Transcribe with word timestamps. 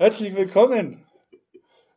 Herzlich 0.00 0.32
willkommen 0.36 1.04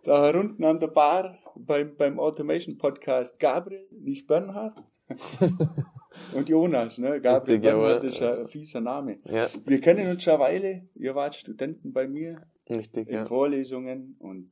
da 0.03 0.32
unten 0.35 0.63
an 0.63 0.79
der 0.79 0.88
Bar 0.88 1.38
beim, 1.55 1.96
beim 1.96 2.19
Automation 2.19 2.80
Podcast. 2.80 3.39
Gabriel, 3.39 3.87
nicht 3.92 4.25
Bernhard. 4.25 4.83
Und 6.33 6.50
Jonas, 6.50 6.98
ne? 6.98 7.22
Gabriel 7.22 7.59
Richtig, 7.59 7.72
Bernhard 7.72 8.04
ist 8.04 8.20
ein 8.23 8.48
fieser 8.48 8.82
Name. 8.82 9.20
Ja, 9.25 9.48
Wir 9.66 9.79
kennen 9.82 10.09
uns 10.09 10.23
schon 10.23 10.34
eine 10.34 10.44
Weile. 10.44 10.90
Ihr 10.95 11.14
wart 11.14 11.36
Studenten 11.36 11.94
bei 11.94 12.08
mir 12.08 12.41
richtig, 12.68 13.08
in 13.08 13.14
ja. 13.14 13.26
Vorlesungen 13.27 14.16
und 14.18 14.49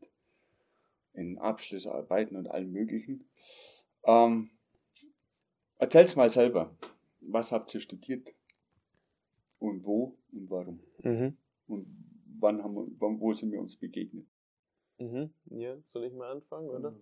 in 1.14 1.40
Abschlussarbeiten 1.40 2.38
und 2.38 2.52
allem 2.52 2.72
Möglichen. 2.72 3.28
Ähm, 4.04 4.52
erzähl's 5.80 6.16
mal 6.16 6.30
selber. 6.30 6.78
Was 7.22 7.52
habt 7.52 7.74
ihr 7.74 7.82
studiert? 7.82 8.32
Und 9.58 9.84
wo 9.84 10.20
und 10.34 10.52
warum? 10.52 10.84
Mhm. 11.02 11.36
Und 11.66 12.09
wann 12.42 12.64
haben 12.64 12.76
wir, 12.76 12.88
wann, 13.00 13.20
wo 13.20 13.34
sind 13.34 13.52
wir 13.52 13.60
uns 13.60 13.78
begegnet? 13.78 14.28
Mhm. 15.00 15.34
Ja, 15.46 15.78
soll 15.86 16.06
ich 16.06 16.14
mal 16.14 16.32
anfangen, 16.32 16.70
oder? 16.70 16.96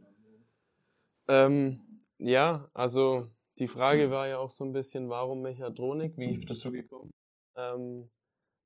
Ähm, 1.27 2.03
ja, 2.19 2.69
also 2.73 3.29
die 3.59 3.67
Frage 3.67 4.11
war 4.11 4.27
ja 4.27 4.37
auch 4.37 4.49
so 4.49 4.63
ein 4.63 4.71
bisschen, 4.71 5.09
warum 5.09 5.41
Mechatronik, 5.41 6.17
wie 6.17 6.31
ich 6.31 6.45
dazu 6.45 6.71
gekommen 6.71 7.09
bin. 7.09 7.63
Ähm, 7.63 8.09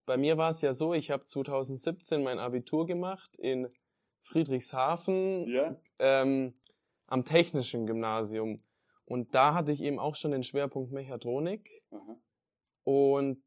bei 0.06 0.18
mir 0.18 0.38
war 0.38 0.50
es 0.50 0.62
ja 0.62 0.74
so, 0.74 0.94
ich 0.94 1.12
habe 1.12 1.24
2017 1.24 2.24
mein 2.24 2.40
Abitur 2.40 2.86
gemacht 2.86 3.38
in 3.38 3.70
Friedrichshafen 4.24 5.48
Ja? 5.48 5.80
ähm, 6.00 6.54
am 7.08 7.24
Technischen 7.24 7.88
Gymnasium. 7.88 8.64
Und 9.06 9.34
da 9.34 9.54
hatte 9.54 9.72
ich 9.72 9.82
eben 9.82 10.00
auch 10.00 10.16
schon 10.16 10.32
den 10.32 10.44
Schwerpunkt 10.44 10.92
Mechatronik. 10.92 11.84
Aha. 11.92 12.18
Und 12.84 13.44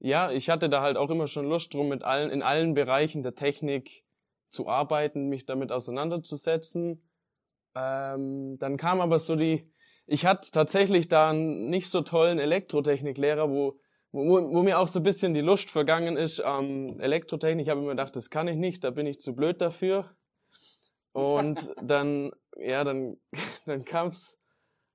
ja, 0.00 0.30
ich 0.30 0.48
hatte 0.48 0.68
da 0.68 0.80
halt 0.80 0.96
auch 0.96 1.10
immer 1.10 1.28
schon 1.28 1.48
Lust 1.48 1.72
drum, 1.74 1.88
mit 1.88 2.02
allen, 2.02 2.30
in 2.30 2.42
allen 2.42 2.74
Bereichen 2.74 3.22
der 3.22 3.34
Technik 3.34 4.04
zu 4.48 4.66
arbeiten, 4.66 5.28
mich 5.28 5.46
damit 5.46 5.70
auseinanderzusetzen. 5.70 7.08
Ähm, 7.74 8.58
dann 8.58 8.76
kam 8.78 9.00
aber 9.00 9.18
so 9.18 9.36
die, 9.36 9.70
ich 10.06 10.26
hatte 10.26 10.50
tatsächlich 10.50 11.08
da 11.08 11.30
einen 11.30 11.68
nicht 11.68 11.88
so 11.88 12.00
tollen 12.00 12.38
Elektrotechniklehrer, 12.38 13.50
wo, 13.50 13.78
wo, 14.10 14.52
wo 14.52 14.62
mir 14.62 14.78
auch 14.78 14.88
so 14.88 15.00
ein 15.00 15.04
bisschen 15.04 15.34
die 15.34 15.42
Lust 15.42 15.70
vergangen 15.70 16.16
ist. 16.16 16.42
Ähm, 16.44 16.98
Elektrotechnik, 16.98 17.66
ich 17.66 17.70
habe 17.70 17.80
immer 17.80 17.90
gedacht, 17.90 18.16
das 18.16 18.30
kann 18.30 18.48
ich 18.48 18.56
nicht, 18.56 18.82
da 18.82 18.90
bin 18.90 19.06
ich 19.06 19.20
zu 19.20 19.36
blöd 19.36 19.60
dafür. 19.60 20.16
Und 21.12 21.70
dann, 21.82 22.32
ja, 22.56 22.84
dann, 22.84 23.18
dann 23.66 23.84
kam 23.84 24.08
es 24.08 24.38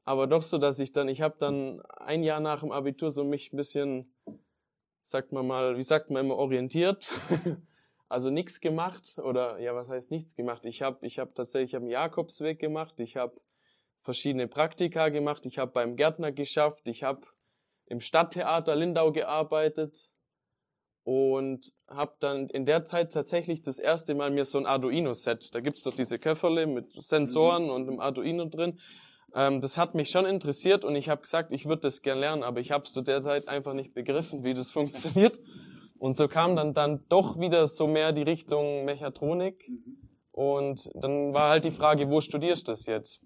aber 0.03 0.28
doch 0.28 0.44
so, 0.44 0.58
dass 0.58 0.80
ich 0.80 0.92
dann, 0.92 1.09
ich 1.09 1.22
habe 1.22 1.36
dann 1.39 1.81
ein 1.98 2.23
Jahr 2.23 2.39
nach 2.39 2.61
dem 2.61 2.72
Abitur 2.72 3.11
so 3.11 3.23
mich 3.23 3.53
ein 3.53 3.58
bisschen, 3.58 4.14
sagt 5.06 5.31
man 5.31 5.48
mal, 5.48 5.78
wie 5.78 5.84
sagt 5.84 6.09
man 6.09 6.25
immer, 6.25 6.36
orientiert. 6.36 7.11
also 8.09 8.30
nichts 8.30 8.59
gemacht 8.59 9.17
oder 9.17 9.59
ja, 9.59 9.73
was 9.75 9.89
heißt 9.89 10.11
nichts 10.11 10.36
gemacht? 10.36 10.66
Ich 10.66 10.81
habe 10.81 11.06
ich 11.06 11.20
habe 11.20 11.34
tatsächlich 11.34 11.72
ich 11.72 11.75
hab 11.75 11.81
einen 11.81 11.92
Jakobsweg 11.92 12.59
gemacht, 12.59 13.00
ich 13.00 13.16
habe 13.16 13.39
verschiedene 14.02 14.48
Praktika 14.48 15.09
gemacht, 15.09 15.45
ich 15.45 15.58
habe 15.58 15.72
beim 15.72 15.95
Gärtner 15.95 16.31
geschafft, 16.31 16.88
ich 16.88 17.03
habe 17.03 17.26
im 17.88 18.00
Stadttheater 18.00 18.76
Lindau 18.76 19.11
gearbeitet 19.11 20.09
und 21.03 21.72
habe 21.88 22.16
dann 22.20 22.50
in 22.50 22.66
der 22.66 22.83
Zeit 22.83 23.11
tatsächlich 23.11 23.61
das 23.61 23.80
erste 23.80 24.16
Mal 24.16 24.31
mir 24.31 24.45
so 24.45 24.58
ein 24.58 24.66
Arduino-Set, 24.66 25.53
da 25.53 25.59
gibt's 25.59 25.83
doch 25.83 25.95
diese 25.95 26.20
Köfferle 26.20 26.67
mit 26.67 26.92
Sensoren 27.03 27.70
und 27.70 27.88
einem 27.88 28.00
Arduino 28.00 28.45
drin, 28.45 28.80
ähm, 29.36 29.59
das 29.59 29.78
hat 29.78 29.94
mich 29.94 30.09
schon 30.09 30.25
interessiert 30.25 30.86
und 30.86 30.95
ich 30.95 31.09
habe 31.09 31.22
gesagt, 31.22 31.52
ich 31.52 31.66
würde 31.66 31.81
das 31.81 32.02
gern 32.02 32.19
lernen, 32.19 32.41
aber 32.41 32.61
ich 32.61 32.72
habe 32.72 32.86
zu 32.86 33.02
der 33.02 33.22
Zeit 33.22 33.47
einfach 33.50 33.73
nicht 33.73 33.94
begriffen, 33.94 34.44
wie 34.44 34.53
das 34.53 34.72
funktioniert. 34.72 35.39
Und 35.97 36.17
so 36.17 36.27
kam 36.27 36.55
dann, 36.55 36.73
dann 36.73 37.03
doch 37.09 37.39
wieder 37.39 37.67
so 37.67 37.88
mehr 37.88 38.11
die 38.11 38.22
Richtung 38.23 38.86
Mechatronik. 38.86 39.67
Mhm. 39.67 39.97
Und 40.31 40.89
dann 40.95 41.33
war 41.33 41.50
halt 41.50 41.66
die 41.66 41.72
Frage, 41.72 42.10
wo 42.10 42.20
studierst 42.20 42.67
du 42.67 42.73
das 42.73 42.86
jetzt? 42.86 43.21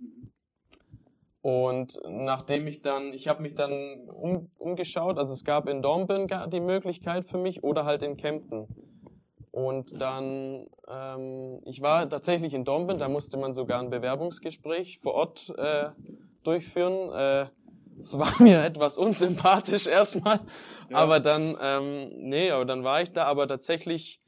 Und 1.42 2.00
nachdem 2.08 2.68
ich 2.68 2.82
dann, 2.82 3.14
ich 3.14 3.28
habe 3.28 3.42
mich 3.42 3.56
dann 3.56 4.10
um, 4.10 4.52
umgeschaut, 4.58 5.18
also 5.18 5.34
es 5.34 5.44
gab 5.44 5.70
in 5.70 5.82
Dornbirn 5.82 6.28
gar 6.28 6.48
die 6.48 6.60
Möglichkeit 6.60 7.28
für 7.28 7.38
mich 7.38 7.64
oder 7.64 7.86
halt 7.86 8.04
in 8.04 8.18
Kempten. 8.18 8.68
Und 9.60 10.02
dann, 10.02 10.68
ähm, 10.88 11.60
ich 11.66 11.82
war 11.82 12.10
tatsächlich 12.10 12.54
in 12.54 12.64
Dornbirn, 12.64 12.98
da 12.98 13.10
musste 13.10 13.36
man 13.36 13.54
sogar 13.54 13.82
ein 13.82 13.90
Bewerbungsgespräch 13.90 15.00
vor 15.00 15.16
Ort 15.16 15.54
äh, 15.58 15.90
durchführen. 16.44 17.12
Äh, 17.14 17.50
es 18.00 18.18
war 18.18 18.34
mir 18.42 18.64
etwas 18.64 18.98
unsympathisch 18.98 19.88
erstmal, 19.88 20.40
Ja. 20.90 20.98
aber 20.98 21.20
dann, 21.20 21.58
ähm, 21.62 22.08
nee, 22.16 22.52
aber 22.52 22.64
dann 22.64 22.86
war 22.86 23.02
ich 23.02 23.12
da, 23.12 23.26
aber 23.26 23.50
tatsächlich 23.50 24.22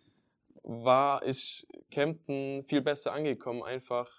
war 0.64 1.26
ich 1.26 1.66
Kempten 1.92 2.66
viel 2.68 2.82
besser 2.82 3.14
angekommen, 3.14 3.64
einfach. 3.64 4.10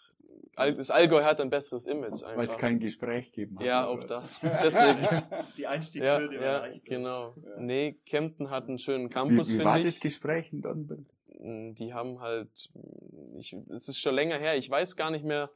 Das 0.54 0.90
Allgäu 0.90 1.22
hat 1.24 1.40
ein 1.40 1.48
besseres 1.50 1.86
Image 1.86 2.22
Weil 2.22 2.44
es 2.46 2.56
kein 2.58 2.78
Gespräch 2.78 3.32
gegeben 3.32 3.58
hat. 3.58 3.66
Ja, 3.66 3.86
auch 3.86 4.04
das. 4.04 4.40
Deswegen. 4.62 5.22
Die 5.56 5.62
Ja, 5.62 5.70
Einstiegshürde 5.70 6.38
war 6.38 6.44
ja, 6.46 6.58
leicht. 6.58 6.84
genau. 6.84 7.34
Ja. 7.42 7.60
Nee, 7.60 7.96
Kempten 8.04 8.50
hat 8.50 8.68
einen 8.68 8.78
schönen 8.78 9.08
Campus, 9.08 9.50
wie 9.52 9.64
war 9.64 9.74
finde 9.74 9.86
das 9.88 9.96
ich. 9.96 10.00
Gespräch 10.02 10.52
in 10.52 10.60
Dornbirn? 10.60 11.06
Mm, 11.38 11.74
Die 11.74 11.94
haben 11.94 12.20
halt, 12.20 12.50
mm, 12.74 13.38
ich, 13.38 13.56
es 13.70 13.88
ist 13.88 13.98
schon 13.98 14.14
länger 14.14 14.36
her, 14.38 14.56
ich 14.56 14.68
weiß 14.68 14.96
gar 14.96 15.10
nicht 15.10 15.24
mehr, 15.24 15.50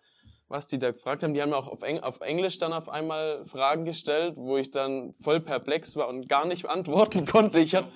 was 0.48 0.66
die 0.66 0.78
da 0.78 0.92
gefragt 0.92 1.22
haben. 1.22 1.34
Die 1.34 1.42
haben 1.42 1.52
auch 1.52 1.68
auf, 1.68 1.82
Eng, 1.82 2.00
auf 2.00 2.20
Englisch 2.20 2.58
dann 2.58 2.72
auf 2.72 2.88
einmal 2.88 3.44
Fragen 3.46 3.84
gestellt, 3.84 4.34
wo 4.36 4.56
ich 4.56 4.70
dann 4.70 5.14
voll 5.20 5.40
perplex 5.40 5.96
war 5.96 6.08
und 6.08 6.28
gar 6.28 6.46
nicht 6.46 6.66
antworten 6.68 7.26
konnte. 7.26 7.58
Ich 7.58 7.74
hatte, 7.74 7.88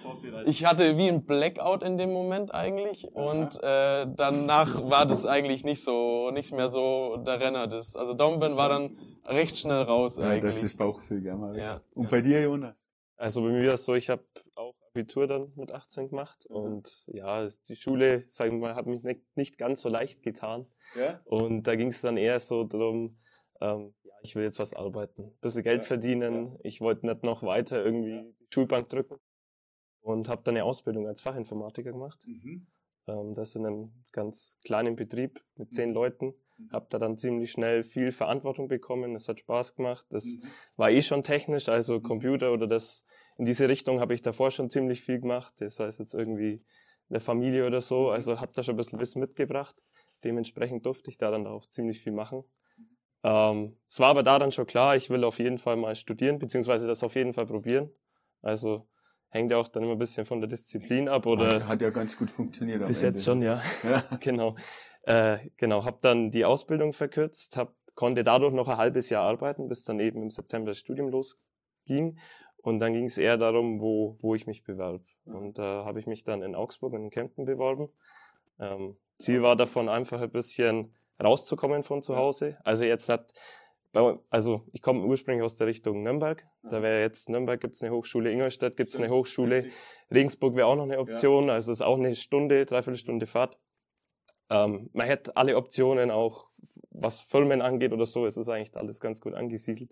ich 0.47 0.65
hatte 0.65 0.97
wie 0.97 1.09
ein 1.09 1.25
Blackout 1.25 1.83
in 1.83 1.97
dem 1.99 2.13
Moment 2.13 2.53
eigentlich 2.53 3.07
und 3.13 3.63
äh, 3.63 4.07
danach 4.17 4.83
war 4.89 5.07
das 5.07 5.27
eigentlich 5.27 5.65
nicht 5.65 5.83
so, 5.85 6.31
nicht 6.33 6.53
mehr 6.53 6.69
so 6.69 7.17
der 7.19 7.41
Renner. 7.41 7.67
Das, 7.67 7.95
also 7.97 8.15
Dornbirn 8.15 8.57
war 8.57 8.69
dann 8.69 8.99
recht 9.27 9.57
schnell 9.57 9.83
raus 9.83 10.17
Ja, 10.17 10.23
das 10.23 10.37
ist 10.39 10.45
eigentlich. 10.45 10.63
das 10.63 10.75
Bauchgefühl, 10.77 11.21
gell, 11.23 11.37
Mario? 11.37 11.63
Ja. 11.63 11.81
Und 11.95 12.11
bei 12.11 12.21
dir, 12.21 12.43
Jonas? 12.43 12.77
Also 13.17 13.43
bei 13.43 13.49
mir 13.49 13.67
war 13.67 13.75
es 13.75 13.85
so, 13.85 13.95
ich 13.95 14.09
habe 14.09 14.25
auch 14.57 14.70
Abitur 14.93 15.27
dann 15.27 15.53
mit 15.57 15.73
18 15.73 16.09
gemacht 16.09 16.47
Mhm. 16.51 16.57
und 16.57 17.05
ja, 17.07 17.47
die 17.69 17.77
Schule, 17.77 18.25
sagen 18.29 18.61
wir 18.61 18.69
mal, 18.69 18.75
hat 18.75 18.87
mich 18.87 19.03
nicht, 19.03 19.23
nicht 19.37 19.59
ganz 19.59 19.81
so 19.83 19.89
leicht 19.89 20.23
getan. 20.23 20.67
Ja? 20.97 21.21
Und 21.25 21.65
da 21.65 21.77
ging 21.77 21.89
es 21.89 22.01
dann 22.01 22.17
eher 22.17 22.39
so 22.41 22.65
darum, 22.65 23.19
ähm, 23.61 23.95
ja, 24.03 24.13
ich 24.23 24.35
will 24.35 24.43
jetzt 24.45 24.59
was 24.59 24.75
arbeiten, 24.75 25.33
bisschen 25.41 25.63
Geld 25.63 25.83
Ja, 25.83 25.87
verdienen. 25.87 26.59
Ich 26.63 26.81
wollte 26.81 27.07
nicht 27.07 27.23
noch 27.23 27.43
weiter 27.43 27.85
irgendwie 27.85 28.35
die 28.41 28.47
Schulbank 28.53 28.89
drücken 28.89 29.19
und 30.01 30.29
habe 30.29 30.43
dann 30.43 30.57
eine 30.57 30.65
Ausbildung 30.65 31.07
als 31.07 31.21
Fachinformatiker 31.21 31.93
gemacht. 31.93 32.19
Mhm. 32.27 32.67
Ähm, 33.07 33.35
das 33.35 33.55
in 33.55 33.67
einem 33.67 33.93
ganz 34.13 34.59
kleinen 34.65 34.97
Betrieb 34.97 35.41
mit 35.57 35.73
zehn 35.73 35.91
Mhm. 35.91 35.95
Leuten. 35.95 36.35
Mhm. 36.59 36.73
Habe 36.73 36.87
da 36.91 36.99
dann 36.99 37.17
ziemlich 37.17 37.53
schnell 37.53 37.85
viel 37.85 38.11
Verantwortung 38.11 38.67
bekommen. 38.69 39.15
Es 39.15 39.29
hat 39.29 39.39
Spaß 39.41 39.77
gemacht. 39.77 40.07
Das 40.11 40.25
Mhm. 40.25 40.43
war 40.77 40.91
eh 40.91 41.03
schon 41.03 41.23
technisch, 41.23 41.69
also 41.69 41.99
Mhm. 41.99 42.03
Computer 42.03 42.53
oder 42.53 42.67
das 42.67 43.05
in 43.41 43.47
diese 43.47 43.71
Richtung 43.71 44.01
habe 44.01 44.13
ich 44.13 44.21
davor 44.21 44.51
schon 44.51 44.69
ziemlich 44.69 45.01
viel 45.01 45.19
gemacht. 45.19 45.55
Das 45.61 45.81
heißt 45.81 45.99
jetzt 45.99 46.13
irgendwie 46.13 46.63
eine 47.09 47.21
Familie 47.21 47.67
oder 47.67 47.81
so. 47.81 48.09
Mhm. 48.09 48.11
Also 48.11 48.39
habe 48.39 48.53
da 48.55 48.63
schon 48.63 48.75
ein 48.75 48.77
bisschen 48.77 49.01
Wissen 49.01 49.19
mitgebracht. 49.19 49.83
Dementsprechend 50.25 50.85
durfte 50.85 51.11
ich 51.11 51.17
da 51.17 51.31
dann 51.31 51.47
auch 51.47 51.65
ziemlich 51.65 52.01
viel 52.01 52.13
machen. 52.13 52.45
Ähm, 53.25 53.79
es 53.89 53.99
war 53.99 54.09
aber 54.09 54.23
da 54.23 54.39
dann 54.39 54.53
schon 54.53 54.67
klar, 54.67 54.95
ich 54.95 55.09
will 55.09 55.25
auf 55.25 55.39
jeden 55.39 55.57
Fall 55.57 55.77
mal 55.77 55.97
studieren, 55.97 56.39
beziehungsweise 56.39 56.87
das 56.87 57.03
auf 57.03 57.15
jeden 57.15 57.33
Fall 57.33 57.47
probieren. 57.47 57.91
Also 58.43 58.87
hängt 59.31 59.51
ja 59.53 59.57
auch 59.57 59.69
dann 59.69 59.85
immer 59.85 59.93
ein 59.93 59.99
bisschen 59.99 60.27
von 60.27 60.43
der 60.43 60.49
Disziplin 60.49 61.09
ab 61.09 61.25
oder 61.25 61.67
Hat 61.67 61.81
ja 61.81 61.89
ganz 61.89 62.19
gut 62.19 62.31
funktioniert. 62.31 62.87
bis 62.87 62.99
Ende. 63.03 63.07
jetzt 63.07 63.25
schon, 63.25 63.41
ja. 63.41 63.63
Ja. 63.83 64.05
genau. 64.21 64.55
Äh, 65.05 65.39
genau, 65.57 65.87
habe 65.87 65.97
dann 66.03 66.31
die 66.31 66.45
Ausbildung 66.45 66.93
verkürzt, 66.93 67.57
hab, 67.57 67.75
konnte 67.95 68.23
dadurch 68.23 68.53
noch 68.53 68.69
ein 68.69 68.77
halbes 68.77 69.09
Jahr 69.09 69.25
arbeiten, 69.25 69.67
bis 69.67 69.83
dann 69.83 69.99
eben 69.99 70.21
im 70.21 70.29
September 70.29 70.73
das 70.73 70.79
Studium 70.79 71.09
losging. 71.09 72.19
Und 72.63 72.79
dann 72.79 72.93
ging 72.93 73.07
es 73.07 73.17
eher 73.19 73.37
darum, 73.37 73.81
wo, 73.81 74.17
wo 74.21 74.35
ich 74.35 74.47
mich 74.47 74.63
bewerbe. 74.65 75.05
Und 75.25 75.59
da 75.59 75.85
habe 75.85 75.99
ich 76.01 76.07
mich 76.07 76.25
dann 76.25 76.43
in 76.43 76.55
Augsburg 76.55 76.93
und 76.93 77.05
in 77.05 77.11
Kempten 77.11 77.45
beworben. 77.47 77.89
Ähm, 78.59 78.97
Ziel 79.19 79.43
war 79.43 79.57
davon 79.57 79.89
einfach 79.89 80.21
ein 80.21 80.31
bisschen 80.31 80.95
rauszukommen 81.23 81.83
von 81.83 82.03
zu. 82.03 82.15
Hause. 82.17 82.59
Also 82.65 82.85
jetzt 82.85 83.11
bei- 83.93 84.19
also 84.31 84.63
ich 84.73 84.83
komme 84.83 85.05
ursprünglich 85.05 85.43
aus 85.45 85.57
der 85.57 85.67
Richtung 85.67 86.03
Nürnberg. 86.03 86.47
Da 86.63 86.83
wäre 86.83 87.01
jetzt 87.01 87.29
Nürnberg 87.29 87.61
gibt 87.61 87.75
es 87.75 87.83
eine 87.83 87.93
Hochschule, 87.95 88.31
Ingolstadt 88.31 88.77
gibt 88.77 88.91
es 88.91 88.97
eine 88.99 89.09
Hochschule, 89.11 89.65
Regensburg 90.13 90.55
wäre 90.55 90.67
auch 90.69 90.77
noch 90.77 90.85
eine 90.85 90.99
Option, 90.99 91.51
also 91.51 91.73
ist 91.73 91.83
auch 91.83 91.97
eine 91.99 92.15
Stunde, 92.15 92.67
dreiviertel 92.67 92.99
Stunde 92.99 93.27
Fahrt. 93.27 93.59
Ähm, 94.51 94.91
man 94.93 95.07
hätte 95.07 95.37
alle 95.37 95.57
Optionen, 95.57 96.11
auch 96.11 96.49
was 96.91 97.21
Firmen 97.21 97.63
angeht 97.63 97.93
oder 97.93 98.05
so, 98.07 98.27
es 98.27 98.37
ist 98.37 98.49
eigentlich 98.49 98.77
alles 98.77 99.01
ganz 99.01 99.21
gut 99.21 99.35
angesiedelt. 99.35 99.91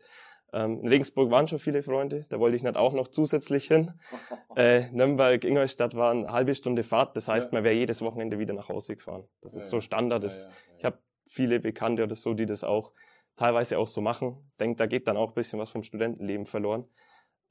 Ähm, 0.53 0.81
in 0.81 0.89
Regensburg 0.89 1.31
waren 1.31 1.47
schon 1.47 1.59
viele 1.59 1.83
Freunde, 1.83 2.27
da 2.31 2.41
wollte 2.41 2.57
ich 2.57 2.63
nicht 2.63 2.77
auch 2.77 2.93
noch 2.95 3.09
zusätzlich 3.09 3.67
hin. 3.67 3.93
Äh, 4.57 4.91
Nürnberg, 4.91 5.45
Ingolstadt 5.45 5.95
waren 5.95 6.25
eine 6.25 6.33
halbe 6.33 6.53
Stunde 6.55 6.83
Fahrt, 6.83 7.17
das 7.17 7.29
heißt, 7.29 7.53
Ja. 7.53 7.59
man 7.59 7.65
wäre 7.65 7.75
jedes 7.77 8.03
Wochenende 8.03 8.41
wieder 8.41 8.55
nach 8.55 8.69
Hause 8.69 8.97
gefahren. 8.97 9.29
Das 9.41 9.53
Ja, 9.53 9.59
ist 9.59 9.69
so 9.69 9.81
Standard. 9.81 10.25
Das. 10.25 10.51
Ich 10.79 10.85
habe 10.85 10.99
viele 11.27 11.61
Bekannte 11.61 12.03
oder 12.03 12.17
so, 12.17 12.35
die 12.35 12.47
das 12.47 12.65
auch 12.65 12.93
teilweise 13.37 13.79
auch 13.79 13.87
so 13.87 14.01
machen. 14.01 14.51
Denkt, 14.59 14.81
da 14.81 14.87
geht 14.87 15.07
dann 15.07 15.17
auch 15.17 15.29
ein 15.29 15.35
bisschen 15.35 15.61
was 15.61 15.71
vom 15.71 15.85
Studentenleben 15.85 16.45
verloren. 16.45 16.87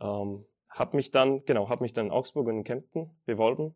Ähm, 0.02 0.44
hab 0.70 0.94
mich 0.94 1.12
dann, 1.12 1.46
genau, 1.46 1.70
hab 1.70 1.80
mich 1.80 1.94
dann 1.94 2.08
in 2.08 2.12
Augsburg 2.12 2.48
und 2.48 2.58
in 2.58 2.64
Kempten 2.66 3.12
beworben. 3.26 3.74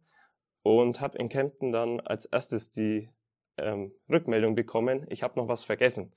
und 0.64 1.00
habe 1.00 1.18
in 1.18 1.30
Kempten 1.30 1.72
dann 1.72 2.02
als 2.02 2.26
erstes 2.26 2.70
die 2.70 3.10
ähm, 3.62 3.94
Rückmeldung 4.10 4.56
bekommen, 4.56 5.06
ich 5.10 5.24
habe 5.24 5.40
noch 5.40 5.48
was 5.48 5.64
vergessen. 5.64 6.14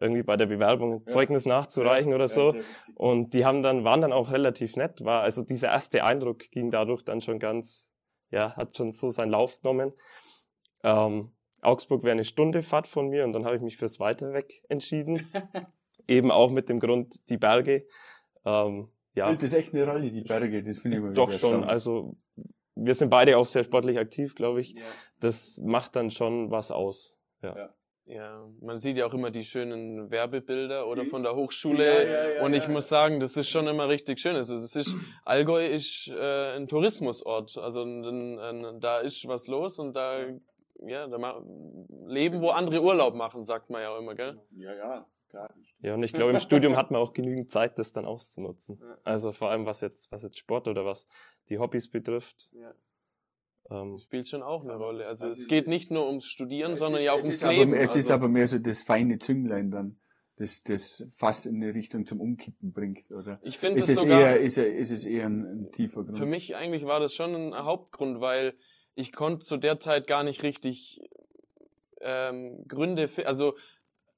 Irgendwie 0.00 0.22
bei 0.22 0.36
der 0.36 0.46
Bewerbung 0.46 0.92
ein 0.92 1.00
Ja. 1.00 1.06
Zeugnis 1.06 1.46
nachzureichen 1.46 2.10
Ja, 2.10 2.16
oder 2.16 2.28
so. 2.28 2.54
Und 2.94 3.32
die 3.34 3.44
haben 3.44 3.62
dann, 3.62 3.84
waren 3.84 4.02
dann 4.02 4.12
auch 4.12 4.30
relativ 4.30 4.76
nett, 4.76 5.04
war, 5.04 5.22
also 5.22 5.42
dieser 5.42 5.68
erste 5.68 6.04
Eindruck 6.04 6.50
ging 6.50 6.70
dadurch 6.70 7.02
dann 7.02 7.20
schon 7.20 7.38
ganz, 7.38 7.90
ja, 8.30 8.56
hat 8.56 8.76
schon 8.76 8.92
so 8.92 9.10
seinen 9.10 9.30
Lauf 9.30 9.60
genommen. 9.60 9.92
Ähm, 10.84 11.32
Augsburg 11.62 12.02
wäre 12.02 12.12
eine 12.12 12.24
Stunde 12.24 12.62
Fahrt 12.62 12.86
von 12.86 13.08
mir 13.08 13.24
und 13.24 13.32
dann 13.32 13.44
habe 13.44 13.56
ich 13.56 13.62
mich 13.62 13.76
fürs 13.76 13.98
Weiter 13.98 14.32
weg 14.32 14.62
entschieden. 14.68 15.30
Eben 16.08 16.30
auch 16.30 16.50
mit 16.50 16.68
dem 16.68 16.78
Grund, 16.78 17.28
die 17.30 17.38
Berge. 17.38 17.86
Ähm, 18.44 18.88
ja, 19.14 19.34
das 19.34 19.54
echt 19.54 19.74
eine 19.74 19.86
Rolle, 19.90 20.12
die 20.12 20.20
Berge? 20.20 20.62
Das 20.62 20.78
finde 20.78 20.98
ich 20.98 21.02
immer 21.02 21.12
doch 21.14 21.32
schon. 21.32 21.64
Also 21.64 22.16
wir 22.76 22.94
sind 22.94 23.10
beide 23.10 23.36
auch 23.38 23.46
sehr 23.46 23.64
sportlich 23.64 23.98
aktiv, 23.98 24.34
glaube 24.34 24.60
ich. 24.60 24.74
Ja. 24.74 24.82
Das 25.20 25.60
macht 25.64 25.96
dann 25.96 26.10
schon 26.10 26.50
was 26.50 26.70
aus. 26.70 27.16
Ja, 28.08 28.46
man 28.60 28.76
sieht 28.76 28.98
ja 28.98 29.06
auch 29.06 29.14
immer 29.14 29.32
die 29.32 29.44
schönen 29.44 30.12
Werbebilder 30.12 30.86
oder 30.86 31.04
von 31.06 31.24
der 31.24 31.34
Hochschule. 31.34 31.84
Ja, 31.84 32.08
ja, 32.08 32.34
ja, 32.34 32.44
und 32.44 32.54
ich 32.54 32.64
ja. 32.64 32.70
muss 32.70 32.88
sagen, 32.88 33.18
das 33.18 33.36
ist 33.36 33.48
schon 33.48 33.66
immer 33.66 33.88
richtig 33.88 34.20
schön. 34.20 34.36
Also 34.36 34.54
es 34.54 34.76
ist, 34.76 34.96
Allgäu 35.24 35.66
ist 35.66 36.08
äh, 36.08 36.54
ein 36.54 36.68
Tourismusort. 36.68 37.58
Also 37.58 37.82
ein, 37.82 38.38
ein, 38.38 38.80
da 38.80 38.98
ist 38.98 39.26
was 39.26 39.48
los 39.48 39.80
und 39.80 39.96
da, 39.96 40.20
ja, 40.86 41.08
da 41.08 41.42
leben, 42.06 42.42
wo 42.42 42.50
andere 42.50 42.80
Urlaub 42.80 43.16
machen, 43.16 43.42
sagt 43.42 43.70
man 43.70 43.82
ja 43.82 43.90
auch 43.90 43.98
immer, 43.98 44.14
gell? 44.14 44.40
Ja, 44.56 44.72
ja. 44.72 45.06
Ja, 45.80 45.94
und 45.94 46.02
ich 46.02 46.12
glaube, 46.12 46.32
im 46.32 46.40
Studium 46.40 46.76
hat 46.76 46.90
man 46.90 47.00
auch 47.00 47.12
genügend 47.12 47.50
Zeit, 47.50 47.78
das 47.78 47.92
dann 47.92 48.04
auszunutzen. 48.06 48.78
Ja. 48.80 48.98
Also 49.04 49.32
vor 49.32 49.50
allem, 49.50 49.66
was 49.66 49.80
jetzt, 49.80 50.10
was 50.10 50.22
jetzt 50.22 50.38
Sport 50.38 50.68
oder 50.68 50.84
was 50.84 51.08
die 51.48 51.58
Hobbys 51.58 51.90
betrifft. 51.90 52.48
Ja. 52.52 52.74
Ähm, 53.70 53.98
Spielt 53.98 54.28
schon 54.28 54.42
auch 54.42 54.62
eine 54.64 54.76
Rolle. 54.76 55.06
Also 55.06 55.26
Also 55.26 55.40
es 55.40 55.48
geht 55.48 55.66
nicht 55.66 55.90
nur 55.90 56.06
ums 56.06 56.26
Studieren, 56.26 56.72
Es 56.72 56.78
sondern 56.80 57.00
ist- 57.00 57.06
ja 57.06 57.12
auch 57.12 57.18
ums 57.18 57.28
ist 57.34 57.44
aber- 57.44 57.52
Leben. 57.52 57.74
Es 57.74 57.90
ist 57.90 58.06
also, 58.06 58.14
aber 58.14 58.28
mehr 58.28 58.48
so 58.48 58.58
das 58.58 58.82
feine 58.82 59.18
Zünglein 59.18 59.70
dann, 59.70 59.98
das 60.36 60.62
das 60.62 61.04
fast 61.16 61.46
in 61.46 61.56
eine 61.62 61.74
Richtung 61.74 62.06
zum 62.06 62.20
Umkippen 62.20 62.72
bringt, 62.72 63.10
oder? 63.10 63.40
ich 63.42 63.58
finde 63.58 63.82
Ist 63.82 63.88
es 63.90 63.96
sogar, 63.96 64.20
eher, 64.20 64.40
ist, 64.40 64.58
ist 64.58 64.90
es 64.90 65.04
eher 65.06 65.26
ein, 65.26 65.44
ein 65.66 65.72
tiefer 65.72 66.04
Grund? 66.04 66.16
für 66.16 66.26
mich 66.26 66.54
eigentlich 66.56 66.84
war 66.84 67.00
das 67.00 67.14
schon 67.14 67.34
ein 67.34 67.54
Hauptgrund, 67.64 68.20
weil 68.20 68.54
ich 68.94 69.12
konnte 69.12 69.40
zu 69.40 69.56
der 69.56 69.78
Zeit 69.80 70.06
gar 70.06 70.22
nicht 70.24 70.42
richtig 70.42 71.00
ähm, 72.00 72.64
Gründe, 72.68 73.08
also 73.24 73.56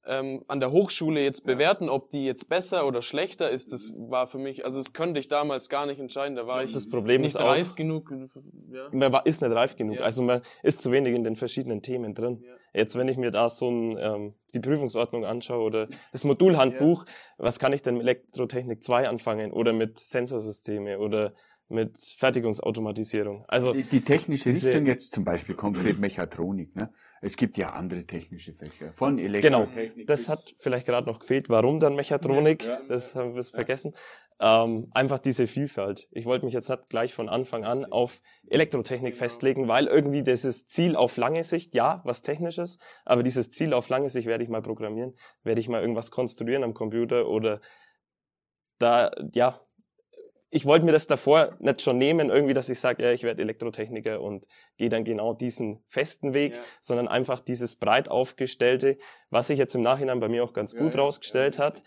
ähm, 0.09 0.43
an 0.47 0.59
der 0.59 0.71
Hochschule 0.71 1.21
jetzt 1.21 1.45
Ja. 1.47 1.53
bewerten, 1.53 1.87
ob 1.87 2.09
die 2.09 2.25
jetzt 2.25 2.49
besser 2.49 2.85
oder 2.87 3.01
schlechter 3.01 3.49
ist, 3.49 3.71
das 3.71 3.93
war 3.95 4.25
für 4.27 4.39
mich, 4.39 4.65
also 4.65 4.77
das 4.79 4.91
konnte 4.93 5.19
ich 5.19 5.27
damals 5.27 5.69
gar 5.69 5.85
nicht 5.85 5.99
entscheiden, 5.99 6.35
da 6.35 6.47
war 6.47 6.63
ich 6.63 6.73
das 6.73 6.89
Problem 6.89 7.21
nicht 7.21 7.35
ist 7.35 7.41
auch, 7.41 7.47
reif 7.49 7.75
genug. 7.75 8.11
Ja. 8.71 8.89
man 8.91 9.11
war- 9.13 9.25
ist 9.25 9.41
nicht 9.41 9.51
reif 9.53 9.75
genug. 9.75 9.97
Ja. 9.97 10.01
Also 10.01 10.23
man 10.23 10.41
ist 10.63 10.81
zu 10.81 10.91
wenig 10.91 11.13
in 11.15 11.23
den 11.23 11.35
verschiedenen 11.35 11.81
Themen 11.81 12.13
drin. 12.15 12.41
Ja. 12.43 12.53
Jetzt, 12.73 12.95
wenn 12.97 13.07
ich 13.07 13.17
mir 13.17 13.31
da 13.31 13.49
so 13.49 13.69
ein, 13.69 13.97
ähm, 13.99 14.33
die 14.53 14.59
Prüfungsordnung 14.59 15.25
anschaue 15.25 15.63
oder 15.63 15.87
das 16.11 16.23
Modulhandbuch, 16.23 17.05
was 17.37 17.57
kann 17.59 17.73
ich 17.73 17.81
denn 17.81 17.95
mit 17.95 18.03
Elektrotechnik 18.03 18.83
2 18.83 19.07
anfangen 19.09 19.51
oder 19.51 19.73
mit 19.73 19.97
Sensorsysteme 19.99 20.99
oder 20.99 21.33
mit 21.67 21.97
Fertigungsautomatisierung? 22.17 23.45
Also 23.47 23.73
die, 23.73 23.83
die 23.83 24.01
technische 24.03 24.49
diese- 24.51 24.69
Richtung 24.69 24.85
jetzt 24.85 25.13
zum 25.13 25.23
Beispiel 25.23 25.55
konkret 25.55 25.99
Mechatronik, 25.99 26.75
ne? 26.75 26.91
Es 27.21 27.35
gibt 27.35 27.57
ja 27.57 27.71
andere 27.71 28.05
technische 28.05 28.53
Fächer, 28.53 28.93
von 28.93 29.17
Genau, 29.17 29.63
Elektrotechnik. 29.63 30.07
das 30.07 30.21
bis- 30.21 30.29
hat 30.29 30.55
vielleicht 30.59 30.85
gerade 30.87 31.07
noch 31.07 31.19
gefehlt. 31.19 31.49
Warum 31.49 31.79
dann 31.79 31.95
Mechatronik? 31.95 32.63
Ja, 32.63 32.69
ja, 32.79 32.83
das 32.87 33.15
haben 33.15 33.35
wir 33.35 33.43
vergessen. 33.43 33.93
Ähm, 34.41 34.87
einfach 34.91 35.19
diese 35.19 35.47
Vielfalt. 35.47 36.07
Ich 36.11 36.25
wollte 36.25 36.45
mich 36.45 36.53
jetzt 36.53 36.69
nicht 36.69 36.87
gleich 36.87 37.13
von 37.13 37.27
Anfang 37.27 37.65
an 37.65 37.83
auf 37.83 38.21
Elektrotechnik 38.47 39.13
Genau. 39.13 39.19
festlegen, 39.25 39.67
weil 39.67 39.87
irgendwie 39.87 40.23
dieses 40.23 40.65
Ziel 40.67 40.95
auf 40.95 41.17
lange 41.17 41.43
Sicht, 41.43 41.75
ja, 41.75 42.01
was 42.05 42.21
technisches, 42.21 42.77
aber 43.03 43.21
dieses 43.21 43.51
Ziel 43.51 43.73
auf 43.73 43.89
lange 43.89 44.07
Sicht 44.07 44.27
werde 44.27 44.45
ich 44.45 44.49
mal 44.49 44.61
programmieren, 44.61 45.13
werde 45.43 45.59
ich 45.59 45.67
mal 45.67 45.81
irgendwas 45.81 46.09
konstruieren 46.11 46.63
am 46.63 46.73
Computer 46.73 47.27
oder 47.27 47.59
da, 48.77 49.11
ja, 49.33 49.59
ich 50.51 50.65
wollte 50.65 50.85
mir 50.85 50.91
das 50.91 51.05
davor 51.07 51.55
nicht 51.59 51.81
schon 51.81 51.97
nehmen, 51.97 52.29
irgendwie, 52.29 52.53
dass 52.53 52.69
ich 52.69 52.79
sage, 52.79 53.03
ja, 53.03 53.11
ich 53.11 53.23
werde 53.23 53.41
Elektrotechniker 53.41 54.19
und 54.21 54.47
gehe 54.77 54.89
dann 54.89 55.03
genau 55.03 55.33
diesen 55.33 55.83
festen 55.87 56.33
Weg, 56.33 56.55
Ja. 56.55 56.61
sondern 56.81 57.07
einfach 57.07 57.39
dieses 57.39 57.75
breit 57.75 58.09
aufgestellte, 58.09 58.97
was 59.29 59.47
sich 59.47 59.59
jetzt 59.59 59.75
im 59.75 59.81
Nachhinein 59.81 60.19
bei 60.19 60.27
mir 60.27 60.43
auch 60.43 60.53
ganz 60.53 60.73
Ja, 60.73 60.79
gut 60.79 60.95
ja, 60.95 61.01
rausgestellt 61.01 61.59
hat. 61.59 61.83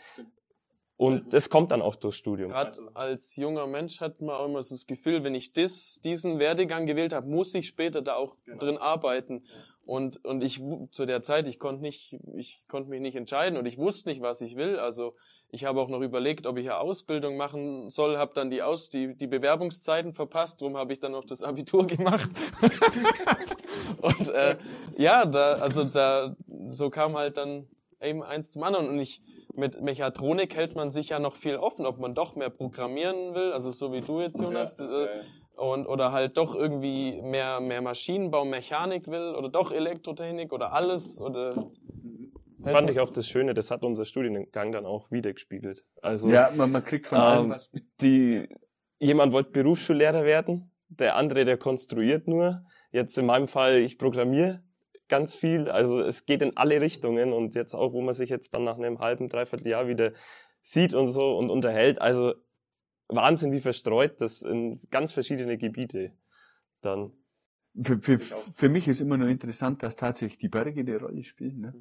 Und 0.97 1.32
das 1.35 1.50
kommt 1.50 1.73
dann 1.73 1.82
auch 1.82 1.97
durchs 1.97 2.19
Studium. 2.19 2.50
Gerade 2.50 2.79
als 2.94 3.35
junger 3.35 3.67
Mensch 3.67 4.00
hat 4.00 4.20
man 4.20 4.37
auch 4.37 4.44
immer 4.47 4.62
so 4.62 4.76
das 4.76 4.87
Gefühl, 4.87 5.25
wenn 5.25 5.35
ich 5.35 5.53
das, 5.53 6.00
diesen 6.05 6.38
Werdegang 6.38 6.87
gewählt 6.87 7.12
habe, 7.12 7.26
muss 7.29 7.53
ich 7.55 7.67
später 7.67 8.03
da 8.03 8.15
auch 8.15 8.37
Genau. 8.44 8.58
drin 8.58 8.79
arbeiten. 8.79 9.44
Und, 9.84 10.25
und 10.25 10.44
ich 10.44 10.62
zu 10.93 11.06
der 11.06 11.23
Zeit, 11.23 11.49
ich 11.49 11.58
konnte 11.58 11.82
nicht, 11.82 12.17
ich 12.37 12.67
konnte 12.69 12.88
mich 12.88 13.00
nicht 13.00 13.17
entscheiden 13.17 13.58
und 13.58 13.67
ich 13.67 13.79
wusste 13.79 14.11
nicht, 14.11 14.23
was 14.23 14.40
ich 14.40 14.56
will. 14.56 14.79
Also 14.79 15.14
ich 15.50 15.64
habe 15.64 15.81
auch 15.81 15.88
noch 15.88 16.00
überlegt, 16.00 16.46
ob 16.46 16.56
ich 16.56 16.70
eine 16.70 16.79
Ausbildung 16.79 17.37
machen 17.37 17.90
soll, 17.90 18.17
habe 18.17 18.32
dann 18.32 18.50
die 18.50 18.62
Aus, 18.62 18.90
die, 18.90 19.17
die 19.17 19.26
Bewerbungszeiten 19.26 20.12
verpasst, 20.12 20.62
darum 20.62 20.76
habe 20.76 20.93
ich 20.93 21.00
dann 21.00 21.12
noch 21.12 21.25
das 21.25 21.43
Abitur 21.43 21.87
gemacht. 21.88 22.31
und 24.00 24.29
äh, 24.29 24.56
ja, 24.96 25.26
da, 25.26 25.55
also 25.55 25.84
da, 25.84 26.37
so 26.69 26.88
kam 26.88 27.17
halt 27.17 27.37
dann 27.37 27.67
eben 28.00 28.23
eins 28.23 28.52
zum 28.52 28.62
anderen 28.62 28.88
und 28.88 28.99
ich 29.00 29.20
mit 29.55 29.82
Mechatronik 29.82 30.56
hält 30.56 30.75
man 30.75 30.90
sich 30.90 31.11
ja 31.11 31.19
noch 31.19 31.37
viel 31.37 31.56
offen, 31.56 31.87
ob 31.87 31.99
man 31.99 32.14
doch 32.14 32.37
mehr 32.37 32.50
programmieren 32.50 33.34
will, 33.34 33.52
also 33.52 33.70
so 33.70 33.93
wie 33.93 34.00
du 34.00 34.20
jetzt, 34.20 34.40
Jonas, 34.40 34.79
Ja, 34.79 34.87
äh, 34.87 35.05
äh, 35.05 35.25
und 35.62 35.87
oder 35.87 36.11
halt 36.11 36.37
doch 36.37 36.56
irgendwie 36.56 37.23
mehr 37.23 37.61
mehr 37.61 37.81
Maschinenbau, 37.81 38.44
Mechanik 38.44 39.06
will 39.06 39.35
oder 39.37 39.49
doch 39.49 39.70
Elektrotechnik 39.70 40.53
oder 40.53 40.73
alles 40.73 41.20
oder 41.20 41.55
Das 42.59 42.73
fand 42.73 42.91
ich 42.91 42.99
auch 42.99 43.11
das 43.11 43.29
Schöne, 43.29 43.55
das 43.55 43.70
hat 43.70 43.85
unser 43.85 44.05
Studiengang 44.05 44.73
dann 44.73 44.87
auch 44.87 45.11
wiedergespiegelt. 45.12 45.85
Also 46.00 46.31
ja, 46.31 46.50
man, 46.56 46.73
man 46.73 46.85
kriegt 46.85 47.06
von 47.06 47.19
allem 47.19 47.44
ähm, 47.44 47.50
was 47.50 47.73
mit. 47.73 47.85
die, 48.00 48.49
jemand 48.99 49.32
wollte 49.32 49.50
Berufsschullehrer 49.53 50.25
werden, 50.25 50.73
der 50.88 51.17
andere, 51.17 51.44
der 51.44 51.56
konstruiert 51.59 52.26
nur. 52.26 52.65
Jetzt 52.91 53.17
in 53.17 53.26
meinem 53.26 53.47
Fall, 53.47 53.76
ich 53.76 53.99
programmiere 53.99 54.62
ganz 55.08 55.35
viel. 55.37 55.70
Also 55.70 56.00
es 56.00 56.26
geht 56.26 56.43
in 56.43 56.56
alle 56.56 56.81
Richtungen 56.81 57.32
und 57.32 57.55
jetzt 57.55 57.75
auch, 57.75 57.93
wo 57.93 58.00
man 58.00 58.15
sich 58.15 58.31
jetzt 58.31 58.53
dann 58.53 58.65
nach 58.65 58.79
einem 58.79 58.99
halben, 58.99 59.29
dreiviertel 59.29 59.69
Jahr 59.69 59.87
wieder 59.87 60.12
sieht 60.61 60.93
und 60.93 61.08
so 61.08 61.37
und 61.37 61.50
unterhält. 61.50 62.00
Also 62.00 62.35
Wahnsinn, 63.14 63.53
wie 63.53 63.61
verstreut 63.61 64.20
das 64.20 64.43
in 64.43 64.81
ganz 64.91 65.12
verschiedene 65.12 65.59
Gebiete 65.59 66.12
dann. 66.81 67.13
Für, 67.81 67.98
für, 68.01 68.19
für 68.19 68.69
mich 68.69 68.86
ist 68.86 69.01
immer 69.01 69.17
nur 69.17 69.29
interessant, 69.29 69.82
dass 69.82 69.96
tatsächlich 69.96 70.39
die 70.39 70.48
Berge 70.48 70.81
eine 70.81 70.98
Rolle 70.98 71.25
spielen. 71.25 71.60
Ne? 71.60 71.75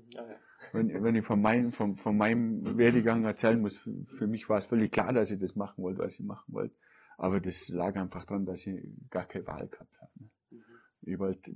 Wenn, 0.71 1.03
wenn 1.03 1.15
ich 1.15 1.25
von, 1.25 1.41
meinem 1.41 1.73
von, 1.73 1.97
von 1.97 2.15
meinem 2.15 2.77
Werdegang 2.77 3.25
erzählen 3.25 3.59
muss, 3.59 3.77
für 3.77 4.27
mich 4.27 4.47
war 4.47 4.59
es 4.59 4.67
völlig 4.67 4.91
klar, 4.91 5.11
dass 5.11 5.31
ich 5.31 5.39
das 5.39 5.55
machen 5.55 5.83
wollte, 5.83 5.99
was 5.99 6.13
ich 6.13 6.21
machen 6.21 6.53
wollte. 6.53 6.75
Aber 7.17 7.41
das 7.41 7.67
lag 7.69 7.95
einfach 7.97 8.23
daran, 8.25 8.45
dass 8.45 8.65
ich 8.65 8.79
gar 9.09 9.25
keine 9.25 9.45
Wahl 9.47 9.67
gehabt 9.67 9.93
habe. 9.99 10.11
Ne? 10.15 10.61
Ich 11.01 11.19
wollte, 11.19 11.51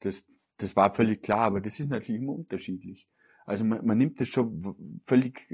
das, 0.00 0.24
das 0.56 0.74
war 0.74 0.92
völlig 0.92 1.22
klar, 1.22 1.42
aber 1.42 1.60
das 1.60 1.78
ist 1.78 1.90
natürlich 1.90 2.20
immer 2.20 2.32
unterschiedlich. 2.32 3.06
Also 3.46 3.64
man, 3.64 3.84
man 3.86 3.98
nimmt 3.98 4.20
das 4.20 4.28
schon 4.28 5.00
völlig, 5.06 5.48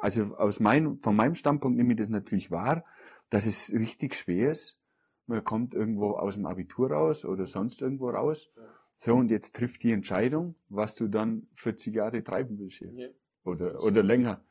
also 0.00 0.36
aus 0.36 0.60
meinem, 0.60 0.98
von 1.00 1.16
meinem 1.16 1.34
Standpunkt 1.34 1.76
nehme 1.76 1.92
ich 1.92 1.98
das 1.98 2.08
natürlich 2.08 2.50
wahr, 2.50 2.84
dass 3.30 3.46
es 3.46 3.72
richtig 3.72 4.14
schwer 4.14 4.50
ist. 4.50 4.78
Man 5.26 5.42
kommt 5.42 5.74
irgendwo 5.74 6.12
aus 6.12 6.34
dem 6.34 6.46
Abitur 6.46 6.90
raus 6.90 7.24
oder 7.24 7.46
sonst 7.46 7.80
irgendwo 7.82 8.10
raus. 8.10 8.50
So, 8.96 9.14
und 9.14 9.30
jetzt 9.30 9.56
trifft 9.56 9.82
die 9.82 9.92
Entscheidung, 9.92 10.56
was 10.68 10.94
du 10.94 11.08
dann 11.08 11.48
40 11.56 11.94
Jahre 11.94 12.22
treiben 12.22 12.58
willst 12.58 12.78
hier. 12.78 12.92
Ja. 12.92 13.08
Oder, 13.44 13.82
oder 13.82 14.02
länger. 14.02 14.44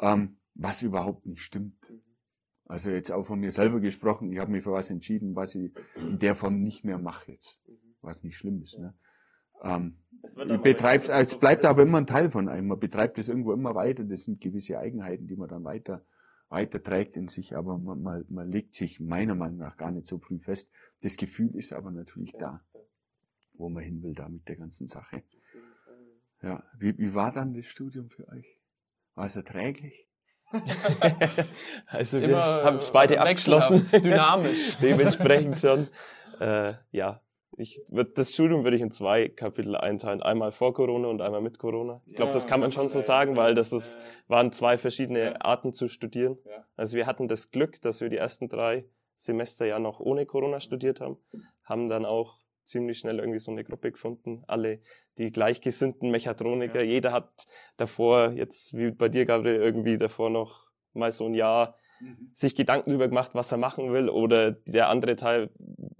Ähm, 0.00 0.36
was 0.54 0.82
überhaupt 0.82 1.26
nicht 1.26 1.42
stimmt. 1.42 1.76
Also 2.66 2.90
jetzt 2.90 3.10
auch 3.10 3.26
von 3.26 3.40
mir 3.40 3.50
selber 3.50 3.80
gesprochen, 3.80 4.32
ich 4.32 4.38
habe 4.38 4.52
mich 4.52 4.62
für 4.62 4.72
was 4.72 4.90
entschieden, 4.90 5.34
was 5.34 5.54
ich 5.54 5.72
in 5.96 6.18
der 6.18 6.34
Form 6.34 6.62
nicht 6.62 6.84
mehr 6.84 6.98
mache 6.98 7.32
jetzt. 7.32 7.60
Was 8.00 8.22
nicht 8.22 8.36
schlimm 8.36 8.62
ist. 8.62 8.78
Ne? 8.78 8.94
Ähm, 9.64 9.96
ich 10.22 10.60
betreib's, 10.62 11.08
es 11.08 11.38
bleibt 11.38 11.64
aber 11.64 11.82
immer 11.82 11.98
ein 11.98 12.06
Teil 12.06 12.30
von 12.30 12.48
einem. 12.48 12.68
Man 12.68 12.80
betreibt 12.80 13.18
es 13.18 13.28
irgendwo 13.28 13.52
immer 13.52 13.74
weiter. 13.74 14.04
Das 14.04 14.24
sind 14.24 14.40
gewisse 14.40 14.78
Eigenheiten, 14.78 15.26
die 15.26 15.36
man 15.36 15.48
dann 15.48 15.64
weiter, 15.64 16.04
weiter 16.48 16.82
trägt 16.82 17.16
in 17.16 17.28
sich. 17.28 17.56
Aber 17.56 17.78
man, 17.78 18.02
man, 18.02 18.24
man 18.28 18.50
legt 18.50 18.74
sich 18.74 19.00
meiner 19.00 19.34
Meinung 19.34 19.58
nach 19.58 19.76
gar 19.76 19.90
nicht 19.90 20.06
so 20.06 20.18
früh 20.18 20.38
fest. 20.38 20.70
Das 21.02 21.16
Gefühl 21.16 21.54
ist 21.54 21.72
aber 21.72 21.90
natürlich 21.90 22.32
da, 22.38 22.62
wo 23.54 23.68
man 23.68 23.82
hin 23.82 24.02
will 24.02 24.14
da 24.14 24.28
mit 24.28 24.48
der 24.48 24.56
ganzen 24.56 24.86
Sache. 24.86 25.22
Ja, 26.42 26.62
wie, 26.78 26.96
wie 26.98 27.14
war 27.14 27.32
dann 27.32 27.54
das 27.54 27.66
Studium 27.66 28.10
für 28.10 28.28
euch? 28.28 28.58
War 29.14 29.26
es 29.26 29.36
erträglich? 29.36 30.06
also 31.86 32.20
wir 32.20 32.28
immer 32.28 32.64
haben 32.64 32.76
es 32.76 32.90
beide 32.92 33.14
wechselhaft, 33.14 33.72
abgeschlossen. 33.72 34.02
dynamisch. 34.02 34.76
Dementsprechend 34.82 35.58
schon. 35.58 35.88
Äh, 36.38 36.74
ja, 36.92 37.20
ich, 37.56 37.80
würd- 37.90 38.14
das 38.14 38.32
Studium 38.32 38.64
würde 38.64 38.76
ich 38.76 38.82
in 38.82 38.90
zwei 38.90 39.28
Kapitel 39.28 39.76
einteilen. 39.76 40.22
Einmal 40.22 40.52
vor 40.52 40.74
Corona 40.74 41.08
und 41.08 41.20
einmal 41.20 41.40
mit 41.40 41.58
Corona. 41.58 42.00
Ich 42.06 42.14
glaube, 42.14 42.32
das 42.32 42.46
kann 42.46 42.60
man 42.60 42.72
schon 42.72 42.88
so 42.88 43.00
sagen, 43.00 43.36
weil 43.36 43.54
das 43.54 43.72
ist, 43.72 43.98
waren 44.28 44.52
zwei 44.52 44.78
verschiedene 44.78 45.24
Ja. 45.24 45.36
Arten 45.40 45.72
zu 45.72 45.88
studieren. 45.88 46.38
Ja. 46.44 46.64
Also 46.76 46.96
wir 46.96 47.06
hatten 47.06 47.28
das 47.28 47.50
Glück, 47.50 47.80
dass 47.82 48.00
wir 48.00 48.08
die 48.08 48.16
ersten 48.16 48.48
drei 48.48 48.84
Semester 49.16 49.64
ja 49.66 49.78
noch 49.78 50.00
ohne 50.00 50.26
Corona 50.26 50.60
studiert 50.60 51.00
haben, 51.00 51.18
haben 51.62 51.88
dann 51.88 52.04
auch 52.04 52.38
ziemlich 52.64 52.98
schnell 52.98 53.18
irgendwie 53.18 53.38
so 53.38 53.52
eine 53.52 53.62
Gruppe 53.62 53.92
gefunden. 53.92 54.42
Alle 54.46 54.80
die 55.18 55.30
gleichgesinnten 55.30 56.10
Mechatroniker. 56.10 56.80
Ja. 56.80 56.86
Jeder 56.90 57.12
hat 57.12 57.30
davor, 57.76 58.32
jetzt 58.32 58.76
wie 58.76 58.90
bei 58.90 59.08
dir, 59.08 59.26
Gabriel, 59.26 59.56
irgendwie 59.60 59.98
davor 59.98 60.30
noch 60.30 60.70
mal 60.94 61.12
so 61.12 61.26
ein 61.26 61.34
Jahr 61.34 61.76
mhm. 62.00 62.30
sich 62.32 62.54
Gedanken 62.54 62.90
darüber 62.90 63.08
gemacht, 63.08 63.34
was 63.34 63.52
er 63.52 63.58
machen 63.58 63.92
will. 63.92 64.08
Oder 64.08 64.52
der 64.52 64.88
andere 64.88 65.16
Teil, 65.16 65.50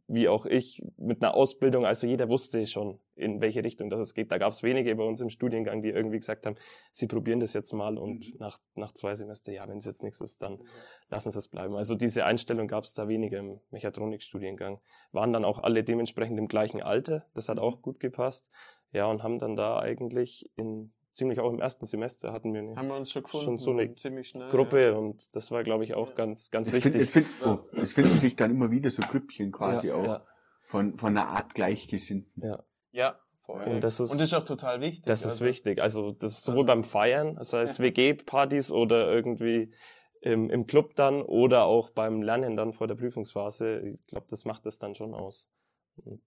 wie 0.07 0.29
auch 0.29 0.47
ich, 0.47 0.83
mit 0.97 1.23
einer 1.23 1.35
Ausbildung. 1.35 1.85
Also 1.87 2.07
jeder 2.07 2.29
wusste 2.29 2.67
schon, 2.67 2.99
in 3.17 3.41
welche 3.41 3.63
Richtung 3.63 3.91
das 3.91 4.01
es 4.01 4.15
geht. 4.15 4.33
Da 4.33 4.39
gab 4.39 4.53
es 4.53 4.63
wenige 4.63 4.95
bei 4.95 5.05
uns 5.05 5.21
im 5.21 5.31
Studiengang, 5.31 5.83
die 5.83 5.91
irgendwie 5.91 6.19
gesagt 6.19 6.47
haben, 6.47 6.57
sie 6.93 7.07
probieren 7.07 7.41
das 7.41 7.53
jetzt 7.53 7.73
mal 7.73 7.99
und 7.99 8.33
mhm. 8.33 8.39
nach, 8.39 8.59
nach 8.75 8.93
zwei 8.93 9.15
Semester, 9.15 9.53
ja, 9.53 9.69
wenn 9.69 9.79
es 9.79 9.85
jetzt 9.85 10.03
nichts 10.03 10.21
ist, 10.21 10.43
dann 10.43 10.55
mhm. 10.55 10.67
lassen 11.11 11.31
sie 11.31 11.39
es 11.39 11.49
bleiben. 11.49 11.77
Also 11.77 11.95
diese 11.95 12.25
Einstellung 12.25 12.69
gab 12.69 12.85
es 12.85 12.95
da 12.95 13.09
weniger 13.09 13.39
im 13.39 13.61
Mechatronikstudiengang. 13.71 14.81
Waren 15.13 15.33
dann 15.33 15.45
auch 15.45 15.59
alle 15.59 15.85
dementsprechend 15.85 16.39
im 16.39 16.49
gleichen 16.49 16.83
Alter. 16.83 17.27
Das 17.35 17.49
hat 17.49 17.57
mhm. 17.57 17.63
auch 17.63 17.83
gut 17.83 18.01
gepasst. 18.01 18.51
Ja, 18.93 19.07
und 19.07 19.23
haben 19.25 19.39
dann 19.39 19.57
da 19.57 19.81
eigentlich 19.81 20.49
in 20.57 20.93
ziemlich 21.14 21.40
auch 21.40 21.50
im 21.50 21.61
ersten 21.61 21.87
Semester 21.87 22.33
hatten 22.33 22.52
wir 22.52 22.61
eine, 22.61 22.76
haben 22.76 22.88
wir 22.88 22.97
uns 22.97 23.11
schon, 23.11 23.23
gefunden, 23.23 23.47
schon 23.47 23.59
so 23.59 23.71
eine 23.71 24.25
schnell, 24.25 24.49
Gruppe 24.50 24.83
ja. 24.83 24.92
und 24.92 25.35
das 25.35 25.50
war, 25.50 25.64
glaube 25.64 25.85
ich, 25.85 25.94
auch 25.94 26.11
ja. 26.11 26.14
ganz, 26.14 26.50
ganz 26.50 26.68
es 26.68 26.75
wichtig. 26.75 26.92
Find, 26.92 27.02
es, 27.02 27.11
find, 27.11 27.26
oh, 27.47 27.61
es 27.73 27.92
finden 27.92 28.18
sich 28.18 28.37
dann 28.37 28.50
immer 28.50 28.71
wieder 28.71 28.90
so 28.90 29.02
Grüppchen 29.02 29.52
quasi 29.52 29.88
ja, 29.88 29.94
auch 29.94 30.21
von, 30.64 30.99
von 30.99 31.16
einer 31.16 31.28
Art 31.28 31.54
Gleichgesinnten. 31.54 32.42
Ja. 32.44 32.62
Ja, 32.92 33.18
voll. 33.44 33.64
Und 33.64 33.83
das 33.83 33.99
ist, 33.99 34.11
und 34.11 34.21
das 34.21 34.28
ist 34.28 34.35
auch 34.35 34.44
total 34.44 34.80
wichtig. 34.80 35.06
Das 35.06 35.25
also, 35.25 35.37
ist 35.37 35.49
wichtig. 35.49 35.80
Also 35.80 36.12
das 36.12 36.33
ist 36.33 36.44
sowohl 36.44 36.61
also, 36.61 36.66
beim 36.66 36.85
Feiern, 36.85 37.37
das 37.37 37.52
heißt 37.52 37.80
WG-Partys 37.80 38.71
oder 38.71 39.12
irgendwie 39.12 39.73
im, 40.21 40.49
im 40.49 40.66
Club 40.66 40.94
dann 40.94 41.23
oder 41.23 41.64
auch 41.64 41.90
beim 41.90 42.23
Lernen 42.23 42.56
dann 42.56 42.73
vor 42.73 42.87
der 42.87 42.94
Prüfungsphase. 42.94 43.80
Ich 43.80 44.06
glaube, 44.06 44.26
das 44.28 44.44
macht 44.44 44.64
das 44.64 44.78
dann 44.78 44.94
schon 44.94 45.14
aus. 45.14 45.50
Und 45.97 46.23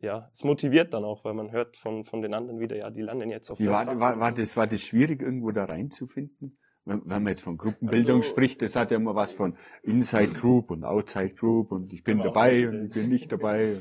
ja, 0.00 0.28
es 0.32 0.44
motiviert 0.44 0.92
dann 0.92 1.04
auch, 1.04 1.24
weil 1.24 1.34
man 1.34 1.50
hört 1.52 1.76
von, 1.76 2.04
von 2.04 2.20
den 2.20 2.34
anderen 2.34 2.60
wieder, 2.60 2.76
ja, 2.76 2.90
die 2.90 3.02
lernen 3.02 3.30
jetzt 3.30 3.50
auf 3.50 3.58
Wie 3.58 3.64
das 3.64 3.86
war, 3.86 3.98
war, 3.98 4.20
war, 4.20 4.32
das. 4.32 4.56
War 4.56 4.66
das 4.66 4.82
schwierig, 4.82 5.22
irgendwo 5.22 5.50
da 5.52 5.64
reinzufinden? 5.64 6.58
Wenn, 6.84 7.02
wenn 7.04 7.22
man 7.22 7.28
jetzt 7.28 7.42
von 7.42 7.56
Gruppenbildung 7.56 8.18
also, 8.18 8.30
spricht, 8.30 8.62
das 8.62 8.76
hat 8.76 8.90
ja 8.90 8.98
immer 8.98 9.14
was 9.14 9.32
von 9.32 9.56
Inside 9.82 10.34
Group 10.34 10.70
und 10.70 10.84
Outside 10.84 11.34
Group 11.34 11.72
und 11.72 11.92
ich 11.92 12.04
bin 12.04 12.18
genau, 12.18 12.32
dabei 12.32 12.68
und 12.68 12.86
ich 12.86 12.92
bin 12.92 13.08
nicht 13.08 13.32
dabei. 13.32 13.80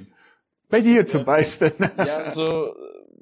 Bei 0.70 0.82
dir 0.82 1.06
zum 1.06 1.26
Beispiel. 1.26 1.74
Ja, 1.98 2.30
so, 2.30 2.74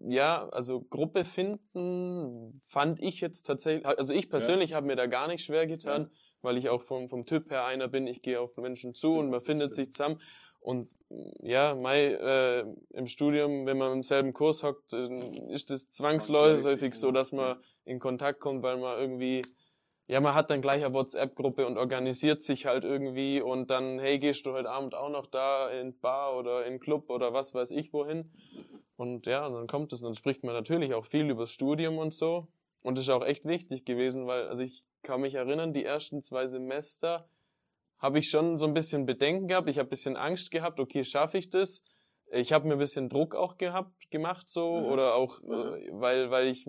ja, 0.05 0.47
also 0.50 0.81
Gruppe 0.81 1.25
finden 1.25 2.59
fand 2.62 3.01
ich 3.01 3.21
jetzt 3.21 3.43
tatsächlich, 3.43 3.85
also 3.85 4.13
ich 4.13 4.29
persönlich 4.29 4.71
ja. 4.71 4.77
habe 4.77 4.88
mir 4.88 4.95
da 4.95 5.07
gar 5.07 5.27
nicht 5.27 5.43
schwer 5.43 5.65
getan, 5.65 6.03
ja. 6.03 6.09
weil 6.41 6.57
ich 6.57 6.69
auch 6.69 6.81
vom, 6.81 7.09
vom 7.09 7.25
Typ 7.25 7.50
her 7.51 7.65
einer 7.65 7.88
bin, 7.88 8.07
ich 8.07 8.21
gehe 8.21 8.39
auf 8.39 8.55
Menschen 8.57 8.93
zu 8.93 9.15
und 9.15 9.29
man 9.29 9.41
findet 9.41 9.75
sich 9.75 9.91
zusammen. 9.91 10.19
Und 10.63 10.96
ja, 11.41 11.75
Mai, 11.75 12.05
äh, 12.05 12.65
im 12.93 13.08
Studium, 13.08 13.65
wenn 13.65 13.77
man 13.77 13.91
im 13.91 14.03
selben 14.03 14.32
Kurs 14.32 14.63
hockt, 14.63 14.93
ist 14.93 15.72
es 15.72 15.89
zwangsläufig 15.89 16.93
so, 16.93 17.12
dass 17.12 17.34
man 17.34 17.58
in 17.84 18.00
Kontakt 18.00 18.39
kommt, 18.39 18.63
weil 18.63 18.77
man 18.77 18.98
irgendwie, 18.98 19.46
ja, 20.08 20.22
man 20.22 20.36
hat 20.36 20.50
dann 20.50 20.62
gleich 20.62 20.86
eine 20.86 20.93
WhatsApp-Gruppe 20.93 21.67
und 21.67 21.77
organisiert 21.77 22.41
sich 22.41 22.65
halt 22.65 22.86
irgendwie 22.86 23.41
und 23.41 23.72
dann, 23.72 24.00
hey, 24.00 24.20
gehst 24.20 24.46
du 24.46 24.53
heute 24.53 24.70
Abend 24.70 24.96
auch 24.96 25.10
noch 25.10 25.25
da 25.25 25.70
in 25.70 26.00
Bar 26.00 26.38
oder 26.38 26.65
in 26.65 26.79
Club 26.79 27.10
oder 27.10 27.34
was 27.34 27.53
weiß 27.53 27.72
ich 27.72 27.91
wohin. 27.91 28.32
Und 28.96 29.25
ja, 29.25 29.50
dann 29.50 29.67
kommt 29.67 29.91
es, 29.91 30.00
dann 30.00 30.15
spricht 30.15 30.46
man 30.46 30.53
natürlich 30.53 30.93
auch 30.93 31.03
viel 31.03 31.29
übers 31.29 31.51
Studium 31.51 31.98
und 31.98 32.13
so. 32.13 32.48
Und 32.84 32.98
das 32.98 33.03
ist 33.03 33.10
auch 33.10 33.25
echt 33.25 33.43
wichtig 33.43 33.84
gewesen, 33.84 34.27
weil, 34.27 34.48
also 34.48 34.63
ich 34.63 34.86
kann 35.01 35.20
mich 35.20 35.36
erinnern, 35.36 35.74
die 35.74 35.84
ersten 35.84 36.22
zwei 36.22 36.46
Semester, 36.46 37.27
habe 38.03 38.19
ich 38.19 38.29
schon 38.29 38.57
so 38.57 38.65
ein 38.65 38.74
bisschen 38.74 39.05
Bedenken 39.05 39.48
gehabt. 39.48 39.69
Ich 39.69 39.79
habe 39.79 39.88
ein 39.88 39.89
bisschen 39.89 40.17
Angst 40.17 40.51
gehabt, 40.51 40.77
okay, 40.81 41.05
schaffe 41.05 41.38
ich 41.38 41.50
das? 41.50 41.83
Ich 42.33 42.51
habe 42.51 42.67
mir 42.67 42.74
ein 42.74 42.79
bisschen 42.79 43.07
Druck 43.07 43.33
auch 43.33 43.57
gehabt, 43.57 44.12
gemacht 44.12 44.50
so 44.50 44.81
mhm. 44.81 44.86
oder 44.88 45.15
auch, 45.15 45.41
mhm. 45.41 45.53
äh, 45.53 45.89
weil, 45.91 46.29
weil 46.29 46.48
ich 46.48 46.67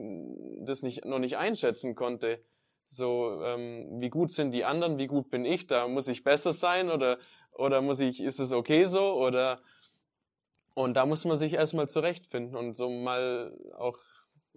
das 0.61 0.83
nicht, 0.83 1.05
noch 1.05 1.19
nicht 1.19 1.37
einschätzen 1.37 1.97
konnte. 1.97 2.41
So, 2.87 3.43
ähm, 3.43 4.00
wie 4.00 4.11
gut 4.11 4.31
sind 4.31 4.53
die 4.53 4.64
anderen, 4.64 4.97
wie 4.99 5.09
gut 5.09 5.29
bin 5.31 5.45
ich 5.45 5.67
da? 5.67 5.88
Muss 5.88 6.07
ich 6.07 6.23
besser 6.23 6.53
sein 6.53 6.88
oder, 6.88 7.19
oder 7.50 7.83
muss 7.83 7.99
ich, 7.99 8.23
ist 8.23 8.38
es 8.38 8.53
okay 8.53 8.85
so? 8.85 9.14
Oder, 9.14 9.61
und 10.75 10.97
da 10.97 11.05
muss 11.05 11.25
man 11.25 11.37
sich 11.37 11.55
erstmal 11.55 11.88
zurechtfinden 11.88 12.55
und 12.55 12.75
so 12.75 12.88
mal 12.88 13.59
auch, 13.76 13.99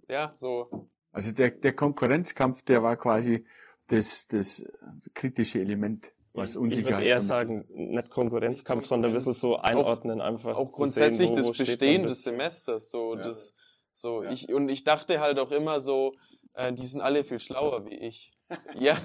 ja, 0.08 0.32
so. 0.36 0.88
Also 1.10 1.32
der, 1.32 1.50
der 1.50 1.74
Konkurrenzkampf, 1.74 2.62
der 2.62 2.84
war 2.84 2.96
quasi 2.96 3.44
das, 3.88 4.28
das 4.28 4.62
kritische 5.14 5.60
Element 5.60 6.12
was 6.38 6.54
Ich 6.54 6.84
würde 6.84 7.04
eher 7.04 7.20
sagen, 7.20 7.64
nicht 7.68 8.10
Konkurrenzkampf, 8.10 8.86
sondern 8.86 9.10
ein 9.10 9.14
bisschen 9.14 9.34
so 9.34 9.56
einordnen 9.56 10.20
auch, 10.20 10.26
einfach. 10.26 10.56
Auch 10.56 10.70
grundsätzlich 10.70 11.28
sehen, 11.28 11.38
wo, 11.38 11.44
wo 11.44 11.48
das 11.48 11.58
Bestehen 11.58 12.06
des 12.06 12.22
Semesters, 12.22 12.90
so, 12.90 13.14
ja. 13.14 13.22
das, 13.22 13.54
so, 13.92 14.22
ja. 14.22 14.30
ich, 14.30 14.52
und 14.52 14.68
ich 14.68 14.84
dachte 14.84 15.20
halt 15.20 15.38
auch 15.38 15.50
immer 15.50 15.80
so, 15.80 16.14
äh, 16.54 16.72
die 16.72 16.86
sind 16.86 17.00
alle 17.00 17.24
viel 17.24 17.38
schlauer 17.38 17.86
wie 17.86 17.94
ich. 17.94 18.32
ja. 18.78 18.96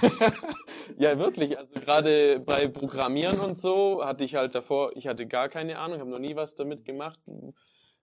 ja, 0.98 1.18
wirklich. 1.18 1.58
Also 1.58 1.80
gerade 1.80 2.40
bei 2.40 2.68
Programmieren 2.68 3.40
und 3.40 3.58
so 3.58 4.04
hatte 4.04 4.24
ich 4.24 4.34
halt 4.34 4.54
davor, 4.54 4.92
ich 4.96 5.06
hatte 5.06 5.26
gar 5.26 5.48
keine 5.48 5.78
Ahnung, 5.78 6.00
habe 6.00 6.10
noch 6.10 6.18
nie 6.18 6.36
was 6.36 6.54
damit 6.54 6.84
gemacht. 6.84 7.20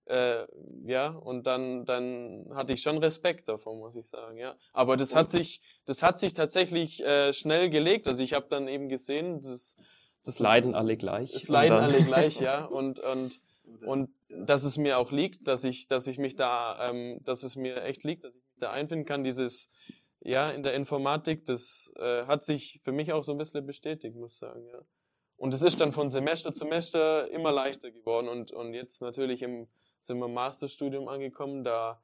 Äh, 0.10 0.48
ja, 0.88 1.10
und 1.10 1.46
dann, 1.46 1.86
dann 1.86 2.50
hatte 2.56 2.74
ich 2.74 2.82
schon 2.82 2.98
Respekt 2.98 3.48
davor, 3.48 3.76
muss 3.76 3.96
ich 3.96 4.08
sagen, 4.08 4.40
ja. 4.40 4.58
Aber 4.74 4.98
das 4.98 5.16
hat 5.16 5.30
sich, 5.30 5.62
das 5.86 6.02
hat 6.02 6.18
sich 6.18 6.34
tatsächlich 6.34 7.06
äh, 7.06 7.32
schnell 7.32 7.70
gelegt. 7.70 8.08
Also 8.08 8.24
ich 8.24 8.34
habe 8.34 8.48
dann 8.50 8.68
eben 8.68 8.90
gesehen, 8.90 9.40
das, 9.42 9.78
das 10.24 10.40
leiden 10.40 10.74
alle 10.74 10.98
gleich. 10.98 11.36
Es 11.36 11.48
leiden 11.48 11.78
alle 11.78 12.02
gleich, 12.02 12.40
ja. 12.40 12.66
Und 12.66 13.00
und 13.00 13.40
und 13.86 14.10
dass 14.30 14.64
es 14.64 14.78
mir 14.78 14.98
auch 14.98 15.12
liegt, 15.12 15.48
dass 15.48 15.64
ich, 15.64 15.88
dass 15.88 16.08
ich 16.08 16.18
mich 16.18 16.36
da, 16.36 16.90
ähm, 16.90 17.20
dass 17.24 17.44
es 17.44 17.56
mir 17.56 17.84
echt 17.84 18.04
liegt, 18.04 18.24
dass 18.24 18.34
ich 18.34 18.42
mich 18.42 18.60
da 18.60 18.72
einfinden 18.72 19.06
kann. 19.06 19.24
Dieses, 19.24 19.70
ja, 20.22 20.50
in 20.50 20.64
der 20.64 20.74
Informatik, 20.74 21.46
das 21.46 21.94
äh, 21.98 22.26
hat 22.26 22.42
sich 22.42 22.80
für 22.82 22.92
mich 22.92 23.14
auch 23.14 23.24
so 23.24 23.32
ein 23.34 23.38
bisschen 23.38 23.64
bestätigt, 23.68 24.16
muss 24.16 24.34
ich 24.34 24.40
sagen, 24.40 24.66
ja. 24.66 24.82
Und 25.38 25.54
es 25.54 25.62
ist 25.62 25.80
dann 25.80 25.94
von 25.94 26.10
Semester 26.10 26.52
zu 26.52 26.60
Semester 26.60 27.30
immer 27.30 27.52
leichter 27.52 27.92
geworden 27.92 28.28
und 28.28 28.52
und 28.52 28.74
jetzt 28.74 29.04
natürlich 29.04 29.44
im 29.44 29.68
sind 30.02 30.20
wir 30.20 30.26
im 30.26 30.34
Masterstudium 30.34 31.08
angekommen, 31.08 31.64
da 31.64 32.02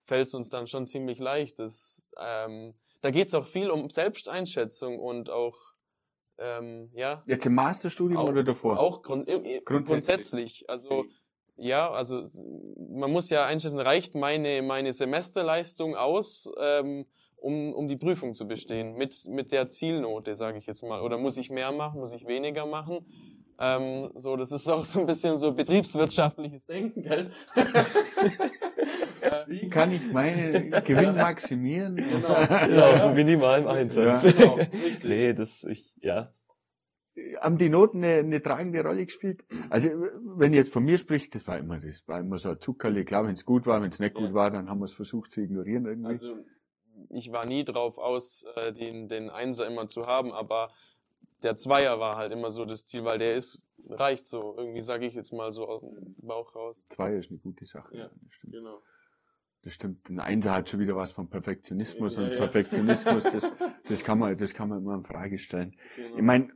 fällt 0.00 0.26
es 0.26 0.34
uns 0.34 0.48
dann 0.48 0.66
schon 0.66 0.86
ziemlich 0.86 1.18
leicht. 1.18 1.58
Das, 1.58 2.10
ähm, 2.18 2.74
da 3.00 3.10
geht 3.10 3.28
es 3.28 3.34
auch 3.34 3.44
viel 3.44 3.70
um 3.70 3.90
Selbsteinschätzung 3.90 4.98
und 4.98 5.30
auch 5.30 5.56
ähm, 6.38 6.90
ja. 6.94 7.22
Jetzt 7.26 7.46
im 7.46 7.54
Masterstudium 7.54 8.18
auch, 8.18 8.28
oder 8.28 8.44
davor? 8.44 8.78
Auch 8.78 9.02
grund, 9.02 9.26
grundsätzlich. 9.26 9.64
grundsätzlich. 9.64 10.70
Also 10.70 11.04
ja, 11.56 11.90
also 11.90 12.22
man 12.76 13.10
muss 13.10 13.30
ja 13.30 13.44
einschätzen, 13.44 13.80
reicht 13.80 14.14
meine 14.14 14.62
meine 14.62 14.92
Semesterleistung 14.92 15.96
aus, 15.96 16.48
ähm, 16.60 17.04
um 17.36 17.74
um 17.74 17.88
die 17.88 17.96
Prüfung 17.96 18.34
zu 18.34 18.46
bestehen 18.46 18.94
mit 18.94 19.26
mit 19.26 19.50
der 19.50 19.68
Zielnote, 19.68 20.36
sage 20.36 20.58
ich 20.58 20.66
jetzt 20.66 20.84
mal, 20.84 21.02
oder 21.02 21.18
muss 21.18 21.36
ich 21.36 21.50
mehr 21.50 21.72
machen, 21.72 21.98
muss 21.98 22.12
ich 22.12 22.26
weniger 22.28 22.64
machen? 22.64 23.04
Ähm, 23.60 24.10
so, 24.14 24.36
das 24.36 24.52
ist 24.52 24.68
auch 24.68 24.84
so 24.84 25.00
ein 25.00 25.06
bisschen 25.06 25.36
so 25.36 25.52
betriebswirtschaftliches 25.52 26.66
Denken, 26.66 27.02
gell? 27.02 27.32
Wie 29.48 29.68
kann 29.68 29.92
ich 29.92 30.12
meinen 30.12 30.70
Gewinn 30.84 31.16
maximieren? 31.16 31.96
Genau, 31.96 32.66
genau 32.66 33.14
minimal 33.14 33.60
im 33.62 33.68
Einsatz. 33.68 34.24
Ja, 34.24 34.30
genau, 34.30 34.58
nee, 35.02 35.32
das, 35.32 35.64
ich, 35.64 35.92
ja. 36.00 36.32
Haben 37.40 37.58
die 37.58 37.68
Noten 37.68 38.04
eine, 38.04 38.18
eine 38.18 38.40
tragende 38.40 38.80
Rolle 38.80 39.04
gespielt? 39.04 39.44
Also, 39.70 39.90
wenn 40.36 40.52
ihr 40.52 40.60
jetzt 40.60 40.72
von 40.72 40.84
mir 40.84 40.98
spricht, 40.98 41.34
das 41.34 41.48
war 41.48 41.58
immer, 41.58 41.80
das 41.80 42.06
war 42.06 42.20
immer 42.20 42.38
so 42.38 42.50
ein 42.50 42.60
Zuckerli. 42.60 43.04
Klar, 43.04 43.24
wenn 43.24 43.32
es 43.32 43.44
gut 43.44 43.66
war, 43.66 43.82
wenn 43.82 43.90
es 43.90 43.98
nicht 43.98 44.14
ja. 44.16 44.24
gut 44.24 44.34
war, 44.34 44.52
dann 44.52 44.70
haben 44.70 44.78
wir 44.78 44.84
es 44.84 44.92
versucht 44.92 45.32
zu 45.32 45.40
ignorieren 45.40 45.84
irgendwie. 45.86 46.08
Also, 46.08 46.36
ich 47.10 47.32
war 47.32 47.44
nie 47.44 47.64
drauf 47.64 47.98
aus, 47.98 48.44
äh, 48.54 48.72
den, 48.72 49.08
den 49.08 49.30
Einser 49.30 49.66
immer 49.66 49.88
zu 49.88 50.06
haben, 50.06 50.32
aber 50.32 50.70
der 51.42 51.56
Zweier 51.56 52.00
war 52.00 52.16
halt 52.16 52.32
immer 52.32 52.50
so 52.50 52.64
das 52.64 52.84
Ziel, 52.84 53.04
weil 53.04 53.18
der 53.18 53.34
ist, 53.34 53.62
reicht 53.88 54.26
so. 54.26 54.56
Irgendwie 54.56 54.82
sage 54.82 55.06
ich 55.06 55.14
jetzt 55.14 55.32
mal 55.32 55.52
so 55.52 55.66
aus 55.66 55.82
dem 55.82 56.14
Bauch 56.18 56.54
raus. 56.54 56.84
Zweier 56.86 57.18
ist 57.18 57.30
eine 57.30 57.38
gute 57.38 57.66
Sache. 57.66 57.96
Ja, 57.96 58.08
das 58.08 58.32
stimmt. 58.32 58.54
Genau. 58.54 58.82
Das 59.62 59.74
stimmt. 59.74 60.08
Ein 60.08 60.20
Einser 60.20 60.54
hat 60.54 60.68
schon 60.68 60.80
wieder 60.80 60.96
was 60.96 61.12
von 61.12 61.28
Perfektionismus 61.28 62.16
ja, 62.16 62.22
und 62.22 62.30
ja. 62.30 62.36
Perfektionismus, 62.38 63.24
das, 63.24 63.52
das 63.88 64.04
kann 64.04 64.18
man, 64.18 64.36
das 64.36 64.54
kann 64.54 64.68
man 64.68 64.78
immer 64.78 64.94
in 64.94 65.04
Frage 65.04 65.38
stellen. 65.38 65.74
Genau. 65.96 66.16
Ich 66.16 66.22
meine, 66.22 66.48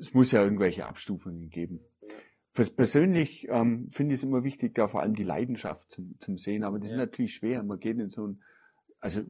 es 0.00 0.12
muss 0.12 0.32
ja 0.32 0.42
irgendwelche 0.42 0.86
Abstufungen 0.86 1.50
geben. 1.50 1.80
Ja. 2.02 2.64
Persönlich 2.76 3.46
ähm, 3.48 3.88
finde 3.90 4.14
ich 4.14 4.20
es 4.20 4.24
immer 4.24 4.42
wichtig, 4.44 4.74
da 4.74 4.88
vor 4.88 5.02
allem 5.02 5.14
die 5.14 5.22
Leidenschaft 5.22 5.88
zum, 5.88 6.18
zum 6.18 6.36
Sehen, 6.36 6.64
aber 6.64 6.78
das 6.78 6.90
ist 6.90 6.96
natürlich 6.96 7.34
schwer. 7.34 7.62
Man 7.62 7.78
geht 7.78 7.98
in 7.98 8.10
so 8.10 8.26
ein, 8.26 8.42
also 8.98 9.22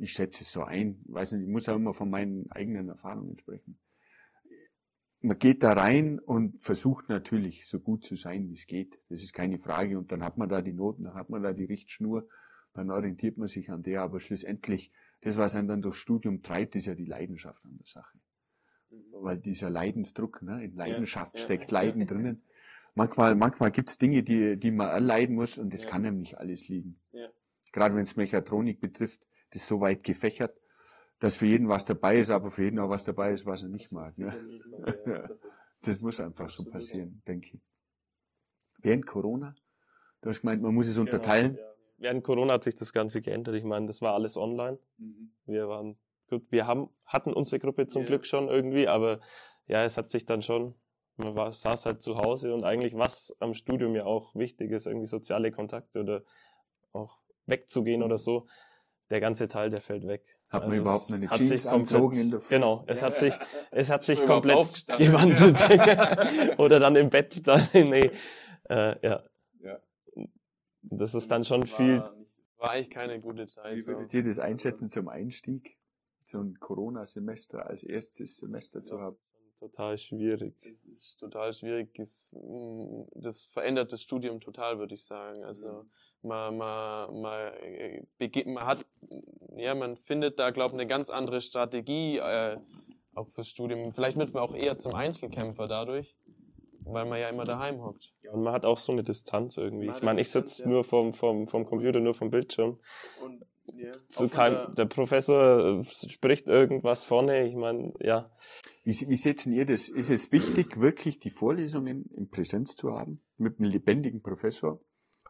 ich 0.00 0.12
schätze 0.12 0.42
es 0.44 0.52
so 0.52 0.62
ein, 0.62 1.00
weiß 1.06 1.32
nicht, 1.32 1.42
ich 1.42 1.48
muss 1.48 1.68
auch 1.68 1.76
immer 1.76 1.94
von 1.94 2.10
meinen 2.10 2.50
eigenen 2.50 2.88
Erfahrungen 2.88 3.38
sprechen. 3.38 3.78
Man 5.22 5.38
geht 5.38 5.62
da 5.62 5.72
rein 5.74 6.18
und 6.18 6.62
versucht 6.62 7.10
natürlich 7.10 7.66
so 7.66 7.78
gut 7.78 8.04
zu 8.04 8.16
sein, 8.16 8.48
wie 8.48 8.54
es 8.54 8.66
geht. 8.66 8.98
Das 9.10 9.22
ist 9.22 9.34
keine 9.34 9.58
Frage. 9.58 9.98
Und 9.98 10.10
dann 10.12 10.24
hat 10.24 10.38
man 10.38 10.48
da 10.48 10.62
die 10.62 10.72
Noten, 10.72 11.04
dann 11.04 11.14
hat 11.14 11.28
man 11.28 11.42
da 11.42 11.52
die 11.52 11.66
Richtschnur, 11.66 12.26
dann 12.72 12.90
orientiert 12.90 13.36
man 13.36 13.46
sich 13.48 13.70
an 13.70 13.82
der. 13.82 14.00
Aber 14.00 14.20
schlussendlich, 14.20 14.90
das, 15.20 15.36
was 15.36 15.54
einen 15.54 15.68
dann 15.68 15.82
durchs 15.82 15.98
Studium 15.98 16.40
treibt, 16.40 16.74
ist 16.74 16.86
ja 16.86 16.94
die 16.94 17.04
Leidenschaft 17.04 17.62
an 17.66 17.76
der 17.76 17.86
Sache. 17.86 18.18
weil 19.12 19.38
dieser 19.38 19.70
Leidensdruck, 19.70 20.42
ne, 20.42 20.64
in 20.64 20.74
Leidenschaft 20.74 21.36
ja. 21.36 21.44
steckt 21.44 21.70
Leiden 21.70 22.06
drinnen. 22.08 22.42
Manchmal, 22.94 23.36
manchmal 23.36 23.70
gibt's 23.70 23.98
Dinge, 23.98 24.24
die, 24.24 24.56
die 24.56 24.72
man 24.72 24.88
erleiden 24.88 25.36
muss 25.36 25.58
und 25.58 25.72
das 25.72 25.84
Ja. 25.84 25.90
kann 25.90 26.04
einem 26.04 26.18
nicht 26.18 26.38
alles 26.38 26.66
liegen. 26.68 26.98
Ja. 27.12 27.28
Gerade 27.70 27.94
wenn 27.94 28.02
es 28.02 28.16
Mechatronik 28.16 28.80
betrifft, 28.80 29.20
das 29.50 29.62
ist 29.62 29.68
so 29.68 29.80
weit 29.80 30.02
gefächert, 30.02 30.56
dass 31.18 31.36
für 31.36 31.46
jeden 31.46 31.68
was 31.68 31.84
dabei 31.84 32.18
ist, 32.18 32.30
aber 32.30 32.50
für 32.50 32.64
jeden 32.64 32.78
auch 32.78 32.88
was 32.88 33.04
dabei 33.04 33.32
ist, 33.32 33.46
was 33.46 33.62
er 33.62 33.68
nicht 33.68 33.92
mag. 33.92 34.18
Ne? 34.18 34.34
Ja. 35.06 35.28
Das 35.82 36.00
muss 36.00 36.20
einfach 36.20 36.50
so 36.50 36.64
passieren, 36.64 37.22
denke 37.26 37.56
ich. 37.56 37.60
Während 38.82 39.06
Corona, 39.06 39.54
du 40.20 40.30
hast 40.30 40.40
gemeint, 40.42 40.62
man 40.62 40.74
muss 40.74 40.86
es 40.86 40.94
Genau, 40.96 41.06
unterteilen. 41.06 41.58
Während 41.96 42.24
Corona 42.24 42.54
hat 42.54 42.64
sich 42.64 42.76
das 42.76 42.92
Ganze 42.92 43.20
geändert. 43.20 43.54
Ich 43.54 43.64
meine, 43.64 43.86
das 43.86 44.00
war 44.00 44.14
alles 44.14 44.36
online. 44.36 44.78
Mhm. 44.98 45.32
Wir 45.46 45.68
waren 45.68 45.98
gut, 46.30 46.50
wir 46.50 46.66
haben, 46.66 46.88
hatten 47.04 47.32
unsere 47.34 47.60
Gruppe 47.60 47.86
zum. 47.86 48.06
Glück 48.06 48.26
schon 48.26 48.48
irgendwie, 48.48 48.88
aber 48.88 49.20
ja, 49.66 49.84
es 49.84 49.98
hat 49.98 50.08
sich 50.08 50.24
dann 50.24 50.42
schon, 50.42 50.74
man 51.16 51.34
war, 51.34 51.52
saß 51.52 51.84
halt 51.86 52.02
zu 52.02 52.16
Hause 52.16 52.54
und 52.54 52.64
eigentlich 52.64 52.96
was 52.96 53.36
am 53.40 53.52
Studium 53.52 53.94
ja 53.94 54.04
auch 54.04 54.34
wichtig 54.34 54.70
ist, 54.70 54.86
irgendwie 54.86 55.06
soziale 55.06 55.52
Kontakte 55.52 56.00
oder 56.00 56.22
auch 56.92 57.18
wegzugehen 57.46 58.02
oder 58.02 58.16
so, 58.16 58.46
der 59.10 59.20
ganze 59.20 59.48
Teil, 59.48 59.70
der 59.70 59.80
fällt 59.80 60.06
weg. 60.06 60.24
Hat 60.48 60.62
man 60.62 60.70
Also 60.70 60.80
überhaupt 60.80 61.02
es 61.04 61.08
noch 61.10 61.16
eine 61.16 61.30
hat 61.30 61.44
sich 61.44 61.64
komplett, 61.64 62.16
in 62.16 62.30
der 62.30 62.40
Genau, 62.48 62.84
es 62.86 63.02
hat 63.02 63.18
sich, 63.18 63.34
es 63.70 63.90
hat 63.90 64.04
sich 64.04 64.18
man 64.26 64.42
überhaupt 64.42 64.86
komplett 64.86 64.98
gewandelt. 64.98 66.58
oder 66.58 66.80
dann 66.80 66.96
im 66.96 67.10
Bett, 67.10 67.40
da, 67.46 67.60
nee, 67.72 68.10
äh, 68.68 69.06
ja. 69.06 69.22
Ja. 69.60 69.78
Das 70.82 71.14
ist 71.14 71.30
dann 71.30 71.44
schon 71.44 71.62
Das 71.62 71.70
viel, 71.70 71.98
War, 71.98 72.14
war 72.58 72.70
eigentlich 72.70 72.90
keine 72.90 73.20
gute 73.20 73.46
Zeit. 73.46 73.76
Wie 73.76 73.80
So. 73.80 73.92
würdet 73.92 74.12
ihr 74.14 74.24
das 74.24 74.38
einschätzen 74.38 74.90
zum 74.90 75.08
Einstieg? 75.08 75.76
So 76.24 76.40
ein 76.40 76.58
Corona-Semester 76.60 77.66
als 77.66 77.82
erstes 77.82 78.38
Semester 78.38 78.82
zu 78.82 78.98
haben? 79.00 79.16
Total 79.60 79.98
schwierig. 79.98 80.54
Das 80.62 80.84
ist 80.86 81.20
total 81.20 81.52
schwierig. 81.52 81.98
Es, 81.98 82.32
mm, 82.32 83.02
Das 83.14 83.46
verändert 83.46 83.92
das 83.92 84.02
Studium 84.02 84.40
total, 84.40 84.78
würde 84.78 84.94
ich 84.94 85.04
sagen. 85.04 85.44
Also 85.44 85.84
man, 86.22 86.56
man, 86.56 87.20
man, 87.20 87.52
man 88.46 88.66
hat, 88.66 88.84
ja, 89.56 89.74
man 89.74 89.96
findet 89.96 90.38
da, 90.38 90.50
glaube 90.50 90.74
ich, 90.74 90.80
eine 90.80 90.86
ganz 90.86 91.10
andere 91.10 91.40
Strategie, 91.40 92.18
äh, 92.18 92.58
auch 93.14 93.28
fürs 93.28 93.48
Studium. 93.48 93.92
Vielleicht 93.92 94.16
wird 94.16 94.32
man 94.32 94.42
auch 94.42 94.54
eher 94.54 94.78
zum 94.78 94.94
Einzelkämpfer 94.94 95.68
dadurch, 95.68 96.16
weil 96.80 97.04
man 97.04 97.20
ja 97.20 97.28
immer 97.28 97.44
daheim 97.44 97.82
hockt. 97.82 98.12
Und 98.32 98.42
man 98.42 98.52
hat 98.52 98.64
auch 98.64 98.78
so 98.78 98.92
eine 98.92 99.04
Distanz 99.04 99.56
irgendwie. 99.56 99.86
Man 99.86 99.96
Ich 99.96 100.02
meine, 100.02 100.10
eine 100.12 100.20
ich 100.22 100.30
sitze 100.30 100.62
ja. 100.62 100.68
nur 100.68 100.84
vom, 100.84 101.12
vom, 101.12 101.46
vom 101.46 101.66
Computer, 101.66 102.00
nur 102.00 102.14
vom 102.14 102.30
Bildschirm. 102.30 102.78
Und, 103.22 103.44
ja, 103.82 103.92
von 104.10 104.30
keinem, 104.30 104.74
der 104.74 104.86
Professor 104.86 105.78
äh, 105.80 105.84
spricht 105.84 106.48
irgendwas 106.48 107.04
vorne. 107.04 107.46
Ich 107.46 107.56
meine, 107.56 107.92
ja. 108.00 108.30
Wie, 108.84 108.94
wie 109.08 109.16
setzen 109.16 109.52
ihr 109.52 109.66
das? 109.66 109.88
Ist 109.88 110.10
es 110.10 110.32
wichtig, 110.32 110.80
wirklich 110.80 111.18
die 111.18 111.30
Vorlesungen 111.30 112.06
in 112.16 112.28
Präsenz 112.30 112.76
zu 112.76 112.92
haben, 112.92 113.20
mit 113.36 113.58
einem 113.58 113.70
lebendigen 113.70 114.22
Professor? 114.22 114.80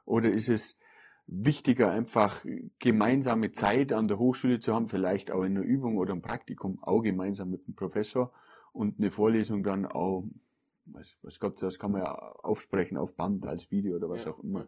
Oder 0.05 0.31
ist 0.31 0.49
es 0.49 0.79
wichtiger, 1.27 1.91
einfach 1.91 2.45
gemeinsame 2.79 3.53
Zeit 3.53 3.93
an 3.93 4.09
der 4.09 4.19
Hochschule 4.19 4.59
zu 4.59 4.75
haben, 4.75 4.89
vielleicht 4.89 5.31
auch 5.31 5.45
in 5.45 5.57
einer 5.57 5.65
Übung 5.65 5.97
oder 5.97 6.13
im 6.13 6.23
Praktikum, 6.23 6.79
auch 6.83 7.03
gemeinsam 7.03 7.51
mit 7.51 7.67
dem 7.67 7.75
Professor 7.75 8.33
und 8.73 8.99
eine 8.99 9.11
Vorlesung 9.11 9.63
dann 9.63 9.87
auch, 9.87 10.25
was, 10.87 11.19
was 11.23 11.39
Gott, 11.39 11.63
das 11.63 11.79
kann 11.79 11.93
man 11.93 12.03
ja 12.03 12.13
aufsprechen 12.15 12.97
auf 12.97 13.15
Band, 13.15 13.47
als 13.47 13.71
Video 13.71 13.97
oder 13.97 14.09
was 14.09 14.25
Ja. 14.25 14.33
auch 14.33 14.43
immer. 14.43 14.67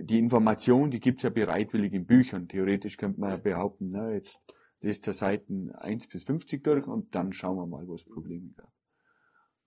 Die 0.00 0.18
Information, 0.18 0.90
die 0.90 1.00
gibt's 1.00 1.22
ja 1.24 1.30
bereitwillig 1.30 1.92
in 1.92 2.06
Büchern. 2.06 2.48
Theoretisch 2.48 2.96
könnte 2.96 3.20
man 3.20 3.30
ja 3.30 3.36
behaupten, 3.36 3.90
na, 3.90 4.12
jetzt 4.12 4.40
lest 4.80 5.06
ihr 5.06 5.12
Seiten 5.12 5.72
1 5.72 6.08
bis 6.08 6.24
50 6.24 6.62
durch 6.62 6.86
und 6.86 7.14
dann 7.14 7.32
schauen 7.32 7.56
wir 7.56 7.66
mal, 7.66 7.86
wo 7.86 7.94
es 7.94 8.04
Probleme 8.04 8.50
gab. 8.56 8.70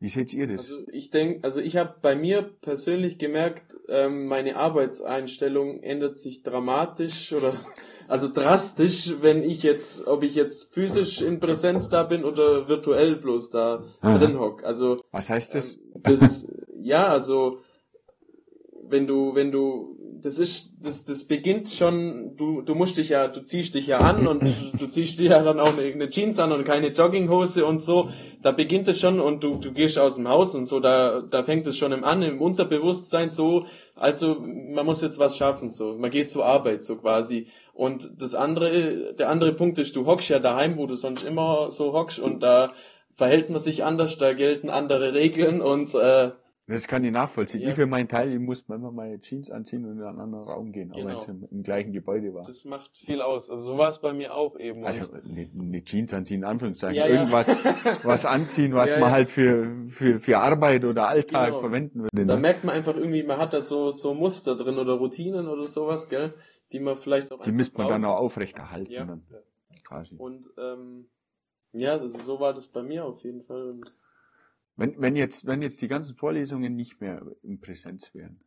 Wie 0.02 0.08
seht 0.08 0.34
ihr 0.34 0.48
das? 0.48 0.62
Also 0.62 0.88
ich 0.94 1.10
denke, 1.10 1.44
also 1.44 1.60
ich 1.60 1.76
habe 1.76 1.96
bei 2.02 2.16
mir 2.16 2.42
persönlich 2.62 3.18
gemerkt, 3.18 3.76
ähm, 3.90 4.28
meine 4.28 4.56
Arbeitseinstellung 4.56 5.84
ändert 5.84 6.18
sich 6.18 6.42
dramatisch 6.42 7.34
oder 7.34 7.54
also 8.08 8.32
drastisch, 8.32 9.16
wenn 9.20 9.44
ich 9.44 9.62
jetzt, 9.62 10.08
ob 10.08 10.24
ich 10.24 10.36
jetzt 10.36 10.74
physisch 10.74 11.22
in 11.22 11.42
Präsenz 11.42 11.90
da 11.90 12.04
bin 12.04 12.24
oder 12.24 12.70
virtuell 12.70 13.18
bloß 13.18 13.50
da 13.50 13.84
Aha. 14.00 14.18
drin 14.18 14.40
hock. 14.40 14.64
Also 14.64 15.02
Was 15.12 15.30
heißt 15.30 15.54
das? 15.54 15.74
ähm, 15.74 16.02
das, 16.04 16.48
ja, 16.80 17.08
also 17.08 17.60
wenn 18.90 19.08
du, 19.08 19.36
wenn 19.36 19.52
du, 19.52 19.96
das 20.22 20.38
ist, 20.38 20.72
das, 20.82 21.06
das 21.06 21.24
beginnt 21.24 21.70
schon, 21.70 22.36
du, 22.36 22.62
du 22.62 22.76
musst 22.76 22.98
dich 22.98 23.10
ja, 23.10 23.28
du 23.28 23.42
ziehst 23.42 23.76
dich 23.76 23.88
ja 23.88 23.98
an 23.98 24.28
und 24.28 24.44
du 24.78 24.88
ziehst 24.88 25.20
dir 25.20 25.30
ja 25.30 25.42
dann 25.42 25.60
auch 25.60 25.78
eine, 25.78 26.10
Jeans 26.10 26.40
an 26.40 26.52
und 26.52 26.64
keine 26.66 26.90
Jogginghose 26.90 27.66
und 27.66 27.80
so. 27.80 28.10
Da 28.42 28.52
beginnt 28.52 28.88
es 28.88 29.00
schon 29.00 29.20
und 29.20 29.44
du, 29.44 29.56
du 29.56 29.72
gehst 29.72 29.98
aus 30.00 30.16
dem 30.16 30.28
Haus 30.28 30.56
und 30.56 30.66
so, 30.66 30.80
da, 30.80 31.22
da 31.22 31.44
fängt 31.44 31.68
es 31.68 31.78
schon 31.78 31.92
im 31.92 32.04
an, 32.04 32.22
im 32.22 32.42
Unterbewusstsein 32.42 33.30
so, 33.30 33.66
also 33.96 34.38
man 34.40 34.86
muss 34.86 35.02
jetzt 35.02 35.20
was 35.20 35.38
schaffen, 35.38 35.70
so. 35.70 35.96
Man 35.98 36.12
geht 36.12 36.30
zur 36.30 36.46
Arbeit, 36.46 36.84
so 36.84 36.96
quasi. 36.96 37.48
Und 37.74 38.12
das 38.18 38.36
andere, 38.36 39.14
der 39.14 39.30
andere 39.30 39.54
Punkt 39.54 39.78
ist, 39.78 39.96
du 39.96 40.06
hockst 40.06 40.30
ja 40.30 40.40
daheim, 40.40 40.78
wo 40.78 40.86
du 40.86 40.96
sonst 40.96 41.24
immer 41.24 41.72
so 41.72 41.94
hockst 41.94 42.20
und 42.20 42.44
da 42.44 42.74
verhält 43.16 43.50
man 43.50 43.60
sich 43.60 43.84
anders, 43.84 44.18
da 44.18 44.34
gelten 44.34 44.70
andere 44.70 45.14
Regeln 45.14 45.62
und 45.62 45.94
äh, 45.94 46.32
Das 46.70 46.88
kann 46.88 47.04
ich 47.04 47.12
nachvollziehen. 47.12 47.62
Ja. 47.62 47.70
Ich 47.70 47.76
für 47.76 47.86
meinen 47.88 48.08
Teil, 48.08 48.32
ich 48.32 48.40
muss 48.40 48.68
manchmal 48.68 48.92
meine 48.92 49.20
Jeans 49.22 49.50
anziehen 49.50 49.86
und 49.86 49.98
in 49.98 50.04
einen 50.04 50.20
anderen 50.20 50.46
Raum 50.48 50.72
gehen, 50.72 50.92
auch 50.92 50.96
Genau. 50.98 51.10
wenn 51.10 51.18
es 51.18 51.28
im, 51.28 51.48
im 51.52 51.64
gleichen 51.64 51.92
Gebäude 51.92 52.34
war. 52.34 52.46
Das 52.46 52.64
macht 52.66 52.96
viel 52.96 53.22
aus. 53.22 53.50
Also 53.50 53.74
so 53.74 53.78
war 53.78 53.90
es 53.90 54.00
bei 54.00 54.14
mir 54.14 54.34
auch 54.36 54.58
eben. 54.60 54.86
Also 54.86 55.12
eine, 55.12 55.50
eine 55.60 55.84
Jeans 55.84 56.14
anziehen, 56.14 56.40
in 56.40 56.46
Anführungszeichen. 56.46 56.96
Ja, 56.96 57.08
ja. 57.08 57.16
Irgendwas 57.16 57.48
was 58.04 58.26
anziehen, 58.26 58.74
was 58.74 58.92
Ja, 58.92 59.00
man 59.00 59.10
ja. 59.10 59.16
halt 59.16 59.30
für, 59.30 59.86
für, 59.88 60.20
für 60.20 60.38
Arbeit 60.38 60.86
oder 60.86 61.08
Alltag 61.08 61.48
Genau. 61.48 61.60
verwenden 61.62 62.02
würde. 62.04 62.26
da 62.26 62.36
Ne? 62.36 62.40
merkt 62.42 62.64
man 62.64 62.76
einfach 62.76 62.96
irgendwie, 62.96 63.24
man 63.24 63.38
hat 63.40 63.54
da 63.54 63.62
so, 63.62 63.90
so 63.90 64.14
Muster 64.14 64.56
drin 64.56 64.78
oder 64.78 64.94
Routinen 64.94 65.48
oder 65.48 65.66
sowas, 65.66 66.08
gell, 66.08 66.34
die 66.72 66.80
man 66.80 66.98
vielleicht 66.98 67.32
auch 67.32 67.42
Die 67.44 67.52
müsste 67.52 67.78
man 67.80 67.88
dann 67.88 68.02
braucht. 68.04 68.14
auch 68.18 68.20
aufrechterhalten. 68.26 68.92
Ja. 68.92 69.06
Dann. 69.06 69.24
Quasi. 69.88 70.16
Und 70.18 70.48
ähm, 70.60 71.08
ja, 71.72 71.94
also 71.98 72.20
so 72.20 72.40
war 72.40 72.54
das 72.54 72.68
bei 72.68 72.84
mir 72.84 73.06
auf 73.06 73.22
jeden 73.24 73.44
Fall. 73.44 73.70
Und 73.72 73.92
Wenn, 74.80 75.00
wenn, 75.02 75.16
jetzt, 75.16 75.46
wenn 75.46 75.62
jetzt 75.62 75.82
die 75.82 75.88
ganzen 75.90 76.16
Vorlesungen 76.16 76.76
nicht 76.76 77.02
mehr 77.02 77.22
in 77.44 77.60
Präsenz 77.60 78.14
wären. 78.14 78.40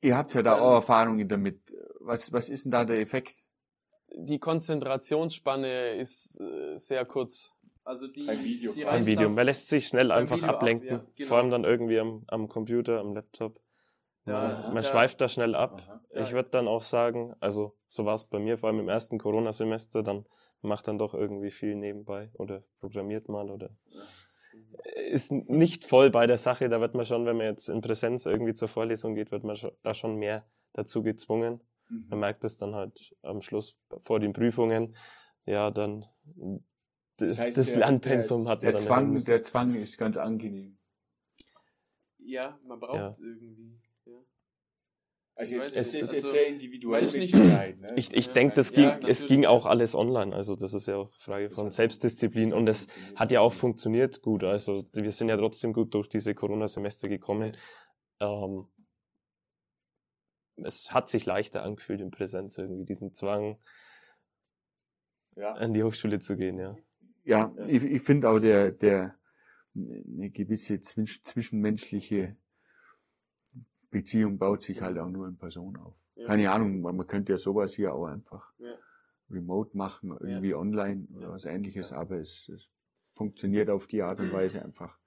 Ihr 0.00 0.16
habt 0.16 0.34
ja 0.34 0.42
da 0.42 0.56
Ähm. 0.56 0.62
auch 0.62 0.74
Erfahrungen 0.74 1.28
damit. 1.28 1.74
Was, 2.00 2.32
was 2.32 2.48
ist 2.48 2.64
denn 2.64 2.70
da 2.72 2.84
der 2.84 3.00
Effekt? 3.00 3.34
die 4.16 4.38
Konzentrationsspanne 4.38 5.94
ist 5.96 6.38
äh, 6.40 6.78
sehr 6.78 7.04
kurz. 7.04 7.52
Also 7.82 8.06
die, 8.06 8.28
Ein 8.28 8.44
Video. 8.44 8.72
die 8.72 8.86
Ein 8.86 9.06
Video. 9.06 9.28
Man 9.28 9.44
lässt 9.44 9.68
sich 9.68 9.88
schnell 9.88 10.12
einfach 10.12 10.36
Video 10.36 10.48
ab, 10.50 10.54
ablenken. 10.56 10.88
ja, 10.88 11.04
genau. 11.16 11.28
Vor 11.28 11.38
allem 11.38 11.50
dann 11.50 11.64
irgendwie 11.64 11.98
am, 11.98 12.22
am 12.28 12.48
Computer, 12.48 13.00
am 13.00 13.12
Laptop. 13.14 13.60
Da- 14.24 14.62
man 14.68 14.76
da- 14.76 14.82
schweift 14.84 15.20
da 15.20 15.28
schnell 15.28 15.56
ab. 15.56 15.82
Aha. 15.84 16.00
Ich 16.10 16.28
Ja. 16.28 16.32
würde 16.36 16.48
dann 16.50 16.68
auch 16.68 16.80
sagen, 16.82 17.34
also 17.40 17.76
so 17.88 18.04
war 18.04 18.14
es 18.14 18.24
bei 18.24 18.38
mir, 18.38 18.56
vor 18.56 18.68
allem 18.68 18.78
im 18.78 18.88
ersten 18.88 19.18
Corona-Semester, 19.18 20.04
dann 20.04 20.24
macht 20.64 20.88
dann 20.88 20.98
doch 20.98 21.14
irgendwie 21.14 21.50
viel 21.50 21.74
nebenbei 21.76 22.30
oder 22.34 22.64
programmiert 22.80 23.28
mal 23.28 23.50
oder 23.50 23.70
ist 25.10 25.32
nicht 25.32 25.84
voll 25.84 26.10
bei 26.10 26.26
der 26.26 26.38
Sache. 26.38 26.68
Da 26.68 26.80
wird 26.80 26.94
man 26.94 27.04
schon, 27.04 27.26
wenn 27.26 27.36
man 27.36 27.46
jetzt 27.46 27.68
in 27.68 27.80
Präsenz 27.80 28.26
irgendwie 28.26 28.54
zur 28.54 28.68
Vorlesung 28.68 29.14
geht, 29.14 29.30
wird 29.30 29.44
man 29.44 29.56
da 29.82 29.94
schon 29.94 30.16
mehr 30.16 30.46
dazu 30.72 31.02
gezwungen. 31.02 31.60
Mhm. 31.88 32.06
Man 32.08 32.18
merkt 32.20 32.44
es 32.44 32.56
dann 32.56 32.74
halt 32.74 33.14
am 33.22 33.40
Schluss 33.42 33.78
vor 34.00 34.20
den 34.20 34.32
Prüfungen. 34.32 34.96
Ja, 35.46 35.70
dann 35.70 36.06
das, 37.18 37.38
heißt, 37.38 37.56
das 37.58 37.66
der- 37.68 37.78
Lernpensum 37.80 38.48
hat 38.48 38.62
man 38.62 38.72
Der 38.72 38.72
dann 38.72 38.82
Zwang, 38.82 39.24
der 39.24 39.42
Zwang 39.42 39.74
ist 39.74 39.98
ganz 39.98 40.16
angenehm. 40.16 40.78
Ja, 42.18 42.58
man 42.64 42.80
braucht 42.80 42.96
Ja. 42.96 43.08
es 43.08 43.20
irgendwie. 43.20 43.78
Ja. 44.06 44.18
Also 45.36 45.56
jetzt- 45.56 45.74
es 45.76 45.94
ist 45.94 46.10
also, 46.10 46.30
sehr 46.30 46.46
individuell 46.46 47.02
weiß 47.02 47.16
nicht- 47.16 47.34
Ne? 47.34 47.74
Ich, 47.96 48.12
ich 48.14 48.26
Ja, 48.28 48.32
denke, 48.34 48.54
das 48.54 48.70
ja, 48.70 48.76
ging, 48.76 48.84
natürlich. 48.86 49.10
es 49.10 49.26
ging 49.26 49.46
auch 49.46 49.66
alles 49.66 49.94
online. 49.96 50.34
Also 50.34 50.54
das 50.54 50.74
ist 50.74 50.86
ja 50.86 50.96
auch 50.96 51.12
Frage 51.14 51.50
von 51.50 51.70
Selbstdisziplin 51.70 52.52
und 52.54 52.68
es 52.68 52.86
hat 53.16 53.32
ja 53.32 53.40
auch 53.40 53.52
funktioniert 53.52 54.22
gut. 54.22 54.44
Also 54.44 54.86
wir 54.92 55.10
sind 55.10 55.28
ja 55.28 55.36
trotzdem 55.36 55.72
gut 55.72 55.92
durch 55.94 56.08
diese 56.08 56.34
Corona-Semester 56.36 57.08
gekommen. 57.08 57.56
Ähm, 58.20 58.68
es 60.56 60.92
hat 60.92 61.08
sich 61.08 61.26
leichter 61.26 61.64
angefühlt 61.64 62.00
in 62.00 62.12
Präsenz 62.12 62.56
irgendwie, 62.58 62.84
diesen 62.84 63.12
Zwang, 63.12 63.58
Ja. 65.34 65.52
an 65.54 65.74
die 65.74 65.82
Hochschule 65.82 66.20
zu 66.20 66.36
gehen, 66.36 66.58
ja. 66.58 66.76
Ja, 67.24 67.52
ich, 67.66 67.82
ich 67.82 68.02
finde 68.02 68.28
auch 68.30 68.38
der, 68.38 68.70
der 68.70 69.18
eine 69.74 70.30
gewisse 70.30 70.78
zwisch, 70.78 71.22
zwischenmenschliche 71.24 72.36
Beziehung 73.94 74.38
baut 74.38 74.62
sich 74.62 74.82
halt 74.82 74.98
auch 74.98 75.08
nur 75.08 75.28
in 75.28 75.36
Person 75.36 75.76
auf. 75.76 75.94
Ja. 76.16 76.26
Keine 76.26 76.50
Ahnung, 76.50 76.80
man 76.82 77.06
könnte 77.06 77.32
ja 77.32 77.38
sowas 77.38 77.74
hier 77.74 77.94
auch 77.94 78.06
einfach 78.06 78.52
Ja. 78.58 78.74
remote 79.30 79.76
machen, 79.76 80.10
irgendwie 80.20 80.54
online 80.54 81.06
oder 81.14 81.26
Ja. 81.28 81.32
was 81.32 81.44
ähnliches, 81.46 81.92
aber 81.92 82.16
es, 82.18 82.48
es 82.48 82.68
funktioniert 83.14 83.70
auf 83.70 83.86
die 83.86 84.02
Art 84.02 84.18
und 84.20 84.32
Weise 84.32 84.62
einfach 84.62 84.98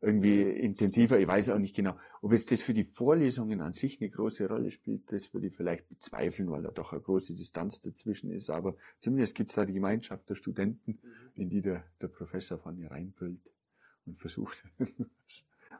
irgendwie 0.00 0.42
intensiver. 0.42 1.18
Ich 1.18 1.26
weiß 1.28 1.48
auch 1.50 1.58
nicht 1.58 1.74
genau, 1.76 1.96
ob 2.20 2.32
jetzt 2.32 2.50
das 2.50 2.60
für 2.60 2.74
die 2.74 2.84
Vorlesungen 2.84 3.60
an 3.62 3.72
sich 3.72 4.00
eine 4.00 4.10
große 4.10 4.46
Rolle 4.48 4.70
spielt. 4.70 5.10
Das 5.10 5.32
würde 5.32 5.46
ich 5.46 5.56
vielleicht 5.56 5.88
bezweifeln, 5.88 6.50
weil 6.50 6.62
da 6.62 6.70
doch 6.72 6.92
eine 6.92 7.00
große 7.00 7.34
Distanz 7.34 7.80
dazwischen 7.80 8.30
ist. 8.30 8.50
Aber 8.50 8.76
zumindest 8.98 9.34
gibt 9.36 9.50
es 9.50 9.56
da 9.56 9.64
die 9.64 9.72
Gemeinschaft 9.72 10.28
der 10.28 10.34
Studenten, 10.34 10.98
in 11.36 11.48
die 11.48 11.62
der, 11.62 11.84
der 12.02 12.08
Professor 12.08 12.58
von 12.58 12.76
ihr 12.76 12.90
reinbrüllt 12.90 13.40
und 14.06 14.18
versucht, 14.18 14.62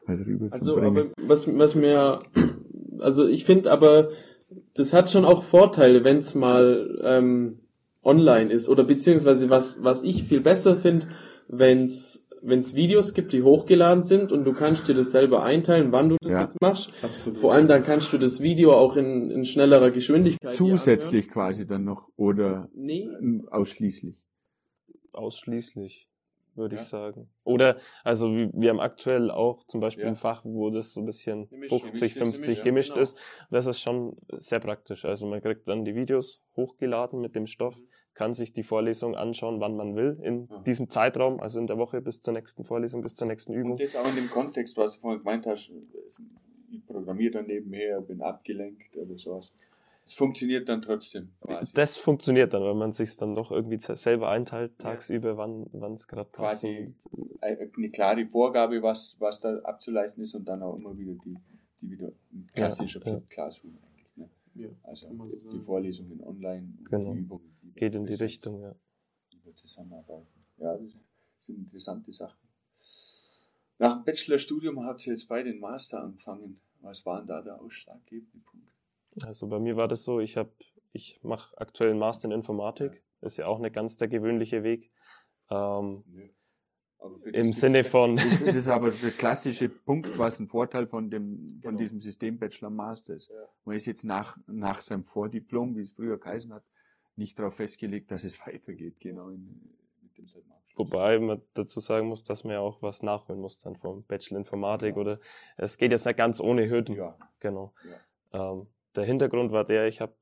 was 0.07 0.19
rüber 0.19 0.47
also, 0.51 0.77
aber 0.77 1.05
was, 1.21 1.57
was 1.57 1.75
mir, 1.75 2.19
also 2.99 3.27
ich 3.27 3.45
finde 3.45 3.71
aber, 3.71 4.09
das 4.73 4.93
hat 4.93 5.09
schon 5.09 5.25
auch 5.25 5.43
Vorteile, 5.43 6.03
wenn 6.03 6.17
es 6.17 6.35
mal 6.35 6.99
ähm, 7.03 7.59
online 8.03 8.51
ist. 8.51 8.69
Oder 8.69 8.83
beziehungsweise 8.83 9.49
was, 9.49 9.83
was 9.83 10.03
ich 10.03 10.23
viel 10.23 10.41
besser 10.41 10.77
finde, 10.77 11.07
wenn 11.47 11.85
es 11.85 12.21
wenn 12.47 12.59
es 12.59 12.75
Videos 12.75 13.15
gibt, 13.15 13.33
die 13.33 13.41
hochgeladen 13.41 14.03
sind 14.03 14.31
und 14.31 14.43
du 14.43 14.53
kannst 14.53 14.87
dir 14.87 14.93
das 14.93 15.09
selber 15.09 15.41
einteilen, 15.41 15.91
wann 15.91 16.09
du 16.09 16.17
das 16.21 16.31
ja, 16.31 16.41
jetzt 16.41 16.61
machst. 16.61 16.91
Absolut. 17.01 17.39
Vor 17.39 17.53
allem 17.53 17.67
dann 17.67 17.83
kannst 17.83 18.13
du 18.13 18.19
das 18.19 18.39
Video 18.39 18.73
auch 18.73 18.95
in, 18.97 19.31
in 19.31 19.45
schnellerer 19.45 19.89
Geschwindigkeit. 19.89 20.55
Zusätzlich 20.55 21.27
quasi 21.27 21.65
dann 21.65 21.85
noch 21.85 22.07
oder 22.15 22.69
nee. 22.75 23.09
ausschließlich. 23.49 24.23
Ausschließlich 25.13 26.07
würde 26.55 26.75
ja. 26.75 26.81
ich 26.81 26.87
sagen. 26.87 27.29
Oder, 27.43 27.77
also 28.03 28.29
wir 28.29 28.69
haben 28.69 28.79
aktuell 28.79 29.31
auch 29.31 29.65
zum 29.65 29.79
Beispiel 29.79 30.05
ja. 30.05 30.09
ein 30.09 30.15
Fach, 30.15 30.43
wo 30.45 30.69
das 30.69 30.93
so 30.93 31.01
ein 31.01 31.05
bisschen 31.05 31.49
gemischt, 31.49 31.71
50, 31.71 32.13
50 32.13 32.63
gemischt 32.63 32.91
genau. 32.91 33.01
ist. 33.01 33.17
Das 33.49 33.65
ist 33.65 33.81
schon 33.81 34.17
sehr 34.37 34.59
praktisch. 34.59 35.05
Also 35.05 35.27
man 35.27 35.41
kriegt 35.41 35.67
dann 35.67 35.85
die 35.85 35.95
Videos 35.95 36.43
hochgeladen 36.55 37.19
mit 37.19 37.35
dem 37.35 37.47
Stoff, 37.47 37.79
mhm. 37.79 37.87
kann 38.13 38.33
sich 38.33 38.53
die 38.53 38.63
Vorlesung 38.63 39.15
anschauen, 39.15 39.59
wann 39.59 39.75
man 39.75 39.95
will, 39.95 40.17
in 40.21 40.47
ja. 40.49 40.59
diesem 40.59 40.89
Zeitraum, 40.89 41.39
also 41.39 41.59
in 41.59 41.67
der 41.67 41.77
Woche 41.77 42.01
bis 42.01 42.21
zur 42.21 42.33
nächsten 42.33 42.63
Vorlesung, 42.63 43.01
bis 43.01 43.15
zur 43.15 43.27
nächsten 43.27 43.53
Übung. 43.53 43.73
Und 43.73 43.81
das 43.81 43.95
auch 43.95 44.07
in 44.07 44.15
dem 44.15 44.29
Kontext, 44.29 44.77
was 44.77 44.95
du 44.95 45.01
vorhin 45.01 45.19
gemeint 45.19 45.45
hast, 45.45 45.71
ich 46.71 46.85
programmiere 46.85 47.31
dann 47.31 47.47
nebenher, 47.47 48.01
bin 48.01 48.21
abgelenkt 48.21 48.95
oder 48.97 49.17
sowas. 49.17 49.53
Es 50.05 50.13
funktioniert 50.13 50.69
dann 50.69 50.83
trotzdem. 50.83 51.31
Quasi. 51.41 51.73
Das 51.73 51.97
funktioniert 51.97 52.53
dann, 52.53 52.63
wenn 52.63 52.77
man 52.77 52.91
sich 52.91 53.17
dann 53.17 53.33
doch 53.33 53.51
irgendwie 53.51 53.79
selber 53.79 54.29
einteilt, 54.29 54.77
tagsüber, 54.77 55.29
ja. 55.29 55.37
wann 55.37 55.93
es 55.93 56.07
gerade 56.07 56.29
passt. 56.29 56.61
Quasi 56.61 56.93
eine 57.41 57.89
klare 57.89 58.27
Vorgabe, 58.27 58.83
was, 58.83 59.15
was 59.19 59.39
da 59.39 59.57
abzuleisten 59.59 60.23
ist 60.23 60.35
und 60.35 60.45
dann 60.45 60.61
auch 60.61 60.75
immer 60.75 60.95
wieder 60.95 61.13
die, 61.25 61.35
die 61.81 61.91
wieder 61.91 62.11
klassische 62.53 62.99
ja, 63.03 63.13
ja. 63.13 63.21
Classroom 63.29 63.79
eigentlich. 63.83 64.15
Ne? 64.15 64.29
Ja, 64.53 64.69
also 64.83 65.07
die 65.51 65.59
Vorlesungen 65.59 66.23
online, 66.23 66.71
genau. 66.87 67.13
die 67.13 67.19
Übungen. 67.19 67.57
Die 67.63 67.73
Geht 67.73 67.95
in 67.95 68.05
die 68.05 68.13
Richtung, 68.13 68.61
ja. 68.61 68.75
Zusammenarbeiten. 69.55 70.27
Ja, 70.57 70.77
das 70.77 70.91
sind 71.41 71.57
interessante 71.57 72.11
Sachen. 72.11 72.37
Nach 73.79 73.95
dem 73.95 74.05
Bachelorstudium 74.05 74.85
habt 74.85 75.05
ihr 75.07 75.13
jetzt 75.13 75.27
beide 75.27 75.51
den 75.51 75.59
Master 75.59 76.01
angefangen. 76.01 76.59
Was 76.81 77.05
war 77.05 77.19
denn 77.19 77.27
da 77.27 77.41
der 77.41 77.59
ausschlaggebende 77.59 78.37
Punkt? 78.45 78.74
Also 79.23 79.47
bei 79.47 79.59
mir 79.59 79.77
war 79.77 79.87
das 79.87 80.03
so, 80.03 80.19
ich 80.19 80.37
habe, 80.37 80.51
ich 80.91 81.19
mache 81.23 81.57
aktuell 81.57 81.91
einen 81.91 81.99
Master 81.99 82.25
in 82.25 82.31
Informatik. 82.31 83.03
Ist 83.21 83.37
ja 83.37 83.47
auch 83.47 83.59
nicht 83.59 83.73
ganz 83.73 83.97
der 83.97 84.07
gewöhnliche 84.07 84.63
Weg. 84.63 84.91
Ähm, 85.49 86.03
nee. 86.07 86.33
Im 87.33 87.53
Sinne 87.53 87.83
von. 87.83 88.15
Das, 88.15 88.25
das, 88.45 88.55
ist 88.55 88.69
aber 88.69 88.89
der 88.91 89.11
klassische 89.11 89.69
Punkt, 89.69 90.17
was 90.17 90.39
ein 90.39 90.47
Vorteil 90.47 90.87
von 90.87 91.09
dem, 91.09 91.47
von 91.47 91.61
genau. 91.61 91.77
diesem 91.77 91.99
System 91.99 92.39
Bachelor 92.39 92.69
Master 92.69 93.13
ist. 93.13 93.29
Ja. 93.29 93.35
Man 93.63 93.75
ist 93.75 93.85
jetzt 93.85 94.03
nach, 94.03 94.37
nach 94.47 94.81
seinem 94.81 95.03
Vordiplom, 95.03 95.75
wie 95.75 95.83
es 95.83 95.91
früher 95.91 96.17
geheißen 96.17 96.53
hat, 96.53 96.63
nicht 97.15 97.37
darauf 97.37 97.55
festgelegt, 97.55 98.11
dass 98.11 98.23
es 98.23 98.39
weitergeht, 98.45 98.99
genau 98.99 99.29
in, 99.29 99.61
mit 100.01 100.17
dem 100.17 100.25
Wobei 100.77 101.19
man 101.19 101.41
dazu 101.53 101.79
sagen 101.79 102.07
muss, 102.07 102.23
dass 102.23 102.43
man 102.43 102.53
ja 102.53 102.59
auch 102.59 102.81
was 102.81 103.01
nachholen 103.01 103.39
muss 103.39 103.57
dann 103.59 103.77
vom 103.77 104.03
Bachelor 104.03 104.39
Informatik 104.39 104.95
ja. 104.95 105.01
oder 105.01 105.19
es 105.55 105.77
geht 105.77 105.91
jetzt 105.91 106.05
nicht 106.05 106.17
ganz 106.17 106.41
ohne 106.41 106.69
Hürden. 106.69 106.95
Ja. 106.95 107.17
Genau. 107.39 107.73
Ja. 108.33 108.51
Ähm, 108.51 108.67
der 108.95 109.05
Hintergrund 109.05 109.51
war 109.51 109.65
der, 109.65 109.87
ich 109.87 110.01
habe 110.01 110.15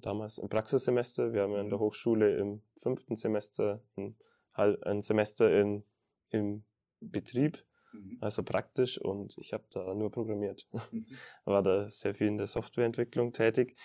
damals 0.00 0.38
im 0.38 0.48
Praxissemester, 0.48 1.32
wir 1.32 1.42
haben 1.42 1.52
ja 1.52 1.60
in 1.60 1.68
der 1.68 1.78
mhm. 1.78 1.84
Hochschule 1.84 2.36
im 2.36 2.62
fünften 2.78 3.14
Semester 3.14 3.82
ein, 3.96 4.16
ein 4.54 5.00
Semester 5.00 5.56
in, 5.56 5.84
im 6.30 6.64
Betrieb, 7.00 7.64
mhm. 7.92 8.18
also 8.20 8.42
praktisch, 8.42 9.00
und 9.00 9.38
ich 9.38 9.52
habe 9.52 9.64
da 9.70 9.94
nur 9.94 10.10
programmiert. 10.10 10.66
Mhm. 10.90 11.06
War 11.44 11.62
da 11.62 11.88
sehr 11.88 12.14
viel 12.14 12.26
in 12.26 12.38
der 12.38 12.46
Softwareentwicklung 12.46 13.32
tätig 13.32 13.76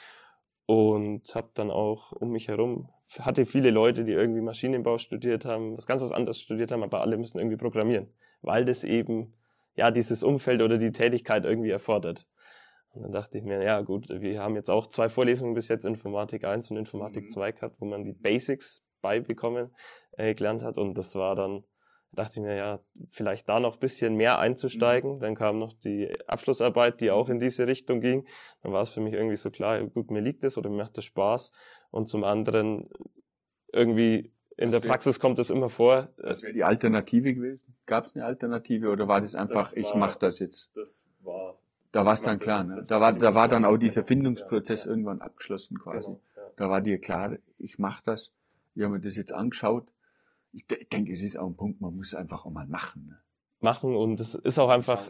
und 0.65 1.35
habe 1.35 1.51
dann 1.53 1.69
auch 1.69 2.11
um 2.11 2.31
mich 2.31 2.47
herum, 2.47 2.89
hatte 3.19 3.45
viele 3.45 3.69
Leute, 3.69 4.03
die 4.03 4.13
irgendwie 4.13 4.41
Maschinenbau 4.41 4.97
studiert 4.97 5.45
haben, 5.45 5.77
was 5.77 5.85
ganz 5.85 6.01
was 6.01 6.11
anderes 6.11 6.39
studiert 6.39 6.71
haben, 6.71 6.83
aber 6.83 7.01
alle 7.01 7.17
müssen 7.17 7.37
irgendwie 7.37 7.57
programmieren, 7.57 8.09
weil 8.41 8.65
das 8.65 8.83
eben 8.83 9.35
ja 9.75 9.91
dieses 9.91 10.23
Umfeld 10.23 10.61
oder 10.61 10.79
die 10.79 10.91
Tätigkeit 10.91 11.45
irgendwie 11.45 11.69
erfordert. 11.69 12.27
Und 12.95 13.03
dann 13.03 13.11
dachte 13.11 13.37
ich 13.37 13.43
mir, 13.43 13.61
ja 13.63 13.81
gut, 13.81 14.09
wir 14.09 14.41
haben 14.41 14.55
jetzt 14.55 14.69
auch 14.69 14.87
zwei 14.87 15.09
Vorlesungen 15.09 15.53
bis 15.53 15.67
jetzt, 15.67 15.85
Informatik 15.85 16.45
1 16.45 16.71
und 16.71 16.77
Informatik 16.77 17.25
mhm. 17.25 17.29
2 17.29 17.51
gehabt, 17.51 17.75
wo 17.79 17.85
man 17.85 18.03
die 18.03 18.13
Basics 18.13 18.83
beibekommen 19.01 19.75
äh, 20.13 20.33
gelernt 20.33 20.63
hat. 20.63 20.77
Und 20.77 20.97
das 20.97 21.13
war 21.15 21.35
dann, 21.35 21.63
dachte 22.11 22.39
ich 22.39 22.45
mir, 22.45 22.55
ja, 22.55 22.79
vielleicht 23.11 23.49
da 23.49 23.59
noch 23.59 23.73
ein 23.73 23.79
bisschen 23.79 24.15
mehr 24.15 24.39
einzusteigen. 24.39 25.15
Mhm. 25.15 25.19
Dann 25.19 25.35
kam 25.35 25.59
noch 25.59 25.73
die 25.73 26.15
Abschlussarbeit, 26.27 27.01
die 27.01 27.11
auch 27.11 27.29
in 27.29 27.39
diese 27.39 27.67
Richtung 27.67 27.99
ging. 27.99 28.25
Dann 28.61 28.71
war 28.71 28.81
es 28.81 28.91
für 28.91 29.01
mich 29.01 29.13
irgendwie 29.13 29.35
so 29.35 29.51
klar, 29.51 29.83
gut, 29.85 30.09
mir 30.09 30.21
liegt 30.21 30.43
es 30.43 30.57
oder 30.57 30.69
mir 30.69 30.77
macht 30.77 30.97
das 30.97 31.05
Spaß. 31.05 31.51
Und 31.91 32.07
zum 32.07 32.23
anderen 32.23 32.89
irgendwie 33.73 34.31
in 34.57 34.71
was 34.71 34.79
der 34.79 34.87
Praxis 34.87 35.19
kommt 35.19 35.39
es 35.39 35.49
immer 35.49 35.69
vor. 35.69 36.09
Was 36.17 36.41
wäre 36.41 36.53
die 36.53 36.63
Alternative 36.63 37.33
gewesen? 37.33 37.75
Gab 37.85 38.05
es 38.05 38.15
eine 38.15 38.25
Alternative 38.25 38.89
oder 38.89 39.07
war 39.07 39.21
das 39.21 39.35
einfach, 39.35 39.73
das 39.73 39.83
war, 39.83 39.89
ich 39.91 39.95
mache 39.95 40.17
das 40.19 40.39
jetzt? 40.39 40.71
Das 40.75 41.03
war 41.19 41.59
da 41.95 42.05
war 42.05 42.13
es 42.13 42.21
dann 42.21 42.39
klar. 42.39 42.65
Ne? 42.65 42.83
Da 42.85 42.99
war, 42.99 43.13
da 43.13 43.33
war 43.35 43.47
dann 43.47 43.63
auch 43.63 43.77
dieser 43.77 44.03
Findungsprozess 44.03 44.85
irgendwann 44.85 45.21
abgeschlossen 45.21 45.79
quasi. 45.79 46.07
Genau, 46.07 46.21
da 46.57 46.69
war 46.69 46.81
dir 46.81 46.99
klar, 46.99 47.37
ich 47.57 47.79
mache 47.79 48.03
das. 48.05 48.31
Ich 48.75 48.83
habe 48.83 48.95
mir 48.95 48.99
das 48.99 49.15
jetzt 49.15 49.31
angeschaut. 49.31 49.87
Ich, 50.51 50.65
ich 50.69 50.89
denke, 50.89 51.13
es 51.13 51.23
ist 51.23 51.39
auch 51.39 51.47
ein 51.47 51.55
Punkt, 51.55 51.79
man 51.79 51.95
muss 51.95 52.13
einfach 52.13 52.45
auch 52.45 52.51
mal 52.51 52.67
machen. 52.67 53.07
Ne? 53.07 53.17
Machen 53.61 53.95
und 53.95 54.19
es 54.19 54.35
ist 54.35 54.59
auch 54.59 54.67
einfach. 54.67 55.09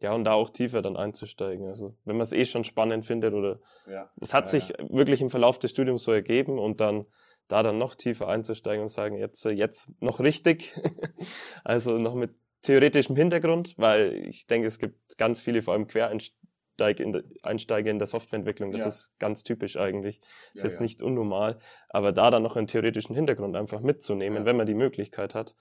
Ja, 0.00 0.14
und 0.14 0.24
da 0.24 0.32
auch 0.32 0.48
tiefer 0.48 0.80
dann 0.80 0.96
einzusteigen. 0.96 1.68
Also, 1.68 1.94
wenn 2.06 2.16
man 2.16 2.22
es 2.22 2.32
eh 2.32 2.46
schon 2.46 2.64
spannend 2.64 3.04
findet 3.04 3.34
oder 3.34 3.60
ja. 3.86 4.10
es 4.16 4.32
hat 4.32 4.44
ja, 4.44 4.58
sich 4.58 4.70
ja. 4.70 4.76
wirklich 4.88 5.20
im 5.20 5.28
Verlauf 5.28 5.58
des 5.58 5.72
Studiums 5.72 6.04
so 6.04 6.12
ergeben 6.12 6.58
und 6.58 6.80
dann 6.80 7.04
da 7.48 7.62
dann 7.62 7.76
noch 7.76 7.94
tiefer 7.94 8.28
einzusteigen 8.28 8.80
und 8.80 8.88
sagen, 8.88 9.18
jetzt, 9.18 9.44
jetzt 9.44 9.90
noch 10.00 10.20
richtig. 10.20 10.74
also 11.64 11.98
noch 11.98 12.14
mit 12.14 12.34
theoretischem 12.64 13.16
Hintergrund, 13.16 13.74
weil 13.78 14.14
ich 14.26 14.46
denke, 14.46 14.66
es 14.66 14.78
gibt 14.78 15.16
ganz 15.16 15.40
viele, 15.40 15.62
vor 15.62 15.74
allem 15.74 15.86
Quereinsteiger 15.86 17.04
in 17.04 17.12
der, 17.12 17.24
Einsteiger 17.42 17.90
in 17.90 17.98
der 17.98 18.06
Softwareentwicklung. 18.06 18.72
Das 18.72 18.80
ja. 18.80 18.88
ist 18.88 19.18
ganz 19.18 19.44
typisch 19.44 19.76
eigentlich. 19.76 20.18
Ist 20.18 20.54
ja, 20.56 20.64
jetzt 20.64 20.78
ja. 20.78 20.82
nicht 20.82 21.02
unnormal. 21.02 21.58
Aber 21.88 22.12
da 22.12 22.30
dann 22.30 22.42
noch 22.42 22.56
einen 22.56 22.66
theoretischen 22.66 23.14
Hintergrund 23.14 23.54
einfach 23.54 23.80
mitzunehmen, 23.80 24.44
wenn 24.44 24.56
man 24.56 24.66
die 24.66 24.74
Möglichkeit 24.74 25.34
hat, 25.34 25.54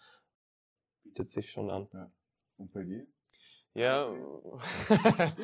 bietet 1.04 1.30
sich 1.30 1.52
schon 1.52 1.70
an. 1.70 1.88
Und 2.58 2.72
bei 2.72 2.84
dir? 2.84 3.06
Ja, 3.75 4.07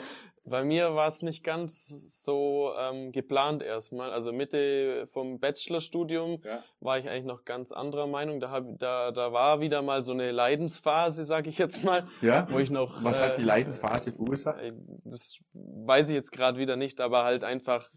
bei 0.46 0.64
mir 0.64 0.96
war 0.96 1.08
es 1.08 1.22
nicht 1.22 1.44
ganz 1.44 2.24
so 2.24 2.74
ähm, 2.80 3.12
geplant 3.12 3.64
erstmal. 3.64 4.12
Also 4.12 4.32
Mitte 4.32 5.08
vom 5.08 5.40
Bachelorstudium 5.40 6.42
ja. 6.44 6.64
war 6.80 7.00
ich 7.00 7.10
eigentlich 7.10 7.26
noch 7.26 7.46
ganz 7.46 7.72
anderer 7.72 8.08
Meinung. 8.08 8.40
Da, 8.40 8.52
hab, 8.52 8.66
da, 8.78 9.12
da 9.12 9.32
war 9.32 9.62
wieder 9.62 9.82
mal 9.82 10.04
so 10.04 10.12
eine 10.12 10.32
Leidensphase, 10.32 11.26
sag 11.26 11.48
ich 11.48 11.58
jetzt 11.58 11.84
mal. 11.84 12.08
Ja. 12.22 12.48
Wo 12.50 12.60
ich 12.60 12.70
noch. 12.70 13.04
Was 13.04 13.20
äh, 13.20 13.24
hat 13.24 13.38
die 13.38 13.44
Leidensphase 13.44 14.12
verursacht? 14.12 14.60
Äh, 14.60 14.74
das 15.04 15.40
weiß 15.54 16.10
ich 16.10 16.16
jetzt 16.16 16.32
gerade 16.32 16.58
wieder 16.60 16.76
nicht, 16.76 17.02
aber 17.02 17.24
halt 17.24 17.44
einfach. 17.44 17.88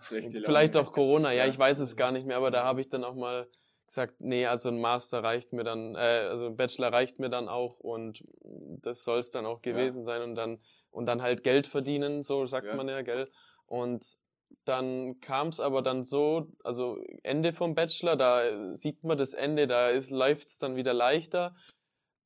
Vielleicht 0.00 0.76
auch 0.76 0.92
Corona, 0.92 1.32
ja, 1.32 1.46
ich 1.46 1.58
weiß 1.58 1.80
es 1.80 1.96
gar 1.96 2.12
nicht 2.12 2.26
mehr, 2.26 2.36
aber 2.36 2.50
da 2.50 2.64
habe 2.64 2.80
ich 2.80 2.88
dann 2.88 3.04
auch 3.04 3.16
mal 3.16 3.46
gesagt, 3.88 4.20
nee, 4.20 4.46
also 4.46 4.68
ein 4.68 4.80
Master 4.80 5.22
reicht 5.22 5.52
mir 5.52 5.64
dann, 5.64 5.94
äh, 5.94 6.28
also 6.28 6.46
ein 6.46 6.56
Bachelor 6.56 6.92
reicht 6.92 7.18
mir 7.18 7.30
dann 7.30 7.48
auch 7.48 7.80
und 7.80 8.22
das 8.82 9.04
soll 9.04 9.18
es 9.18 9.30
dann 9.30 9.46
auch 9.46 9.62
gewesen 9.62 10.00
ja. 10.00 10.12
sein 10.12 10.22
und 10.22 10.34
dann 10.34 10.60
und 10.90 11.06
dann 11.06 11.22
halt 11.22 11.42
Geld 11.42 11.66
verdienen, 11.66 12.22
so 12.22 12.46
sagt 12.46 12.66
ja. 12.66 12.74
man 12.74 12.88
ja, 12.88 13.02
gell? 13.02 13.30
Und 13.66 14.18
dann 14.64 15.20
kam 15.20 15.48
es 15.48 15.60
aber 15.60 15.82
dann 15.82 16.04
so, 16.04 16.48
also 16.64 16.98
Ende 17.22 17.52
vom 17.52 17.74
Bachelor, 17.74 18.16
da 18.16 18.74
sieht 18.74 19.04
man 19.04 19.18
das 19.18 19.34
Ende, 19.34 19.66
da 19.66 19.88
ist 19.88 20.10
läuft's 20.10 20.58
dann 20.58 20.76
wieder 20.76 20.94
leichter. 20.94 21.54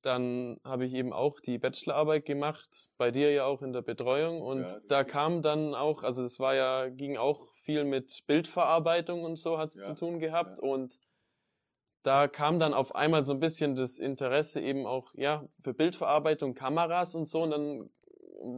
Dann 0.03 0.59
habe 0.65 0.85
ich 0.85 0.95
eben 0.95 1.13
auch 1.13 1.39
die 1.39 1.59
Bachelorarbeit 1.59 2.25
gemacht, 2.25 2.89
bei 2.99 3.13
dir 3.13 3.33
ja 3.33 3.45
auch 3.45 3.63
in 3.63 3.73
der 3.73 3.83
Betreuung 3.83 4.43
und 4.43 4.63
ja, 4.63 4.81
da 4.89 5.05
kam 5.05 5.43
dann 5.43 5.77
auch, 5.77 6.03
also 6.03 6.25
es 6.25 6.41
war 6.41 6.57
ja 6.57 6.89
ging 6.89 7.17
auch 7.17 7.53
viel 7.55 7.85
mit 7.85 8.25
Bildverarbeitung 8.27 9.23
und 9.23 9.37
so 9.37 9.59
hat's 9.59 9.77
ja, 9.77 9.83
zu 9.83 9.95
tun 9.95 10.19
gehabt 10.19 10.59
und 10.59 10.99
da 12.03 12.29
kam 12.29 12.59
dann 12.59 12.75
auf 12.75 12.95
einmal 12.95 13.23
so 13.23 13.33
ein 13.33 13.41
bisschen 13.41 13.75
das 13.75 13.99
Interesse 13.99 14.61
eben 14.61 14.87
auch, 14.87 15.15
ja, 15.15 15.49
für 15.61 15.75
Bildverarbeitung, 15.75 16.55
Kameras 16.55 17.15
und 17.15 17.27
so. 17.27 17.43
Und 17.43 17.51
dann 17.51 17.91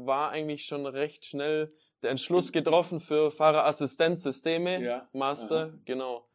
war 0.07 0.31
eigentlich 0.31 0.65
schon 0.65 0.87
recht 0.87 1.25
schnell 1.25 1.73
der 2.03 2.11
Entschluss 2.11 2.53
getroffen 2.53 3.01
für 3.01 3.31
Fahrerassistenzsysteme, 3.31 4.83
ja. 4.83 5.09
Master, 5.13 5.67
Aha. 5.67 5.79
genau. 5.85 6.29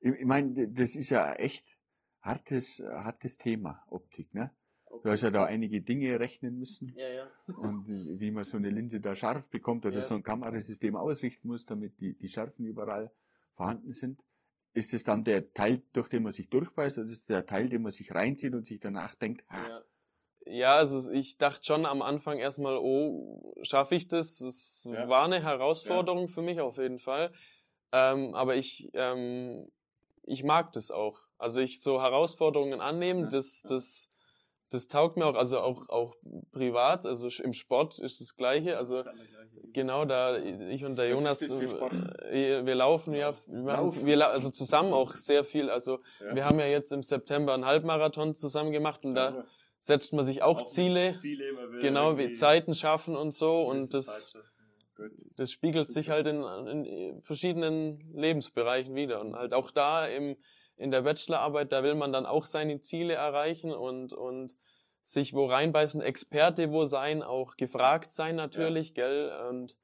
Ich, 0.00 0.12
ich 0.12 0.24
meine, 0.24 0.68
das 0.68 0.94
ist 0.96 1.10
ja 1.10 1.34
echt 1.34 1.64
hartes, 2.20 2.80
hartes 2.80 3.38
Thema, 3.38 3.82
Optik, 3.90 4.32
ne? 4.34 4.50
Du 5.02 5.10
hast 5.10 5.22
ja 5.22 5.30
da 5.30 5.44
einige 5.44 5.80
Dinge 5.80 6.20
rechnen 6.20 6.58
müssen. 6.58 6.94
Ja, 6.96 7.08
ja. 7.08 7.26
Und 7.56 7.86
wie 8.20 8.30
man 8.30 8.44
so 8.44 8.56
eine 8.56 8.70
Linse 8.70 9.00
da 9.00 9.16
scharf 9.16 9.44
bekommt 9.48 9.84
oder 9.86 9.96
ja. 9.96 10.02
so 10.02 10.14
ein 10.14 10.22
Kamerasystem 10.22 10.94
ausrichten 10.94 11.48
muss, 11.48 11.66
damit 11.66 12.00
die, 12.00 12.14
die 12.16 12.28
Schärfen 12.28 12.64
überall 12.64 13.10
vorhanden 13.56 13.92
sind. 13.92 14.20
Ist 14.74 14.92
es 14.92 15.04
dann 15.04 15.24
der 15.24 15.52
Teil, 15.54 15.82
durch 15.92 16.08
den 16.08 16.24
man 16.24 16.32
sich 16.32 16.50
durchbeißt, 16.50 16.98
oder 16.98 17.08
ist 17.08 17.20
es 17.20 17.26
der 17.26 17.46
Teil, 17.46 17.68
den 17.68 17.82
man 17.82 17.92
sich 17.92 18.12
reinzieht 18.12 18.54
und 18.54 18.66
sich 18.66 18.80
danach 18.80 19.14
denkt, 19.14 19.44
ah, 19.48 19.68
ja. 19.68 19.84
Ja, 20.46 20.76
also 20.76 21.10
ich 21.10 21.38
dachte 21.38 21.64
schon 21.64 21.86
am 21.86 22.02
Anfang 22.02 22.38
erstmal, 22.38 22.76
oh, 22.76 23.54
schaffe 23.62 23.94
ich 23.94 24.08
das? 24.08 24.38
Das 24.38 24.88
ja. 24.92 25.08
war 25.08 25.24
eine 25.24 25.42
Herausforderung 25.42 26.26
ja. 26.26 26.26
für 26.26 26.42
mich 26.42 26.60
auf 26.60 26.76
jeden 26.76 26.98
Fall. 26.98 27.32
Ähm, 27.92 28.34
aber 28.34 28.56
ich, 28.56 28.90
ähm, 28.92 29.70
ich 30.24 30.44
mag 30.44 30.72
das 30.72 30.90
auch. 30.90 31.22
Also 31.38 31.60
ich 31.60 31.80
so 31.80 32.02
Herausforderungen 32.02 32.80
annehmen, 32.80 33.28
das, 33.30 33.62
das, 33.62 34.10
das 34.74 34.88
taugt 34.88 35.16
mir 35.16 35.26
auch, 35.26 35.36
also 35.36 35.60
auch, 35.60 35.88
auch 35.88 36.16
privat, 36.52 37.06
also 37.06 37.28
im 37.42 37.54
Sport 37.54 37.98
ist 38.00 38.20
das 38.20 38.36
Gleiche. 38.36 38.76
Also 38.76 39.04
genau 39.72 40.04
da, 40.04 40.36
ich 40.36 40.84
und 40.84 40.96
der 40.96 41.08
Jonas, 41.08 41.42
äh, 41.48 42.66
wir 42.66 42.74
laufen 42.74 43.14
ja, 43.14 43.32
wir, 43.46 43.62
machen, 43.62 44.04
wir 44.04 44.28
also 44.28 44.50
zusammen 44.50 44.92
auch 44.92 45.14
sehr 45.14 45.44
viel. 45.44 45.70
Also 45.70 46.00
wir 46.32 46.44
haben 46.44 46.58
ja 46.58 46.66
jetzt 46.66 46.92
im 46.92 47.02
September 47.02 47.54
einen 47.54 47.64
Halbmarathon 47.64 48.34
zusammen 48.34 48.72
gemacht 48.72 49.04
und 49.04 49.14
da 49.14 49.44
setzt 49.78 50.12
man 50.12 50.24
sich 50.24 50.42
auch, 50.42 50.62
auch 50.62 50.66
Ziele, 50.66 51.14
Ziele 51.14 51.78
genau 51.80 52.18
wie 52.18 52.32
Zeiten 52.32 52.74
schaffen 52.74 53.16
und 53.16 53.32
so 53.32 53.62
und 53.62 53.94
das 53.94 54.32
das 55.36 55.50
spiegelt 55.50 55.90
sich 55.90 56.10
halt 56.10 56.28
in, 56.28 56.42
in 56.68 57.20
verschiedenen 57.22 57.98
Lebensbereichen 58.14 58.94
wieder 58.94 59.20
und 59.20 59.34
halt 59.34 59.52
auch 59.52 59.72
da 59.72 60.06
im 60.06 60.36
in 60.76 60.90
der 60.90 61.02
Bachelorarbeit, 61.02 61.72
da 61.72 61.82
will 61.82 61.94
man 61.94 62.12
dann 62.12 62.26
auch 62.26 62.46
seine 62.46 62.80
Ziele 62.80 63.14
erreichen 63.14 63.72
und 63.72 64.12
und 64.12 64.56
sich 65.02 65.34
wo 65.34 65.46
reinbeißen, 65.46 66.00
Experte 66.00 66.72
wo 66.72 66.86
sein, 66.86 67.22
auch 67.22 67.56
gefragt 67.56 68.10
sein 68.10 68.36
natürlich, 68.36 68.88
ja. 68.88 68.94
gell 68.94 69.48
und 69.50 69.76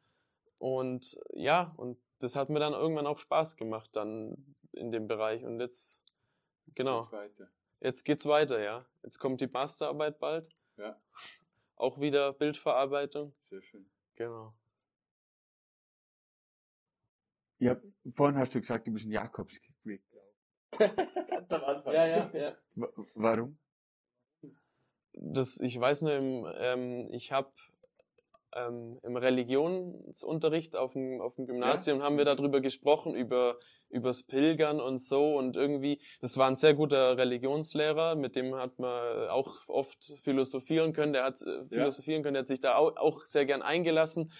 und 0.59 1.19
ja 1.33 1.75
und 1.77 1.99
das 2.19 2.37
hat 2.37 2.49
mir 2.49 2.61
dann 2.61 2.73
irgendwann 2.73 3.07
auch 3.07 3.19
Spaß 3.19 3.57
gemacht 3.57 3.91
dann 3.95 4.57
in 4.73 4.91
dem 4.91 5.07
Bereich 5.07 5.45
und 5.45 5.61
jetzt 5.61 6.05
genau. 6.75 7.09
Jetzt 7.83 8.05
geht's 8.05 8.27
weiter, 8.27 8.61
ja. 8.61 8.87
Jetzt 9.03 9.19
kommt 9.19 9.41
die 9.41 9.47
Masterarbeit 9.47 10.19
bald. 10.19 10.51
Ja. 10.77 11.01
Auch 11.77 11.99
wieder 11.99 12.35
Bildverarbeitung. 12.35 13.35
Sehr 13.41 13.63
schön. 13.63 13.91
Genau. 14.17 14.55
Ja, 17.59 17.81
vorhin 18.13 18.39
hast 18.39 18.55
du 18.55 18.61
gesagt, 18.61 18.87
du 18.87 18.93
bist 18.93 19.07
ein 19.07 19.13
Jakobsweg 19.13 19.70
Ganz 20.79 21.51
am 21.51 21.65
Anfang. 21.65 21.95
Ja, 21.95 22.07
ja, 22.07 22.31
ja. 22.33 22.57
Warum? 23.15 23.59
Das, 25.13 25.59
ich 25.61 25.79
weiß 25.79 26.03
nur, 26.03 26.55
ähm, 26.59 27.09
ich 27.13 27.33
habe 27.33 27.53
ähm, 28.55 28.99
im 29.03 29.17
Religionsunterricht 29.17 30.77
auf 30.77 30.93
dem, 30.93 31.21
auf 31.21 31.35
dem 31.37 31.47
Gymnasium 31.47 31.99
ja. 31.99 32.05
haben 32.05 32.19
wir 32.19 32.25
darüber 32.25 32.61
gesprochen, 32.61 33.15
über 33.15 33.59
übers 33.89 34.23
Pilgern 34.23 34.81
und 34.81 34.99
so 34.99 35.37
und 35.37 35.57
irgendwie, 35.57 36.01
das 36.21 36.37
war 36.37 36.47
ein 36.47 36.55
sehr 36.55 36.75
guter 36.75 37.17
Religionslehrer, 37.19 38.15
mit 38.15 38.37
dem 38.37 38.55
hat 38.55 38.79
man 38.79 39.29
auch 39.29 39.69
oft 39.69 40.15
philosophieren 40.23 40.93
können, 40.93 41.13
der 41.13 41.25
hat 41.25 41.43
äh, 41.43 41.67
philosophieren 41.67 42.21
ja. 42.21 42.23
können, 42.23 42.35
der 42.35 42.41
hat 42.43 42.49
sich 42.49 42.61
da 42.61 42.77
auch, 42.77 42.97
auch 42.97 43.21
sehr 43.25 43.47
gern 43.47 43.63
eingelassen 43.63 44.33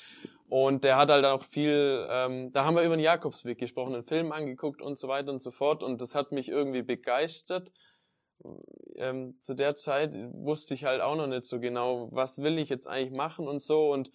und 0.51 0.85
der 0.85 0.97
hat 0.97 1.11
halt 1.11 1.25
auch 1.25 1.43
viel, 1.43 2.07
ähm, 2.11 2.53
da 2.53 2.65
haben 2.65 2.77
wir 2.77 2.83
über 2.83 2.97
den 2.97 3.05
Jakobsweg 3.05 3.59
gesprochen, 3.59 3.95
einen 3.95 4.05
Film 4.05 4.33
angeguckt 4.33 4.83
und 4.83 4.99
so 4.99 5.09
weiter 5.09 5.33
und 5.33 5.41
so 5.41 5.51
fort 5.51 5.83
und 5.83 6.01
das 6.01 6.15
hat 6.15 6.33
mich 6.33 6.49
irgendwie 6.49 6.83
begeistert 6.83 7.73
ähm, 8.97 9.39
zu 9.39 9.55
der 9.55 9.75
Zeit 9.75 10.13
wusste 10.33 10.75
ich 10.75 10.85
halt 10.85 11.01
auch 11.01 11.17
noch 11.17 11.27
nicht 11.27 11.45
so 11.45 11.61
genau, 11.61 12.09
was 12.13 12.39
will 12.39 12.59
ich 12.59 12.69
jetzt 12.69 12.89
eigentlich 12.89 13.13
machen 13.13 13.49
und 13.49 13.61
so. 13.61 13.91
Und 13.91 14.11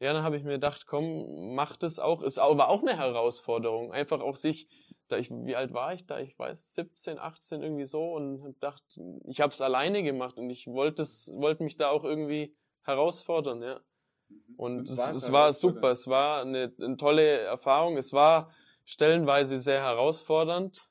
ja, 0.00 0.12
dann 0.12 0.22
habe 0.22 0.36
ich 0.36 0.44
mir 0.44 0.52
gedacht, 0.52 0.86
komm, 0.86 1.54
mach 1.54 1.76
das 1.76 1.98
auch. 1.98 2.22
Es 2.22 2.36
war 2.36 2.68
auch 2.68 2.82
eine 2.82 2.96
Herausforderung. 2.96 3.92
Einfach 3.92 4.20
auch 4.20 4.36
sich, 4.36 4.68
da 5.08 5.16
ich, 5.16 5.30
wie 5.30 5.56
alt 5.56 5.72
war 5.72 5.94
ich 5.94 6.06
da? 6.06 6.20
Ich 6.20 6.38
weiß, 6.38 6.74
17, 6.74 7.18
18 7.18 7.62
irgendwie 7.62 7.86
so 7.86 8.12
und 8.12 8.56
dachte, 8.62 8.84
ich 9.26 9.40
habe 9.40 9.52
es 9.52 9.60
alleine 9.60 10.02
gemacht 10.02 10.36
und 10.38 10.50
ich 10.50 10.66
wollte 10.66 11.02
wollte 11.02 11.62
mich 11.62 11.76
da 11.76 11.90
auch 11.90 12.04
irgendwie 12.04 12.54
herausfordern, 12.82 13.62
ja. 13.62 13.80
Mhm. 14.28 14.54
Und, 14.56 14.78
und 14.78 14.88
es, 14.90 15.06
es 15.08 15.32
war 15.32 15.52
super, 15.52 15.90
es 15.90 16.06
war 16.08 16.42
eine, 16.42 16.72
eine 16.80 16.96
tolle 16.96 17.40
Erfahrung. 17.40 17.96
Es 17.96 18.12
war 18.12 18.50
stellenweise 18.84 19.58
sehr 19.58 19.82
herausfordernd, 19.82 20.88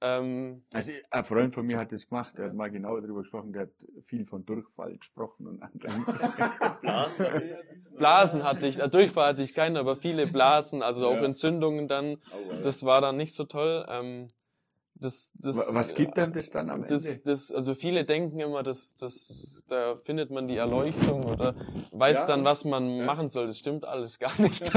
ähm, 0.00 0.62
also 0.72 0.92
ein 1.10 1.24
Freund 1.24 1.54
von 1.54 1.66
mir 1.66 1.78
hat 1.78 1.90
das 1.90 2.08
gemacht, 2.08 2.38
der 2.38 2.46
hat 2.46 2.54
mal 2.54 2.70
genau 2.70 3.00
darüber 3.00 3.22
gesprochen, 3.22 3.52
der 3.52 3.62
hat 3.62 3.72
viel 4.06 4.26
von 4.26 4.46
Durchfall 4.46 4.96
gesprochen 4.96 5.48
und 5.48 5.60
anderen. 5.60 6.04
Blasen, 6.80 7.26
Blasen 7.96 8.44
hatte 8.44 8.68
ich, 8.68 8.78
äh, 8.78 8.88
Durchfall 8.88 9.30
hatte 9.30 9.42
ich 9.42 9.54
keinen, 9.54 9.76
aber 9.76 9.96
viele 9.96 10.28
Blasen, 10.28 10.82
also 10.82 11.08
auch 11.08 11.20
Entzündungen 11.20 11.88
dann. 11.88 12.18
Oh, 12.30 12.52
das 12.62 12.84
war 12.84 13.00
dann 13.00 13.16
nicht 13.16 13.34
so 13.34 13.44
toll. 13.44 13.84
Ähm, 13.88 14.30
das, 15.00 15.32
das, 15.34 15.74
Was 15.74 15.94
gibt 15.94 16.16
denn 16.16 16.32
das 16.32 16.50
dann 16.50 16.70
am 16.70 16.86
das, 16.86 17.06
Ende? 17.06 17.22
Das, 17.26 17.52
also 17.52 17.74
viele 17.74 18.04
denken 18.04 18.40
immer, 18.40 18.62
dass, 18.62 18.96
dass 18.96 19.64
da 19.68 19.96
findet 20.02 20.30
man 20.30 20.48
die 20.48 20.56
Erleuchtung 20.56 21.24
oder 21.24 21.54
weiß 21.92 22.20
ja, 22.20 22.26
dann, 22.26 22.44
was 22.44 22.64
man 22.64 22.96
ja. 22.96 23.04
machen 23.04 23.28
soll. 23.28 23.46
Das 23.46 23.58
stimmt 23.58 23.84
alles 23.84 24.18
gar 24.18 24.32
nicht. 24.40 24.70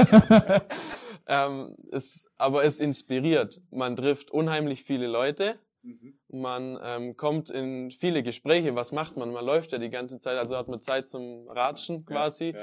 ähm, 1.26 1.74
es, 1.90 2.30
aber 2.36 2.64
es 2.64 2.80
inspiriert. 2.80 3.60
Man 3.70 3.96
trifft 3.96 4.30
unheimlich 4.30 4.84
viele 4.84 5.08
Leute. 5.08 5.58
Mhm. 5.82 6.14
Man 6.28 6.78
ähm, 6.82 7.16
kommt 7.16 7.50
in 7.50 7.90
viele 7.90 8.22
Gespräche. 8.22 8.76
Was 8.76 8.92
macht 8.92 9.16
man? 9.16 9.32
Man 9.32 9.44
läuft 9.44 9.72
ja 9.72 9.78
die 9.78 9.90
ganze 9.90 10.20
Zeit, 10.20 10.38
also 10.38 10.56
hat 10.56 10.68
man 10.68 10.80
Zeit 10.80 11.08
zum 11.08 11.48
Ratschen 11.48 12.04
quasi. 12.04 12.50
Ja, 12.50 12.60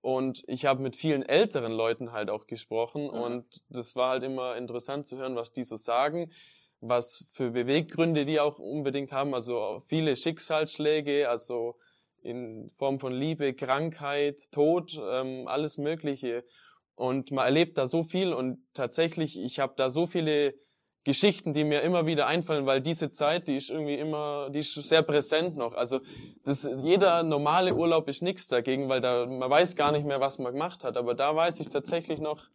und 0.00 0.42
ich 0.48 0.66
habe 0.66 0.82
mit 0.82 0.96
vielen 0.96 1.22
älteren 1.22 1.70
Leuten 1.70 2.10
halt 2.10 2.28
auch 2.28 2.48
gesprochen 2.48 3.08
und 3.08 3.62
das 3.68 3.94
war 3.94 4.10
halt 4.10 4.24
immer 4.24 4.56
interessant 4.56 5.06
zu 5.06 5.16
hören, 5.16 5.36
was 5.36 5.52
die 5.52 5.62
so 5.62 5.76
sagen 5.76 6.32
was 6.82 7.24
für 7.32 7.52
Beweggründe 7.52 8.24
die 8.24 8.40
auch 8.40 8.58
unbedingt 8.58 9.12
haben. 9.12 9.34
Also 9.34 9.82
viele 9.86 10.16
Schicksalsschläge, 10.16 11.30
also 11.30 11.76
in 12.22 12.70
Form 12.74 13.00
von 13.00 13.12
Liebe, 13.12 13.54
Krankheit, 13.54 14.50
Tod, 14.50 15.00
ähm, 15.00 15.46
alles 15.46 15.78
Mögliche. 15.78 16.44
Und 16.94 17.30
man 17.30 17.46
erlebt 17.46 17.78
da 17.78 17.86
so 17.86 18.02
viel 18.02 18.32
und 18.32 18.58
tatsächlich, 18.74 19.38
ich 19.38 19.60
habe 19.60 19.74
da 19.76 19.90
so 19.90 20.06
viele 20.06 20.54
Geschichten, 21.04 21.52
die 21.52 21.64
mir 21.64 21.82
immer 21.82 22.06
wieder 22.06 22.26
einfallen, 22.26 22.66
weil 22.66 22.80
diese 22.80 23.10
Zeit, 23.10 23.48
die 23.48 23.56
ist 23.56 23.70
irgendwie 23.70 23.96
immer, 23.96 24.50
die 24.50 24.60
ist 24.60 24.74
sehr 24.74 25.02
präsent 25.02 25.56
noch. 25.56 25.74
Also 25.74 26.00
das, 26.44 26.68
jeder 26.82 27.22
normale 27.22 27.74
Urlaub 27.74 28.08
ist 28.08 28.22
nichts 28.22 28.46
dagegen, 28.46 28.88
weil 28.88 29.00
da 29.00 29.26
man 29.26 29.50
weiß 29.50 29.74
gar 29.74 29.90
nicht 29.90 30.06
mehr, 30.06 30.20
was 30.20 30.38
man 30.38 30.52
gemacht 30.52 30.84
hat. 30.84 30.96
Aber 30.96 31.14
da 31.14 31.34
weiß 31.34 31.58
ich 31.60 31.68
tatsächlich 31.68 32.20
noch, 32.20 32.48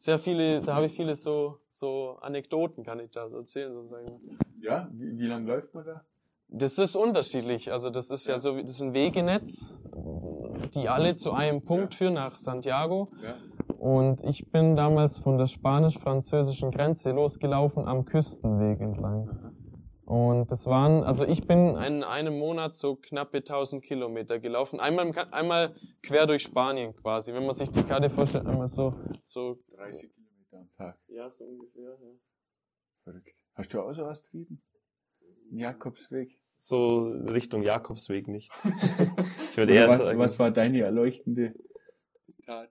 sehr 0.00 0.18
viele, 0.18 0.62
da 0.62 0.76
habe 0.76 0.86
ich 0.86 0.92
viele 0.92 1.14
so, 1.14 1.58
so 1.70 2.16
Anekdoten, 2.22 2.84
kann 2.84 3.00
ich 3.00 3.10
da 3.10 3.28
erzählen, 3.28 3.74
sozusagen. 3.74 4.38
Ja, 4.62 4.88
wie, 4.92 5.18
wie 5.18 5.26
lange 5.26 5.46
läuft 5.46 5.74
man 5.74 5.84
da? 5.84 6.04
Das 6.48 6.78
ist 6.78 6.96
unterschiedlich. 6.96 7.70
Also 7.70 7.90
das 7.90 8.10
ist 8.10 8.26
ja, 8.26 8.34
ja 8.34 8.38
so, 8.38 8.58
das 8.58 8.70
ist 8.70 8.82
ein 8.82 8.94
Wegenetz, 8.94 9.78
die 10.74 10.88
alle 10.88 11.16
zu 11.16 11.32
einem 11.32 11.62
Punkt 11.62 11.92
ja. 11.92 11.98
führen 11.98 12.14
nach 12.14 12.36
Santiago. 12.38 13.12
Ja. 13.22 13.36
Und 13.78 14.24
ich 14.24 14.50
bin 14.50 14.74
damals 14.74 15.18
von 15.18 15.36
der 15.36 15.46
spanisch-französischen 15.46 16.70
Grenze 16.70 17.10
losgelaufen 17.10 17.86
am 17.86 18.06
Küstenweg 18.06 18.80
entlang. 18.80 19.49
Und 20.10 20.50
das 20.50 20.66
waren, 20.66 21.04
also 21.04 21.24
ich 21.24 21.46
bin 21.46 21.76
in 21.76 22.02
einem 22.02 22.36
Monat 22.36 22.76
so 22.76 22.96
knappe 22.96 23.36
1000 23.38 23.80
Kilometer 23.80 24.40
gelaufen. 24.40 24.80
Einmal, 24.80 25.16
einmal 25.30 25.76
quer 26.02 26.26
durch 26.26 26.42
Spanien 26.42 26.96
quasi. 26.96 27.32
Wenn 27.32 27.46
man 27.46 27.54
sich 27.54 27.70
die 27.70 27.84
Karte 27.84 28.10
vorstellt, 28.10 28.44
einmal 28.44 28.66
so, 28.66 28.92
so. 29.24 29.60
30 29.76 30.12
Kilometer 30.12 30.58
am 30.58 30.68
Tag. 30.76 30.98
Ja, 31.06 31.30
so 31.30 31.44
ungefähr, 31.44 31.90
ja. 31.90 32.10
Verrückt. 33.04 33.36
Hast 33.54 33.72
du 33.72 33.82
auch 33.82 33.92
so 33.92 34.02
was 34.02 34.24
getrieben? 34.24 34.60
Jakobsweg? 35.52 36.40
So 36.56 37.02
Richtung 37.04 37.62
Jakobsweg 37.62 38.26
nicht. 38.26 38.50
ich 39.52 39.56
würde 39.56 39.74
eher 39.74 39.86
was, 39.86 39.98
sagen. 39.98 40.18
Was 40.18 40.40
war 40.40 40.50
deine 40.50 40.80
erleuchtende 40.80 41.54
Tat? 42.44 42.68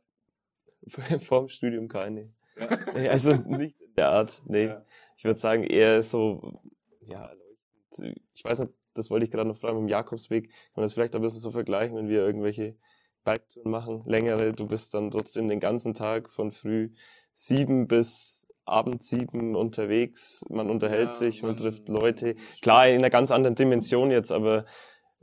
Vor 1.22 1.44
dem 1.44 1.48
Studium 1.48 1.88
keine. 1.88 2.34
Ja. 2.58 2.68
Also 3.10 3.34
nicht 3.34 3.80
in 3.80 3.94
der 3.94 4.10
Art, 4.10 4.42
nee. 4.46 4.66
Ja. 4.66 4.86
Ich 5.16 5.24
würde 5.24 5.40
sagen 5.40 5.64
eher 5.64 6.04
so 6.04 6.62
ja, 7.10 7.26
erleuchtend. 7.26 8.22
Ich 8.34 8.44
weiß 8.44 8.60
nicht, 8.60 8.74
das 8.94 9.10
wollte 9.10 9.26
ich 9.26 9.32
gerade 9.32 9.48
noch 9.48 9.58
fragen, 9.58 9.78
mit 9.78 9.88
dem 9.88 9.92
Jakobsweg, 9.92 10.50
kann 10.50 10.72
man 10.76 10.84
das 10.84 10.94
vielleicht 10.94 11.16
ein 11.16 11.22
bisschen 11.22 11.40
so 11.40 11.52
vergleichen, 11.52 11.98
wenn 11.98 12.10
wir 12.10 12.20
irgendwelche 12.26 12.76
Biketouren 13.24 13.72
machen, 13.72 14.04
längere, 14.06 14.54
du 14.54 14.68
bist 14.68 14.94
dann 14.94 15.12
trotzdem 15.12 15.50
den 15.50 15.60
ganzen 15.60 15.94
Tag 15.94 16.30
von 16.30 16.52
früh 16.52 16.92
sieben 17.34 17.88
bis 17.88 18.48
Abend 18.66 19.04
sieben 19.04 19.56
unterwegs, 19.56 20.46
man 20.50 20.70
unterhält 20.70 21.08
ja, 21.08 21.14
sich, 21.14 21.42
man, 21.42 21.52
man 21.52 21.58
trifft 21.58 21.90
Leute. 21.90 22.36
Klar, 22.62 22.88
in 22.88 23.00
einer 23.00 23.10
ganz 23.10 23.32
anderen 23.32 23.56
Dimension 23.56 24.12
jetzt, 24.12 24.32
aber 24.32 24.66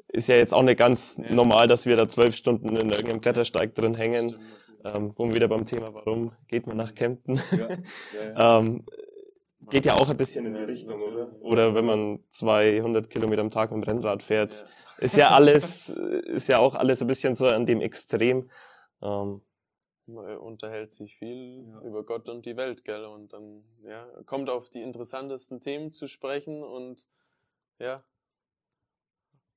ist 0.08 0.28
ja 0.28 0.36
jetzt 0.36 0.52
auch 0.52 0.62
nicht 0.62 0.78
ganz 0.78 1.18
ja. 1.18 1.32
normal, 1.34 1.68
dass 1.68 1.86
wir 1.86 1.96
da 1.96 2.08
zwölf 2.08 2.34
Stunden 2.34 2.76
in 2.76 2.90
irgendeinem 2.90 3.20
Klettersteig 3.20 3.74
drin 3.74 3.94
hängen. 3.94 4.36
Ähm, 4.84 5.12
wo 5.16 5.26
wir 5.26 5.34
wieder 5.34 5.48
beim 5.48 5.64
Thema, 5.64 5.92
warum 5.94 6.32
geht 6.46 6.66
man 6.66 6.76
nach 6.76 6.94
Kempten? 6.94 7.40
Ja, 7.50 7.68
ja, 8.34 8.58
ähm, 8.60 8.84
geht 9.70 9.84
ja 9.84 9.94
auch 9.94 10.08
ein 10.08 10.16
bisschen 10.16 10.46
in 10.46 10.54
die 10.54 10.62
Richtung, 10.62 11.00
oder? 11.00 11.30
Oder 11.40 11.74
wenn 11.74 11.84
man 11.84 12.24
200 12.30 13.10
Kilometer 13.10 13.42
am 13.42 13.50
Tag 13.50 13.70
mit 13.70 13.84
dem 13.84 13.88
Rennrad 13.88 14.22
fährt, 14.22 14.60
ja. 14.60 15.04
ist 15.04 15.16
ja 15.16 15.30
alles, 15.30 15.88
ist 15.88 16.48
ja 16.48 16.58
auch 16.58 16.74
alles 16.74 17.00
ein 17.02 17.08
bisschen 17.08 17.34
so 17.34 17.46
an 17.48 17.66
dem 17.66 17.80
Extrem. 17.80 18.48
Ähm, 19.02 19.42
man 20.06 20.36
unterhält 20.38 20.92
sich 20.92 21.16
viel 21.16 21.66
ja. 21.68 21.80
über 21.82 22.04
Gott 22.04 22.28
und 22.28 22.46
die 22.46 22.56
Welt, 22.56 22.84
gell? 22.84 23.04
Und 23.04 23.32
dann, 23.32 23.64
ja, 23.82 24.06
kommt 24.24 24.48
auf 24.50 24.70
die 24.70 24.82
interessantesten 24.82 25.60
Themen 25.60 25.92
zu 25.92 26.06
sprechen 26.06 26.62
und, 26.62 27.06
ja, 27.78 28.04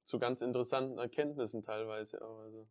zu 0.05 0.17
ganz 0.17 0.41
interessanten 0.41 0.97
Erkenntnissen 0.97 1.61
teilweise 1.61 2.25
auch, 2.25 2.39
also. 2.39 2.67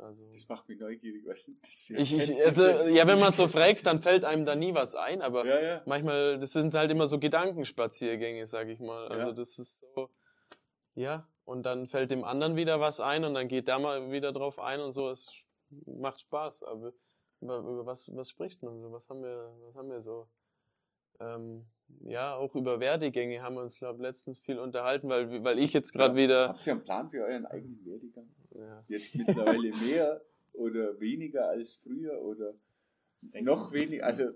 Also, 0.00 0.24
das 0.32 0.48
macht 0.48 0.68
mich 0.68 0.78
neugierig, 0.78 1.26
weißt 1.26 1.48
du? 1.88 1.94
ich, 1.94 2.14
ich, 2.14 2.44
also, 2.44 2.64
ja, 2.88 3.06
wenn 3.06 3.18
man 3.18 3.30
so 3.30 3.46
fragt, 3.46 3.84
dann 3.86 4.00
fällt 4.00 4.24
einem 4.24 4.44
da 4.44 4.54
nie 4.54 4.74
was 4.74 4.94
ein, 4.94 5.20
aber 5.20 5.46
ja, 5.46 5.60
ja. 5.60 5.82
manchmal, 5.86 6.38
das 6.38 6.52
sind 6.52 6.74
halt 6.74 6.90
immer 6.90 7.06
so 7.06 7.18
Gedankenspaziergänge, 7.18 8.46
sag 8.46 8.68
ich 8.68 8.80
mal. 8.80 9.08
Also 9.08 9.28
ja. 9.28 9.32
das 9.32 9.58
ist 9.58 9.84
so, 9.94 10.08
ja, 10.94 11.28
und 11.44 11.64
dann 11.64 11.86
fällt 11.86 12.10
dem 12.10 12.24
anderen 12.24 12.56
wieder 12.56 12.80
was 12.80 13.00
ein 13.00 13.24
und 13.24 13.34
dann 13.34 13.48
geht 13.48 13.68
der 13.68 13.78
mal 13.78 14.10
wieder 14.10 14.32
drauf 14.32 14.58
ein 14.58 14.80
und 14.80 14.92
so. 14.92 15.10
Es 15.10 15.46
macht 15.86 16.20
Spaß, 16.20 16.62
aber 16.62 16.92
über, 17.40 17.58
über 17.58 17.86
was, 17.86 18.14
was 18.14 18.30
spricht 18.30 18.62
man 18.62 18.80
so? 18.80 18.92
Was 18.92 19.08
haben 19.08 19.22
wir, 19.22 19.52
was 19.66 19.74
haben 19.74 19.90
wir 19.90 20.00
so? 20.00 20.28
Ähm, 21.20 21.66
ja, 22.04 22.36
auch 22.36 22.54
über 22.54 22.80
Werdegänge 22.80 23.42
haben 23.42 23.56
wir 23.56 23.62
uns, 23.62 23.78
glaube 23.78 23.96
ich, 23.96 24.02
letztens 24.02 24.40
viel 24.40 24.58
unterhalten, 24.58 25.08
weil, 25.08 25.44
weil 25.44 25.58
ich 25.58 25.72
jetzt 25.72 25.92
gerade 25.92 26.14
wieder. 26.14 26.48
Habt 26.48 26.66
ihr 26.66 26.72
einen 26.72 26.84
Plan 26.84 27.10
für 27.10 27.24
euren 27.24 27.46
eigenen 27.46 27.84
Werdegang? 27.84 28.28
Ja. 28.60 28.84
Jetzt 28.88 29.14
mittlerweile 29.14 29.70
mehr 29.76 30.20
oder 30.52 31.00
weniger 31.00 31.48
als 31.48 31.76
früher 31.76 32.20
oder 32.22 32.54
noch 33.40 33.72
weniger? 33.72 34.06
Also, 34.06 34.30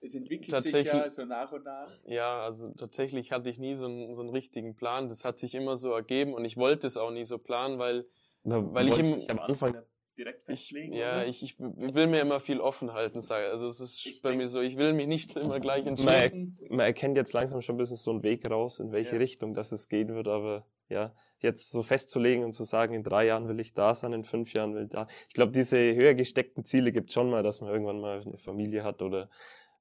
es 0.00 0.14
entwickelt 0.14 0.62
sich 0.62 0.86
ja 0.86 1.10
so 1.10 1.24
nach 1.24 1.52
und 1.52 1.64
nach. 1.64 1.90
Ja, 2.06 2.42
also 2.42 2.70
tatsächlich 2.70 3.32
hatte 3.32 3.50
ich 3.50 3.58
nie 3.58 3.74
so 3.74 3.86
einen, 3.86 4.14
so 4.14 4.22
einen 4.22 4.30
richtigen 4.30 4.74
Plan. 4.74 5.08
Das 5.08 5.24
hat 5.24 5.38
sich 5.38 5.54
immer 5.54 5.76
so 5.76 5.92
ergeben 5.92 6.32
und 6.34 6.44
ich 6.44 6.56
wollte 6.56 6.86
es 6.86 6.96
auch 6.96 7.10
nie 7.10 7.24
so 7.24 7.38
planen, 7.38 7.78
weil, 7.78 8.06
Na, 8.44 8.72
weil 8.74 8.88
ich 8.88 8.98
im, 8.98 9.22
am 9.28 9.38
Anfang 9.40 9.82
direkt 10.16 10.44
festlegen? 10.44 10.92
Ich, 10.92 10.98
ja, 10.98 11.24
ich, 11.24 11.42
ich 11.42 11.58
will 11.58 12.06
mir 12.06 12.20
immer 12.20 12.40
viel 12.40 12.60
offen 12.60 12.92
halten, 12.92 13.20
sage. 13.20 13.48
Also 13.48 13.68
es 13.68 13.80
ist 13.80 14.06
ich 14.06 14.22
bei 14.22 14.34
mir 14.34 14.46
so, 14.46 14.60
ich 14.60 14.76
will 14.76 14.92
mich 14.92 15.06
nicht 15.06 15.36
immer 15.36 15.60
gleich 15.60 15.86
entschließen. 15.86 16.56
Man, 16.60 16.76
man, 16.76 16.86
erkennt 16.86 17.16
jetzt 17.16 17.32
langsam 17.32 17.60
schon 17.60 17.74
ein 17.74 17.78
bisschen 17.78 17.96
so 17.96 18.10
einen 18.10 18.22
Weg 18.22 18.48
raus, 18.48 18.78
in 18.78 18.92
welche 18.92 19.12
ja. 19.12 19.18
Richtung 19.18 19.54
das 19.54 19.72
es 19.72 19.88
gehen 19.88 20.14
wird, 20.14 20.28
aber 20.28 20.66
ja, 20.88 21.14
jetzt 21.40 21.70
so 21.70 21.82
festzulegen 21.82 22.44
und 22.44 22.52
zu 22.52 22.64
sagen, 22.64 22.94
in 22.94 23.02
drei 23.02 23.26
Jahren 23.26 23.48
will 23.48 23.60
ich 23.60 23.74
da 23.74 23.94
sein, 23.94 24.12
in 24.12 24.24
fünf 24.24 24.52
Jahren 24.52 24.74
will 24.74 24.84
ich 24.84 24.90
da. 24.90 25.06
Ich 25.28 25.34
glaube, 25.34 25.52
diese 25.52 25.94
höher 25.94 26.14
gesteckten 26.14 26.64
Ziele 26.64 26.92
gibt 26.92 27.12
schon 27.12 27.30
mal, 27.30 27.42
dass 27.42 27.60
man 27.60 27.70
irgendwann 27.70 28.00
mal 28.00 28.22
eine 28.24 28.38
Familie 28.38 28.84
hat 28.84 29.02
oder 29.02 29.28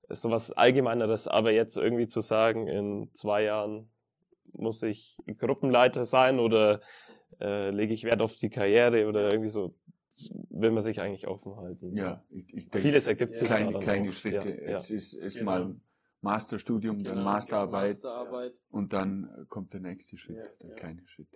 sowas 0.10 0.52
Allgemeineres, 0.52 1.28
aber 1.28 1.52
jetzt 1.52 1.78
irgendwie 1.78 2.08
zu 2.08 2.22
sagen, 2.22 2.68
in 2.68 3.10
zwei 3.14 3.44
Jahren 3.44 3.90
muss 4.54 4.82
ich 4.84 5.18
Gruppenleiter 5.38 6.04
sein 6.04 6.40
oder 6.40 6.82
äh, 7.42 7.70
lege 7.72 7.94
ich 7.94 8.04
Wert 8.04 8.22
auf 8.22 8.36
die 8.36 8.50
Karriere 8.50 9.08
oder 9.08 9.32
irgendwie 9.32 9.50
so, 9.50 9.76
will 10.50 10.72
man 10.72 10.82
sich 10.82 11.02
eigentlich 11.02 11.28
offen 11.28 11.58
halten. 11.58 11.96
Ja, 11.96 12.24
ich, 12.30 12.54
ich 12.54 12.70
denke, 12.70 12.80
vieles 12.80 13.08
ergibt 13.08 13.36
sich 13.36 13.48
kleine, 13.48 13.78
kleine 13.80 14.12
Schritte. 14.12 14.50
Ja, 14.50 14.78
es 14.78 14.90
ja. 14.90 14.96
ist, 14.96 15.14
ist 15.14 15.38
genau. 15.38 15.52
mal 15.52 15.76
Masterstudium, 16.26 16.98
genau, 16.98 17.16
dann 17.16 17.24
Masterarbeit, 17.24 17.92
Masterarbeit, 17.92 18.62
und 18.70 18.92
dann 18.94 19.46
kommt 19.48 19.74
der 19.74 19.80
nächste 19.80 20.18
Schritt, 20.18 20.38
ja, 20.38 20.46
der 20.62 20.76
kleine 20.76 21.08
Schritt. 21.08 21.30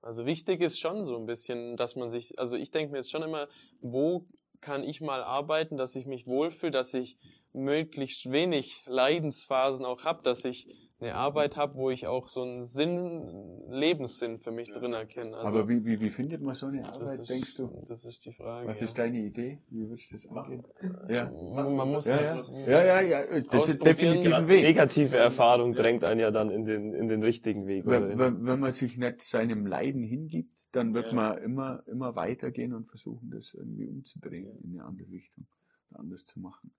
Also 0.00 0.24
wichtig 0.24 0.60
ist 0.60 0.78
schon 0.78 1.04
so 1.04 1.16
ein 1.16 1.26
bisschen, 1.26 1.76
dass 1.76 1.96
man 1.96 2.08
sich, 2.08 2.38
also 2.38 2.54
ich 2.54 2.70
denke 2.70 2.92
mir 2.92 2.98
jetzt 2.98 3.10
schon 3.10 3.22
immer, 3.22 3.48
wo 3.80 4.28
kann 4.60 4.84
ich 4.84 5.00
mal 5.00 5.22
arbeiten, 5.22 5.76
dass 5.76 5.96
ich 5.96 6.06
mich 6.06 6.26
wohlfühle, 6.26 6.70
dass 6.70 6.94
ich 6.94 7.18
möglichst 7.52 8.30
wenig 8.30 8.84
Leidensphasen 8.86 9.84
auch 9.84 10.04
habe, 10.04 10.22
dass 10.22 10.44
ich 10.44 10.68
eine 10.98 11.14
Arbeit 11.14 11.56
habe, 11.56 11.74
wo 11.74 11.90
ich 11.90 12.06
auch 12.06 12.28
so 12.28 12.42
einen 12.42 12.64
Sinn, 12.64 13.62
Lebenssinn 13.68 14.38
für 14.38 14.50
mich 14.50 14.68
ja. 14.68 14.74
drin 14.74 14.94
erkenne. 14.94 15.36
Also, 15.36 15.58
Aber 15.58 15.68
wie, 15.68 15.84
wie, 15.84 16.00
wie 16.00 16.10
findet 16.10 16.40
man 16.40 16.54
so 16.54 16.66
eine 16.66 16.86
Arbeit, 16.86 17.20
ist, 17.20 17.28
denkst 17.28 17.56
du? 17.56 17.84
Das 17.86 18.04
ist 18.06 18.24
die 18.24 18.32
Frage. 18.32 18.66
Was 18.66 18.80
ist 18.80 18.96
deine 18.96 19.18
Idee? 19.18 19.60
Wie 19.68 19.88
würdest 19.88 20.10
du 20.10 20.14
das 20.14 20.26
angehen? 20.26 20.64
Ja. 21.08 21.30
Man, 21.30 21.76
man 21.76 21.90
muss 21.90 22.06
ja, 22.06 22.16
das 22.16 22.50
ja. 22.50 22.82
ja, 22.82 23.00
ja, 23.02 23.24
ja. 23.26 23.40
Das 23.42 23.68
ist 23.68 23.84
definitiv 23.84 24.32
ein 24.32 24.48
Weg. 24.48 24.62
Negative 24.62 25.16
Erfahrung 25.18 25.74
drängt 25.74 26.02
einen 26.02 26.20
ja 26.20 26.30
dann 26.30 26.50
in 26.50 26.64
den, 26.64 26.94
in 26.94 27.08
den 27.08 27.22
richtigen 27.22 27.66
Weg. 27.66 27.84
Wenn, 27.86 28.18
wenn, 28.18 28.46
wenn 28.46 28.60
man 28.60 28.72
sich 28.72 28.96
nicht 28.96 29.20
seinem 29.20 29.66
Leiden 29.66 30.02
hingibt, 30.02 30.56
dann 30.72 30.94
wird 30.94 31.12
man 31.12 31.36
immer, 31.38 31.82
immer 31.86 32.16
weitergehen 32.16 32.72
und 32.72 32.88
versuchen, 32.88 33.30
das 33.30 33.52
irgendwie 33.52 33.86
umzudrehen 33.86 34.58
in 34.62 34.72
eine 34.72 34.84
andere 34.84 35.10
Richtung, 35.10 35.46
anders 35.92 36.24
zu 36.24 36.40
machen. 36.40 36.74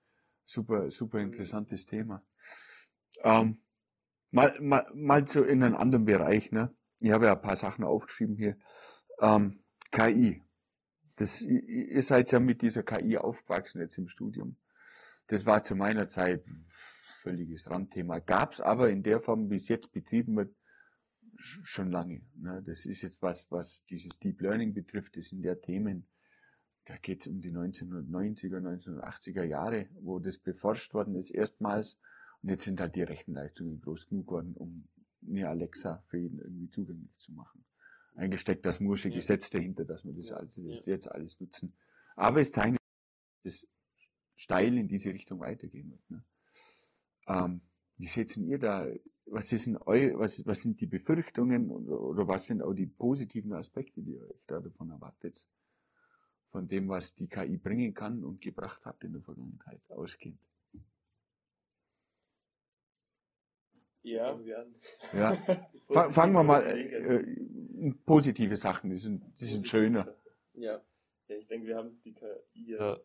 Super, 0.46 0.90
super 0.90 1.20
interessantes 1.20 1.86
Thema. 1.86 2.24
Ähm, 3.24 3.60
Mal, 4.32 4.60
mal, 4.60 4.86
mal 4.94 5.26
zu 5.26 5.44
in 5.44 5.63
einen 5.63 5.76
anderen 5.76 6.06
Bereich, 6.06 6.52
ne? 6.52 6.76
Ich 7.00 7.12
habe 7.12 7.26
ja 7.26 7.34
ein 7.34 7.42
paar 7.42 7.56
Sachen 7.56 7.84
aufgeschrieben 7.84 8.36
hier. 8.36 8.58
Ähm, 9.20 9.63
KI. 9.92 10.44
Das, 11.16 11.42
ihr 11.42 12.02
seid 12.02 12.32
ja 12.32 12.40
mit 12.40 12.62
dieser 12.62 12.84
KI 12.84 13.18
aufgewachsen 13.18 13.82
jetzt 13.82 13.98
im 13.98 14.08
Studium. 14.08 14.58
Das 15.28 15.46
war 15.46 15.63
zu 15.63 15.76
meiner 15.76 16.08
Zeit 16.08 16.44
völliges 17.22 17.70
Randthema. 17.70 18.20
Gab's 18.20 18.62
aber 18.62 18.90
in 18.90 19.04
der 19.04 19.20
Form, 19.20 19.50
wie 19.50 19.58
es 19.58 19.68
jetzt 19.68 19.92
betrieben 19.92 20.36
wird, 20.38 20.56
schon 21.40 21.92
lange. 21.92 22.22
Ne? 22.36 22.63
Das 22.66 22.86
ist 22.86 23.02
jetzt 23.02 23.22
was, 23.22 23.50
was 23.52 23.84
dieses 23.90 24.18
Deep 24.20 24.42
Learning 24.42 24.74
betrifft. 24.74 25.18
Das 25.18 25.26
sind 25.26 25.44
ja 25.44 25.56
Themen, 25.56 26.08
da 26.86 26.96
geht 26.98 27.22
es 27.22 27.28
um 27.28 27.42
die 27.42 27.52
1990er, 27.52 28.60
1980er 28.60 29.44
Jahre, 29.44 29.90
wo 30.00 30.20
das 30.20 30.40
beforscht 30.40 30.94
worden 30.94 31.16
ist 31.16 31.32
erstmals 31.32 32.00
und 32.48 32.52
jetzt 32.52 32.64
sind 32.64 32.80
halt 32.80 32.96
die 32.96 33.04
Rechenleistungen 33.04 33.82
groß 33.82 34.08
genug 34.08 34.28
geworden, 34.28 34.54
um 34.56 34.88
eine 35.28 35.50
Alexa 35.50 36.02
für 36.08 36.18
jeden 36.18 36.40
irgendwie 36.40 36.70
zugänglich 36.70 37.14
zu 37.18 37.34
machen. 37.34 37.66
Eingesteckt 38.16 38.66
das 38.66 38.80
Mursche 38.80 39.10
Gesetz 39.10 39.50
dahinter, 39.50 39.84
dass 39.84 40.06
wir 40.06 40.14
das 40.14 40.32
alles, 40.32 40.58
jetzt 40.86 41.12
alles 41.12 41.38
nutzen. 41.42 41.74
Aber 42.16 42.40
es 42.40 42.54
zeigt, 42.54 42.78
dass 43.44 43.54
es 43.54 43.68
steil 44.38 44.78
in 44.78 44.88
diese 44.88 45.10
Richtung 45.10 45.42
weitergehen 45.42 45.92
wird. 45.92 46.10
Ne? 46.10 46.24
Ähm, 47.28 47.60
wie 47.98 48.08
seht 48.08 48.38
ihr 48.38 48.60
da? 48.60 48.88
Was, 49.26 49.52
ist 49.52 49.66
denn 49.66 49.78
eu, 49.86 50.18
was, 50.18 50.46
was 50.46 50.62
sind 50.62 50.80
die 50.80 50.88
Befürchtungen 50.88 51.70
oder, 51.70 52.00
oder 52.00 52.28
was 52.30 52.48
sind 52.48 52.62
auch 52.62 52.74
die 52.74 52.88
positiven 52.88 53.52
Aspekte, 53.52 54.02
die 54.02 54.14
ihr 54.14 54.22
euch 54.22 54.46
da 54.48 54.62
davon 54.62 54.90
erwartet? 54.92 55.46
Von 56.52 56.66
dem, 56.66 56.88
was 56.88 57.14
die 57.14 57.28
KI 57.28 57.58
bringen 57.58 57.94
kann 57.94 58.24
und 58.24 58.40
gebracht 58.40 58.86
hat 58.86 59.04
in 59.04 59.12
der 59.12 59.22
Vergangenheit, 59.22 59.82
ausgehend. 59.90 60.40
Ja. 64.13 64.39
ja. 65.13 65.38
Fangen 66.12 66.34
wir 66.34 66.43
mal 66.43 66.63
äh, 66.65 67.93
positive 68.06 68.58
Sachen, 68.58 68.89
die 68.89 68.98
sind, 68.98 69.24
die 69.39 69.46
sind 69.46 69.67
schöner. 69.67 70.13
Ja. 70.54 70.82
ja, 71.28 71.36
ich 71.36 71.48
denke, 71.48 71.67
wir 71.67 71.78
haben 71.78 72.00
die 72.04 72.13
KI 72.13 72.76
ja 72.78 72.98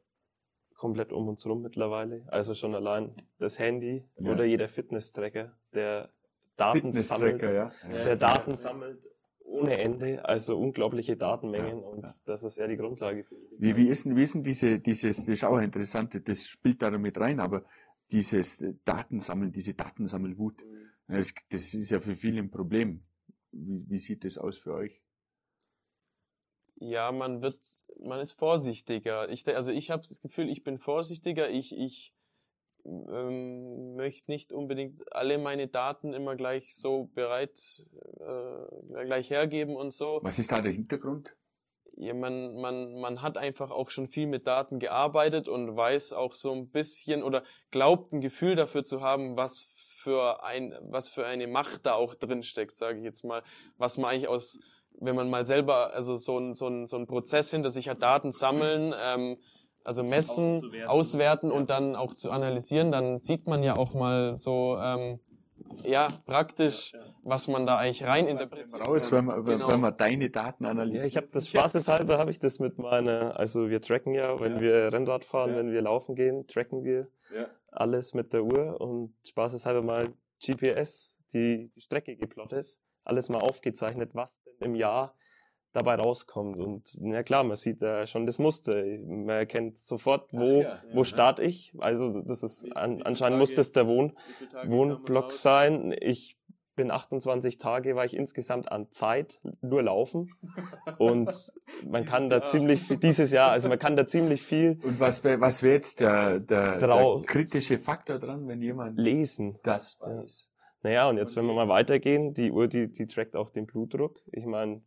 komplett 0.74 1.12
um 1.12 1.28
uns 1.28 1.44
herum 1.44 1.62
mittlerweile. 1.62 2.24
Also 2.26 2.54
schon 2.54 2.74
allein 2.74 3.14
das 3.38 3.58
Handy 3.58 4.04
ja. 4.18 4.32
oder 4.32 4.44
jeder 4.44 4.68
Fitness-Tracker, 4.68 5.56
der 5.74 6.10
Daten 6.56 6.92
sammelt, 6.92 7.40
ja. 7.42 7.70
der 7.88 8.16
Daten 8.16 8.56
sammelt 8.56 9.08
ohne 9.44 9.78
Ende, 9.78 10.24
also 10.24 10.58
unglaubliche 10.58 11.16
Datenmengen 11.16 11.80
ja, 11.80 11.86
und 11.86 12.02
ja. 12.02 12.12
das 12.26 12.42
ist 12.42 12.56
ja 12.56 12.66
die 12.66 12.76
Grundlage 12.76 13.22
für 13.22 13.34
die 13.34 13.60
wie, 13.60 13.76
wie 13.76 13.88
ist 13.88 14.04
denn, 14.04 14.16
wie 14.16 14.22
ist 14.22 14.34
denn 14.34 14.42
diese, 14.42 14.80
dieses, 14.80 15.18
das 15.18 15.28
ist 15.28 15.44
auch 15.44 15.58
interessant, 15.58 16.20
das 16.26 16.44
spielt 16.46 16.82
da 16.82 16.90
mit 16.90 17.18
rein, 17.18 17.38
aber 17.38 17.64
dieses 18.10 18.64
Datensammeln, 18.84 19.52
diese 19.52 19.74
Datensammelwut, 19.74 20.64
mhm. 20.64 20.81
Das, 21.12 21.34
das 21.50 21.74
ist 21.74 21.90
ja 21.90 22.00
für 22.00 22.16
viele 22.16 22.40
ein 22.40 22.50
Problem. 22.50 23.04
Wie, 23.50 23.84
wie 23.88 23.98
sieht 23.98 24.24
das 24.24 24.38
aus 24.38 24.56
für 24.56 24.72
euch? 24.72 25.02
Ja, 26.76 27.12
man 27.12 27.42
wird, 27.42 27.60
man 28.00 28.20
ist 28.20 28.32
vorsichtiger. 28.32 29.28
Ich, 29.28 29.46
also 29.54 29.70
ich 29.70 29.90
habe 29.90 30.02
das 30.08 30.20
Gefühl, 30.20 30.48
ich 30.48 30.64
bin 30.64 30.78
vorsichtiger. 30.78 31.50
Ich, 31.50 31.76
ich 31.76 32.14
ähm, 32.84 33.94
möchte 33.94 34.30
nicht 34.30 34.52
unbedingt 34.52 35.12
alle 35.14 35.38
meine 35.38 35.68
Daten 35.68 36.14
immer 36.14 36.34
gleich 36.34 36.74
so 36.74 37.10
bereit 37.14 37.84
äh, 38.18 39.04
gleich 39.04 39.30
hergeben 39.30 39.76
und 39.76 39.92
so. 39.92 40.18
Was 40.22 40.38
ist 40.38 40.50
da 40.50 40.60
der 40.60 40.72
Hintergrund? 40.72 41.36
Ja, 41.94 42.14
man, 42.14 42.56
man, 42.56 42.98
man 42.98 43.20
hat 43.20 43.36
einfach 43.36 43.70
auch 43.70 43.90
schon 43.90 44.06
viel 44.06 44.26
mit 44.26 44.46
Daten 44.46 44.78
gearbeitet 44.78 45.46
und 45.46 45.76
weiß 45.76 46.14
auch 46.14 46.34
so 46.34 46.52
ein 46.52 46.70
bisschen 46.70 47.22
oder 47.22 47.44
glaubt 47.70 48.12
ein 48.12 48.22
Gefühl 48.22 48.56
dafür 48.56 48.82
zu 48.82 49.02
haben, 49.02 49.36
was 49.36 49.72
für 50.02 50.42
ein, 50.44 50.74
was 50.82 51.08
für 51.08 51.26
eine 51.26 51.46
Macht 51.46 51.86
da 51.86 51.94
auch 51.94 52.14
drin 52.14 52.42
steckt, 52.42 52.74
sage 52.74 52.98
ich 52.98 53.04
jetzt 53.04 53.24
mal, 53.24 53.42
was 53.78 53.98
man 53.98 54.10
eigentlich 54.10 54.28
aus, 54.28 54.58
wenn 55.00 55.14
man 55.14 55.30
mal 55.30 55.44
selber, 55.44 55.94
also 55.94 56.16
so 56.16 56.38
ein, 56.38 56.54
so 56.54 56.66
ein, 56.66 56.86
so 56.86 56.96
ein 56.96 57.06
Prozess 57.06 57.50
hinter 57.50 57.70
sich 57.70 57.88
hat, 57.88 58.02
Daten 58.02 58.32
sammeln, 58.32 58.94
ähm, 59.00 59.38
also 59.84 60.02
messen, 60.02 60.56
auswerten, 60.56 60.88
auswerten 60.88 61.50
und 61.50 61.70
dann 61.70 61.96
auch 61.96 62.14
zu 62.14 62.30
analysieren, 62.30 62.92
dann 62.92 63.18
sieht 63.18 63.46
man 63.46 63.62
ja 63.62 63.76
auch 63.76 63.94
mal 63.94 64.38
so, 64.38 64.76
ähm, 64.78 65.18
ja, 65.84 66.08
praktisch, 66.26 66.92
ja, 66.92 67.00
ja. 67.00 67.06
was 67.22 67.48
man 67.48 67.66
da 67.66 67.78
eigentlich 67.78 68.04
rein 68.04 68.26
interpretiert. 68.26 68.86
Raus, 68.86 69.10
wenn 69.12 69.24
man, 69.24 69.44
genau. 69.44 69.68
wenn 69.68 69.80
man 69.80 69.96
deine 69.96 70.30
Daten 70.30 70.64
analysiert. 70.64 71.02
Ja, 71.02 71.08
ich 71.08 71.16
habe 71.16 71.28
das 71.32 71.48
spaßeshalber 71.48 72.18
habe 72.18 72.30
ich 72.30 72.38
das 72.38 72.58
mit 72.58 72.78
meiner, 72.78 73.38
also 73.38 73.70
wir 73.70 73.80
tracken 73.80 74.14
ja, 74.14 74.38
wenn 74.40 74.56
ja. 74.56 74.60
wir 74.60 74.92
Rennrad 74.92 75.24
fahren, 75.24 75.54
wenn 75.56 75.72
wir 75.72 75.82
laufen 75.82 76.14
gehen, 76.14 76.46
tracken 76.46 76.84
wir 76.84 77.08
alles 77.72 78.14
mit 78.14 78.32
der 78.32 78.44
Uhr 78.44 78.80
und 78.80 79.14
spaßeshalber 79.26 79.82
mal 79.82 80.12
GPS, 80.44 81.18
die, 81.32 81.70
die 81.74 81.80
Strecke 81.80 82.16
geplottet, 82.16 82.78
alles 83.04 83.28
mal 83.28 83.40
aufgezeichnet, 83.40 84.10
was 84.14 84.42
denn 84.42 84.54
im 84.60 84.74
Jahr 84.74 85.14
dabei 85.72 85.94
rauskommt. 85.94 86.58
Und 86.58 86.96
na 87.00 87.22
klar, 87.22 87.44
man 87.44 87.56
sieht 87.56 87.82
da 87.82 88.06
schon 88.06 88.26
das 88.26 88.38
Muster. 88.38 88.74
Man 88.74 89.30
erkennt 89.30 89.78
sofort, 89.78 90.32
wo, 90.32 90.62
ja, 90.62 90.82
wo 90.92 91.04
starte 91.04 91.42
ich. 91.42 91.72
Also 91.78 92.10
das 92.22 92.42
ist 92.42 92.76
an, 92.76 93.02
anscheinend 93.02 93.18
Tage, 93.18 93.36
muss 93.36 93.54
das 93.54 93.72
der 93.72 93.86
Wohn, 93.86 94.16
Wohnblock 94.64 95.32
sein. 95.32 95.94
Ich 95.98 96.38
bin 96.74 96.90
28 96.90 97.58
Tage, 97.58 97.96
war 97.96 98.04
ich 98.04 98.16
insgesamt 98.16 98.70
an 98.70 98.90
Zeit 98.90 99.40
nur 99.60 99.82
laufen. 99.82 100.30
Und 100.98 101.52
man 101.84 102.04
kann 102.04 102.30
da 102.30 102.38
Jahr. 102.38 102.46
ziemlich 102.46 102.82
viel, 102.82 102.96
dieses 102.96 103.30
Jahr, 103.30 103.50
also 103.50 103.68
man 103.68 103.78
kann 103.78 103.96
da 103.96 104.06
ziemlich 104.06 104.42
viel. 104.42 104.78
Und 104.82 105.00
was 105.00 105.24
wäre 105.24 105.40
was 105.40 105.62
wär 105.62 105.72
jetzt 105.72 106.00
der, 106.00 106.40
der, 106.40 106.78
der, 106.78 107.22
kritische 107.26 107.78
Faktor 107.78 108.18
dran, 108.18 108.46
wenn 108.48 108.60
jemand 108.62 108.98
lesen 108.98 109.58
das 109.62 109.98
weiß? 110.00 110.51
Naja, 110.84 111.08
und 111.08 111.16
jetzt, 111.16 111.36
wenn 111.36 111.46
wir 111.46 111.54
mal 111.54 111.68
weitergehen, 111.68 112.34
die 112.34 112.50
Uhr, 112.50 112.66
die, 112.66 112.92
die 112.92 113.06
trackt 113.06 113.36
auch 113.36 113.50
den 113.50 113.66
Blutdruck. 113.66 114.20
Ich 114.32 114.44
meine, 114.46 114.82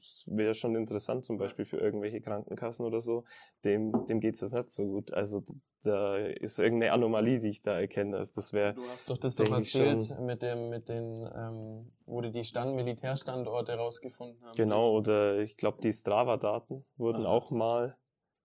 es 0.00 0.24
wäre 0.26 0.54
schon 0.54 0.76
interessant, 0.76 1.24
zum 1.24 1.38
Beispiel 1.38 1.64
für 1.64 1.78
irgendwelche 1.78 2.20
Krankenkassen 2.20 2.86
oder 2.86 3.00
so. 3.00 3.24
Dem, 3.64 4.06
dem 4.06 4.20
geht's 4.20 4.40
jetzt 4.42 4.54
nicht 4.54 4.70
so 4.70 4.84
gut. 4.84 5.12
Also 5.12 5.42
da 5.82 6.16
ist 6.18 6.60
irgendeine 6.60 6.92
Anomalie, 6.92 7.40
die 7.40 7.48
ich 7.48 7.62
da 7.62 7.80
erkenne. 7.80 8.16
Also 8.16 8.32
das 8.36 8.52
wäre. 8.52 8.74
Du 8.74 8.82
hast 8.88 9.10
doch 9.10 9.18
das 9.18 9.34
doch 9.34 9.50
erzählt 9.50 10.14
mit 10.20 10.42
dem, 10.42 10.70
mit 10.70 10.88
den, 10.88 11.28
ähm, 11.34 11.92
wo 12.06 12.20
die 12.20 12.30
die 12.30 12.44
Stand 12.44 12.76
Militärstandorte 12.76 13.74
rausgefunden 13.74 14.40
haben. 14.44 14.56
Genau, 14.56 14.96
oder 14.96 15.38
ich 15.38 15.56
glaube, 15.56 15.78
die 15.82 15.92
Strava-Daten 15.92 16.84
wurden 16.96 17.26
Aha. 17.26 17.32
auch 17.32 17.50
mal 17.50 17.96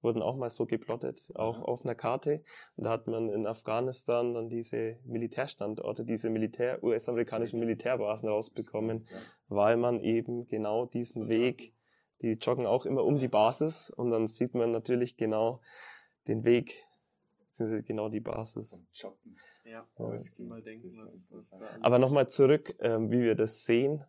wurden 0.06 0.22
auch 0.22 0.38
mal 0.38 0.50
so 0.50 0.66
geplottet, 0.66 1.22
auch 1.36 1.58
ja. 1.58 1.64
auf 1.64 1.84
einer 1.84 1.96
Karte. 1.96 2.44
Und 2.78 2.86
da 2.86 2.92
hat 2.92 3.08
man 3.08 3.30
in 3.30 3.46
Afghanistan 3.46 4.34
dann 4.34 4.48
diese 4.48 4.98
Militärstandorte, 5.04 6.06
diese 6.06 6.30
Militär, 6.30 6.82
US-amerikanischen 6.84 7.60
Militärbasen 7.60 8.30
rausbekommen, 8.30 9.08
ja. 9.12 9.18
weil 9.50 9.76
man 9.76 10.00
eben 10.00 10.48
genau 10.48 10.86
diesen 10.86 11.28
Weg, 11.28 11.74
die 12.22 12.34
joggen 12.34 12.66
auch 12.66 12.86
immer 12.86 13.04
um 13.04 13.18
die 13.18 13.28
Basis 13.28 13.90
und 13.90 14.12
dann 14.12 14.28
sieht 14.28 14.54
man 14.54 14.72
natürlich 14.72 15.18
genau 15.18 15.60
den 16.28 16.46
Weg, 16.46 16.86
beziehungsweise 17.40 17.84
genau 17.84 18.08
die 18.08 18.22
Basis. 18.22 18.86
Ja, 19.66 19.84
mal 20.38 20.62
denken, 20.62 20.92
was, 21.04 21.28
was 21.32 21.50
da 21.50 21.68
Aber 21.82 21.98
nochmal 21.98 22.30
zurück, 22.30 22.76
ähm, 22.80 23.10
wie 23.10 23.22
wir 23.22 23.34
das 23.36 23.66
sehen 23.66 24.06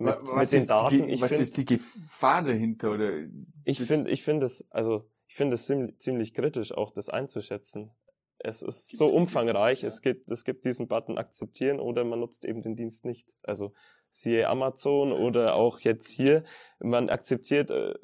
mit, 0.00 0.14
was 0.22 0.32
mit 0.32 0.52
den 0.52 0.66
Daten. 0.66 1.08
Die, 1.08 1.20
was 1.20 1.28
find, 1.28 1.42
ist 1.42 1.56
die 1.56 1.64
Gefahr 1.64 2.42
dahinter? 2.42 2.92
Oder 2.92 3.26
ich 3.64 3.80
finde, 3.80 4.10
ich 4.10 4.22
finde 4.22 4.46
es, 4.46 4.66
also 4.70 5.08
ich 5.30 5.36
finde 5.36 5.54
es 5.54 5.72
ziemlich 5.98 6.34
kritisch, 6.34 6.72
auch 6.72 6.90
das 6.90 7.08
einzuschätzen. 7.08 7.92
Es 8.38 8.62
ist 8.62 8.88
Gibt's 8.88 8.98
so 8.98 9.06
umfangreich, 9.06 9.84
es, 9.84 10.02
gibt, 10.02 10.28
es 10.32 10.44
gibt 10.44 10.64
diesen 10.64 10.88
Button 10.88 11.18
akzeptieren 11.18 11.78
oder 11.78 12.02
man 12.02 12.18
nutzt 12.18 12.44
eben 12.44 12.62
den 12.62 12.74
Dienst 12.74 13.04
nicht. 13.04 13.36
Also 13.44 13.72
siehe 14.10 14.48
Amazon 14.48 15.12
oder 15.12 15.54
auch 15.54 15.78
jetzt 15.80 16.08
hier, 16.08 16.42
man 16.80 17.10
akzeptiert 17.10 17.70
äh, 17.70 17.94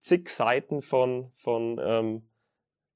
zig 0.00 0.28
Seiten 0.28 0.82
von, 0.82 1.30
von 1.34 1.80
ähm, 1.80 2.28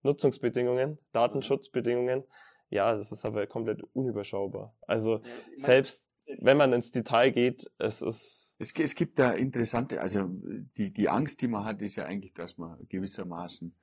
Nutzungsbedingungen, 0.02 0.98
Datenschutzbedingungen. 1.12 2.24
Ja, 2.70 2.92
das 2.92 3.12
ist 3.12 3.24
aber 3.24 3.46
komplett 3.46 3.84
unüberschaubar. 3.92 4.74
Also 4.80 5.18
ja, 5.18 5.22
selbst 5.54 6.10
wenn 6.42 6.56
man 6.56 6.72
ins 6.72 6.90
Detail 6.90 7.30
geht, 7.30 7.70
es 7.78 8.02
ist. 8.02 8.56
Es, 8.58 8.72
es 8.74 8.94
gibt 8.94 9.18
da 9.18 9.32
interessante, 9.32 10.00
also 10.00 10.28
die, 10.76 10.90
die 10.92 11.08
Angst, 11.08 11.42
die 11.42 11.48
man 11.48 11.64
hat, 11.64 11.82
ist 11.82 11.96
ja 11.96 12.06
eigentlich, 12.06 12.32
dass 12.32 12.56
man 12.56 12.78
gewissermaßen 12.88 13.74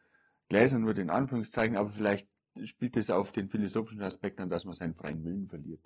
gläsern 0.50 0.86
wird 0.86 0.98
in 1.00 1.10
Anführungszeichen, 1.10 1.78
aber 1.78 1.92
vielleicht 1.92 2.28
spielt 2.64 2.98
es 2.98 3.10
auf 3.10 3.32
den 3.32 3.50
philosophischen 3.50 4.02
Aspekt 4.02 4.40
an, 4.40 4.50
dass 4.50 4.66
man 4.66 4.74
seinen 4.74 4.96
freien 4.96 5.24
Willen 5.24 5.48
verliert. 5.48 5.84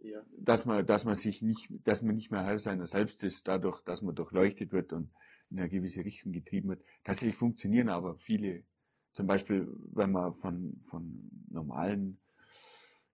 Ja. 0.00 0.20
Dass 0.38 0.66
man, 0.66 0.84
dass 0.86 1.04
man 1.04 1.14
sich 1.14 1.42
nicht, 1.42 1.68
dass 1.84 2.02
man 2.02 2.14
nicht 2.14 2.30
mehr 2.30 2.44
Herr 2.44 2.58
seiner 2.58 2.86
selbst 2.86 3.22
ist, 3.24 3.48
dadurch, 3.48 3.80
dass 3.82 4.02
man 4.02 4.14
durchleuchtet 4.14 4.72
wird 4.72 4.92
und 4.92 5.10
in 5.50 5.58
eine 5.58 5.68
gewisse 5.68 6.04
Richtung 6.04 6.32
getrieben 6.32 6.70
wird. 6.70 6.82
Tatsächlich 7.04 7.36
funktionieren 7.36 7.88
aber 7.88 8.16
viele, 8.16 8.64
zum 9.12 9.26
Beispiel, 9.26 9.68
wenn 9.92 10.12
man 10.12 10.34
von, 10.34 10.82
von 10.90 11.30
normalen 11.48 12.20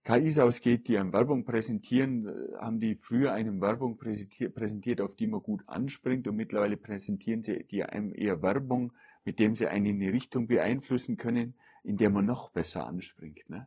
KIs 0.03 0.39
ausgeht, 0.39 0.87
die 0.89 0.97
einem 0.97 1.13
Werbung 1.13 1.45
präsentieren, 1.45 2.27
äh, 2.27 2.55
haben 2.57 2.79
die 2.79 2.95
früher 2.95 3.31
einem 3.31 3.61
Werbung 3.61 3.97
präsentiert, 3.97 4.99
auf 4.99 5.15
die 5.15 5.27
man 5.27 5.41
gut 5.41 5.63
anspringt 5.67 6.27
und 6.27 6.35
mittlerweile 6.35 6.75
präsentieren 6.75 7.41
sie 7.41 7.63
die 7.63 7.83
einem 7.83 8.13
eher 8.13 8.41
Werbung, 8.41 8.91
mit 9.23 9.39
dem 9.39 9.55
sie 9.55 9.67
einen 9.67 9.85
in 9.85 10.01
eine 10.01 10.11
Richtung 10.11 10.47
beeinflussen 10.47 11.15
können, 11.15 11.53
in 11.83 11.95
der 11.95 12.09
man 12.09 12.25
noch 12.25 12.51
besser 12.51 12.85
anspringt. 12.85 13.49
Ne? 13.49 13.65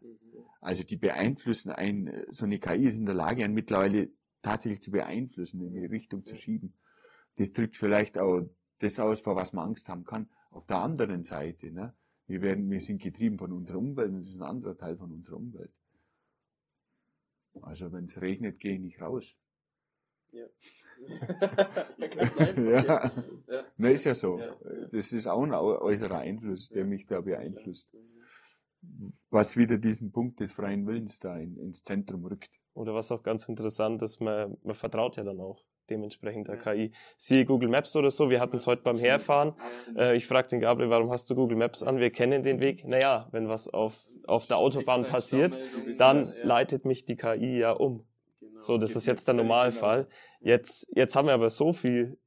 Also 0.61 0.83
die 0.85 0.97
beeinflussen 0.97 1.71
einen, 1.71 2.09
äh, 2.09 2.27
so 2.31 2.45
eine 2.45 2.59
KI 2.59 2.87
ist 2.87 2.99
in 2.99 3.07
der 3.07 3.15
Lage, 3.15 3.43
einen 3.43 3.55
mittlerweile 3.55 4.11
tatsächlich 4.43 4.83
zu 4.83 4.91
beeinflussen, 4.91 5.63
in 5.63 5.75
eine 5.75 5.91
Richtung 5.91 6.25
zu 6.25 6.37
schieben. 6.37 6.75
Das 7.37 7.53
drückt 7.53 7.77
vielleicht 7.77 8.19
auch 8.19 8.43
das 8.81 9.01
aus, 9.01 9.21
vor 9.21 9.37
was 9.37 9.55
man 9.55 9.69
Angst 9.69 9.89
haben 9.89 10.05
kann. 10.05 10.29
Auf 10.51 10.67
der 10.67 10.79
anderen 10.79 11.25
Seite, 11.25 11.71
ne? 11.73 11.95
wir 12.27 12.43
werden, 12.43 12.71
wir 12.71 12.81
sind 12.81 13.01
getrieben 13.01 13.39
von 13.39 13.53
unserer 13.53 13.79
Umwelt 13.79 14.11
und 14.11 14.21
das 14.21 14.29
ist 14.31 14.37
ein 14.37 14.43
anderer 14.43 14.77
Teil 14.77 14.97
von 14.97 15.13
unserer 15.13 15.37
Umwelt. 15.37 15.73
Also 17.63 17.93
wenn 17.93 18.05
es 18.05 18.21
regnet, 18.21 18.61
gehe 18.61 18.75
ich 18.75 18.81
nicht 18.81 19.01
raus. 19.01 19.37
Ja. 20.33 20.47
ja. 21.99 22.85
ja. 22.85 23.13
ja. 23.49 23.65
Na, 23.77 23.91
ist 23.91 24.05
ja 24.05 24.15
so. 24.15 24.39
Ja. 24.39 24.57
Das 24.93 25.13
ist 25.13 25.27
auch 25.27 25.43
ein 25.43 25.53
äußerer 25.53 26.19
Einfluss, 26.19 26.69
der 26.71 26.85
mich 26.85 27.07
da 27.07 27.21
beeinflusst. 27.21 27.89
Was 29.31 29.57
wieder 29.57 29.79
diesen 29.79 30.13
Punkt 30.13 30.41
des 30.41 30.53
freien 30.53 30.87
Willens 30.87 31.19
da 31.19 31.37
in, 31.37 31.57
ins 31.59 31.83
Zentrum 31.83 32.25
rückt. 32.25 32.51
Oder 32.75 32.95
was 32.95 33.11
auch 33.11 33.23
ganz 33.23 33.49
interessant 33.49 34.03
ist, 34.03 34.21
man, 34.21 34.57
man 34.63 34.75
vertraut 34.75 35.17
ja 35.17 35.25
dann 35.25 35.41
auch 35.41 35.65
dementsprechend 35.89 36.49
der 36.49 36.59
KI. 36.59 36.93
Siehe 37.17 37.45
Google 37.45 37.69
Maps 37.69 37.97
oder 37.97 38.11
so, 38.11 38.29
wir 38.31 38.41
hatten 38.41 38.57
es 38.57 38.67
heute 38.67 38.83
beim 38.83 38.99
Herfahren. 38.99 39.55
Äh, 39.97 40.17
ich 40.17 40.27
frage 40.27 40.49
den 40.49 40.61
Gabriel, 40.61 40.91
warum 40.91 41.11
hast 41.11 41.31
du 41.31 41.35
Google 41.35 41.57
Maps 41.57 41.83
an? 41.83 41.99
Wir 41.99 42.11
kennen 42.11 42.43
den 42.43 42.61
Weg. 42.61 42.85
Naja, 42.85 43.29
wenn 43.31 43.49
was 43.49 43.69
auf, 43.69 44.09
auf 44.27 44.47
der 44.47 44.59
Autobahn 44.59 45.05
passiert, 45.05 45.59
dann 45.99 46.33
leitet 46.43 46.85
mich 46.85 47.05
die 47.05 47.17
KI 47.17 47.59
ja 47.59 47.73
um. 47.73 48.07
Genau. 48.41 48.61
So, 48.61 48.79
das 48.79 48.97
ist 48.97 49.07
jetzt 49.07 49.27
der 49.29 49.35
Normalfall. 49.35 50.09
Jetzt, 50.41 50.89
jetzt 50.95 51.17
haben 51.17 51.29
wir 51.29 51.35
aber 51.35 51.51
so 51.51 51.73
viel 51.73 52.19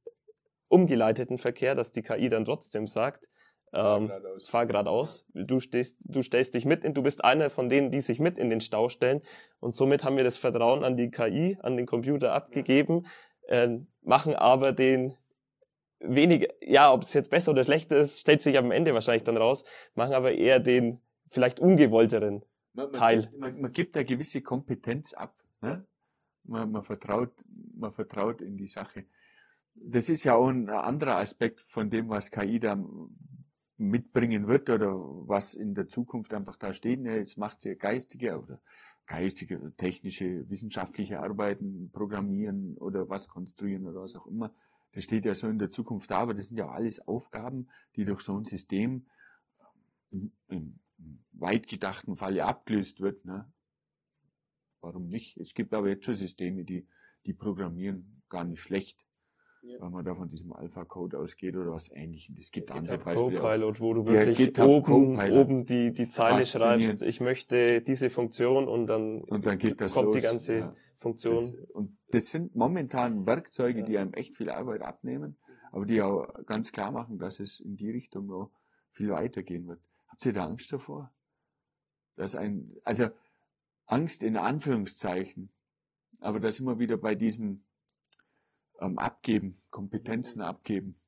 umgeleiteten 0.68 1.38
Verkehr, 1.38 1.74
dass 1.74 1.92
die 1.92 2.02
KI 2.02 2.28
dann 2.28 2.44
trotzdem 2.44 2.86
sagt, 2.86 3.28
ähm, 3.72 4.10
fahr 4.46 4.66
geradeaus. 4.66 5.26
Du 5.32 5.60
stehst, 5.60 5.98
du 6.00 6.22
stellst 6.22 6.54
dich 6.54 6.64
mit 6.64 6.84
in, 6.84 6.94
du 6.94 7.02
bist 7.02 7.24
einer 7.24 7.50
von 7.50 7.68
denen, 7.68 7.90
die 7.90 8.00
sich 8.00 8.18
mit 8.18 8.38
in 8.38 8.50
den 8.50 8.60
Stau 8.60 8.88
stellen. 8.88 9.22
Und 9.60 9.74
somit 9.74 10.04
haben 10.04 10.16
wir 10.16 10.24
das 10.24 10.36
Vertrauen 10.36 10.84
an 10.84 10.96
die 10.96 11.10
KI, 11.10 11.56
an 11.60 11.76
den 11.76 11.86
Computer 11.86 12.32
abgegeben, 12.32 13.06
äh, 13.48 13.68
machen 14.02 14.34
aber 14.34 14.72
den 14.72 15.14
weniger, 16.00 16.48
ja, 16.62 16.92
ob 16.92 17.02
es 17.02 17.12
jetzt 17.12 17.30
besser 17.30 17.52
oder 17.52 17.64
schlechter 17.64 17.96
ist, 17.96 18.20
stellt 18.20 18.40
sich 18.40 18.56
am 18.58 18.70
Ende 18.70 18.94
wahrscheinlich 18.94 19.24
dann 19.24 19.36
raus, 19.36 19.64
machen 19.94 20.14
aber 20.14 20.32
eher 20.32 20.58
den 20.58 21.00
vielleicht 21.30 21.60
ungewollteren 21.60 22.42
man, 22.74 22.86
man 22.86 22.92
Teil. 22.92 23.22
Gibt, 23.22 23.38
man, 23.38 23.60
man, 23.60 23.72
gibt 23.72 23.96
eine 23.96 24.04
gewisse 24.04 24.42
Kompetenz 24.42 25.14
ab. 25.14 25.34
Ne? 25.62 25.86
Man, 26.44 26.82
vertraut, 26.82 27.32
man 27.76 27.92
vertraut 27.92 28.40
in 28.40 28.56
die 28.56 28.66
Sache. 28.66 29.04
Das 29.74 30.08
ist 30.08 30.24
ja 30.24 30.34
auch 30.34 30.48
ein 30.48 30.68
anderer 30.68 31.16
Aspekt 31.16 31.60
von 31.60 31.90
dem, 31.90 32.08
was 32.08 32.30
KI 32.30 32.58
da 32.60 32.82
mitbringen 33.76 34.46
wird 34.46 34.68
oder 34.68 34.92
was 34.92 35.54
in 35.54 35.74
der 35.74 35.88
Zukunft 35.88 36.34
einfach 36.34 36.56
da 36.56 36.74
steht. 36.74 37.00
Jetzt 37.00 37.38
macht 37.38 37.62
sie 37.62 37.76
geistige 37.76 38.38
oder 38.38 38.60
geistige, 39.06 39.72
technische, 39.76 40.48
wissenschaftliche 40.50 41.20
Arbeiten, 41.20 41.90
Programmieren 41.92 42.76
oder 42.76 43.08
was 43.08 43.26
konstruieren 43.28 43.86
oder 43.86 44.02
was 44.02 44.14
auch 44.16 44.26
immer. 44.26 44.52
Das 44.92 45.04
steht 45.04 45.24
ja 45.24 45.34
so 45.34 45.48
in 45.48 45.58
der 45.58 45.70
Zukunft 45.70 46.10
da, 46.10 46.18
aber 46.18 46.34
das 46.34 46.48
sind 46.48 46.56
ja 46.56 46.68
alles 46.68 47.06
Aufgaben, 47.06 47.68
die 47.96 48.04
durch 48.04 48.20
so 48.20 48.36
ein 48.36 48.44
System 48.44 49.06
im, 50.10 50.32
im 50.48 50.78
weit 51.40 51.66
gedachten 51.66 52.16
Falle 52.16 52.44
abgelöst 52.44 53.00
wird. 53.00 53.24
Ne? 53.24 53.50
Warum 54.80 55.08
nicht? 55.08 55.36
Es 55.36 55.54
gibt 55.54 55.74
aber 55.74 55.88
jetzt 55.88 56.04
schon 56.04 56.14
Systeme, 56.14 56.64
die, 56.64 56.86
die 57.26 57.32
programmieren 57.32 58.22
gar 58.28 58.44
nicht 58.44 58.60
schlecht 58.60 58.98
ja. 59.62 59.80
wenn 59.80 59.92
man 59.92 60.04
da 60.04 60.14
von 60.14 60.28
diesem 60.28 60.52
Alpha-Code 60.52 61.18
ausgeht 61.18 61.56
oder 61.56 61.72
was 61.72 61.90
ähnliches. 61.92 62.38
Es 62.38 62.50
gibt 62.50 62.70
andere 62.70 62.98
Beispiele. 62.98 63.40
Copilot, 63.40 63.80
wo 63.80 63.94
du 63.94 64.06
wirklich 64.06 64.58
oben, 64.58 65.18
oben 65.32 65.66
die, 65.66 65.92
die 65.92 66.08
Zeile 66.08 66.46
schreibst, 66.46 67.02
ich 67.02 67.20
möchte 67.20 67.82
diese 67.82 68.10
Funktion 68.10 68.68
und 68.68 68.86
dann, 68.86 69.22
und 69.22 69.46
dann 69.46 69.58
kommt 69.58 69.80
los. 69.80 70.16
die 70.16 70.22
ganze 70.22 70.58
ja. 70.58 70.74
Funktion. 70.98 71.36
Das, 71.36 71.54
und 71.72 71.98
das 72.10 72.30
sind 72.30 72.54
momentan 72.54 73.26
Werkzeuge, 73.26 73.80
ja. 73.80 73.84
die 73.84 73.98
einem 73.98 74.14
echt 74.14 74.36
viel 74.36 74.50
Arbeit 74.50 74.82
abnehmen, 74.82 75.36
aber 75.72 75.86
die 75.86 76.02
auch 76.02 76.26
ganz 76.46 76.72
klar 76.72 76.90
machen, 76.90 77.18
dass 77.18 77.40
es 77.40 77.60
in 77.60 77.76
die 77.76 77.90
Richtung 77.90 78.26
noch 78.26 78.50
viel 78.92 79.10
weitergehen 79.10 79.66
wird. 79.68 79.80
Habt 80.08 80.26
ihr 80.26 80.32
da 80.32 80.46
Angst 80.46 80.72
davor? 80.72 81.12
Dass 82.20 82.36
ein, 82.36 82.76
also 82.84 83.08
Angst 83.86 84.22
in 84.22 84.36
Anführungszeichen, 84.36 85.50
aber 86.18 86.38
da 86.38 86.52
sind 86.52 86.66
wir 86.66 86.78
wieder 86.78 86.98
bei 86.98 87.14
diesem 87.14 87.64
ähm, 88.78 88.98
abgeben, 88.98 89.62
Kompetenzen 89.70 90.42
abgeben. 90.42 91.00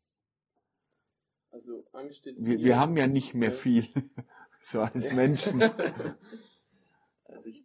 Also 1.50 1.84
Angst 1.92 2.24
wir, 2.24 2.58
wir 2.60 2.78
haben 2.78 2.96
ja 2.96 3.06
nicht 3.06 3.34
mehr 3.34 3.52
viel, 3.52 3.88
so 4.62 4.80
als 4.80 5.12
Menschen. 5.12 5.60
Also 7.24 7.48
ich, 7.50 7.62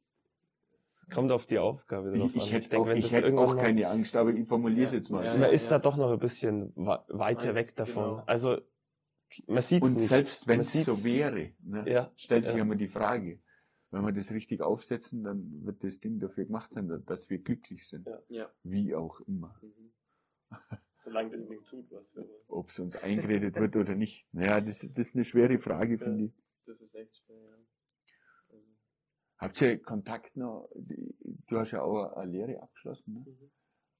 es 0.85 1.07
kommt 1.09 1.31
auf 1.31 1.45
die 1.45 1.59
Aufgabe 1.59 2.11
drauf 2.17 2.35
ich, 2.35 2.41
an. 2.41 2.47
Hätte 2.49 2.63
ich 2.63 2.69
denke, 2.69 2.83
auch, 2.83 2.87
wenn 2.89 2.97
ich 2.97 3.05
das 3.05 3.13
hätte 3.13 3.37
auch 3.37 3.55
keine 3.55 3.87
Angst, 3.87 4.13
aber 4.17 4.31
ich 4.31 4.45
formuliere 4.45 4.87
es 4.87 4.91
ja, 4.91 4.97
jetzt 4.99 5.09
mal. 5.09 5.23
Ja, 5.23 5.37
man 5.37 5.51
ist 5.51 5.71
da 5.71 5.79
doch 5.79 5.95
noch 5.95 6.11
ein 6.11 6.19
bisschen 6.19 6.73
weiter 6.75 7.55
weg 7.55 7.77
davon. 7.77 8.09
Genau. 8.09 8.23
Also 8.25 8.57
man 9.47 9.61
sieht 9.61 9.83
es 9.83 9.89
nicht. 9.89 10.01
Und 10.01 10.07
selbst 10.07 10.47
wenn 10.47 10.59
es 10.59 10.73
so 10.73 11.05
wäre, 11.05 11.53
ne, 11.59 11.89
ja, 11.89 12.11
stellt 12.15 12.45
sich 12.45 12.55
ja. 12.55 12.61
immer 12.61 12.75
die 12.75 12.87
Frage, 12.87 13.39
wenn 13.91 14.03
wir 14.03 14.11
das 14.11 14.31
richtig 14.31 14.61
aufsetzen, 14.61 15.23
dann 15.23 15.65
wird 15.65 15.83
das 15.83 15.99
Ding 15.99 16.19
dafür 16.19 16.45
gemacht 16.45 16.73
sein, 16.73 17.03
dass 17.05 17.29
wir 17.29 17.39
glücklich 17.39 17.87
sind. 17.87 18.07
Ja. 18.29 18.51
Wie 18.63 18.93
auch 18.93 19.21
immer. 19.21 19.59
Mhm. 19.61 19.93
Solange 20.93 21.31
das 21.31 21.47
Ding 21.47 21.63
tut, 21.63 21.89
was 21.91 22.13
wir 22.15 22.23
wollen. 22.23 22.43
Ob 22.47 22.69
es 22.69 22.79
uns 22.79 22.95
eingeredet 22.97 23.55
wird 23.55 23.75
oder 23.75 23.95
nicht. 23.95 24.27
Naja, 24.33 24.59
das, 24.61 24.79
das 24.79 25.07
ist 25.07 25.15
eine 25.15 25.23
schwere 25.23 25.59
Frage, 25.59 25.97
finde 25.97 26.25
ich. 26.25 26.33
Das 26.65 26.81
ist 26.81 26.95
echt 26.95 27.15
schwer, 27.17 27.37
ja. 27.37 27.57
Also. 28.49 28.65
Habt 29.37 29.61
ihr 29.61 29.81
Kontakt 29.81 30.35
noch? 30.35 30.69
Du 30.75 31.57
hast 31.57 31.71
ja 31.71 31.81
auch 31.81 32.13
eine 32.13 32.31
Lehre 32.31 32.61
abgeschlossen. 32.61 33.13
Ne? 33.13 33.25
Mhm. 33.25 33.51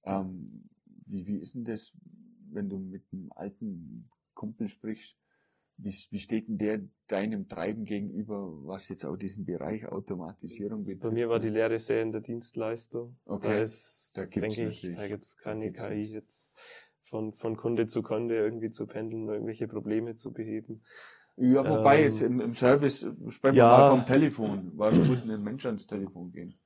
Ähm, 0.04 0.70
wie, 1.06 1.28
wie 1.28 1.38
ist 1.38 1.56
denn 1.56 1.64
das, 1.64 1.94
wenn 2.52 2.70
du 2.70 2.78
mit 2.78 3.06
einem 3.14 3.32
alten 3.34 4.10
Kumpel 4.38 4.70
sprichst? 4.70 5.16
Wie, 5.80 5.94
wie 6.10 6.20
steht 6.20 6.48
denn 6.48 6.58
der 6.58 6.82
deinem 7.08 7.48
Treiben 7.48 7.86
gegenüber, 7.86 8.50
was 8.66 8.90
jetzt 8.90 9.06
auch 9.06 9.16
diesen 9.16 9.46
Bereich 9.46 9.88
Automatisierung 9.88 10.84
betrifft? 10.84 11.02
Bei 11.02 11.12
mir 11.12 11.30
war 11.30 11.40
die 11.40 11.50
Lehre 11.50 11.78
sehr 11.78 12.02
in 12.02 12.12
der 12.12 12.22
Dienstleistung. 12.22 13.18
Okay. 13.26 13.48
Da 13.48 13.62
ist, 13.62 14.14
da 14.16 14.22
gibt's 14.26 14.56
denke 14.56 14.72
ich, 14.72 14.96
da 14.96 15.08
gibt 15.08 15.24
es 15.24 15.38
keine 15.38 15.72
KI 15.72 16.02
jetzt 16.02 16.60
von, 17.04 17.34
von 17.34 17.58
Kunde 17.58 17.88
zu 17.88 18.02
Kunde 18.02 18.36
irgendwie 18.36 18.72
zu 18.72 18.88
pendeln, 18.88 19.28
irgendwelche 19.28 19.68
Probleme 19.68 20.16
zu 20.16 20.34
beheben. 20.34 20.84
Ja, 21.36 21.68
wobei 21.70 22.00
ähm, 22.00 22.04
jetzt 22.06 22.22
im, 22.24 22.42
im 22.42 22.54
Service 22.54 23.06
sprechen 23.30 23.58
ja, 23.58 23.72
wir 23.72 23.78
mal 23.78 23.90
vom 23.98 24.06
Telefon. 24.08 24.72
Warum 24.76 25.08
muss 25.08 25.24
ein 25.24 25.44
Mensch 25.44 25.66
ans 25.68 25.86
Telefon 25.86 26.32
gehen? 26.32 26.60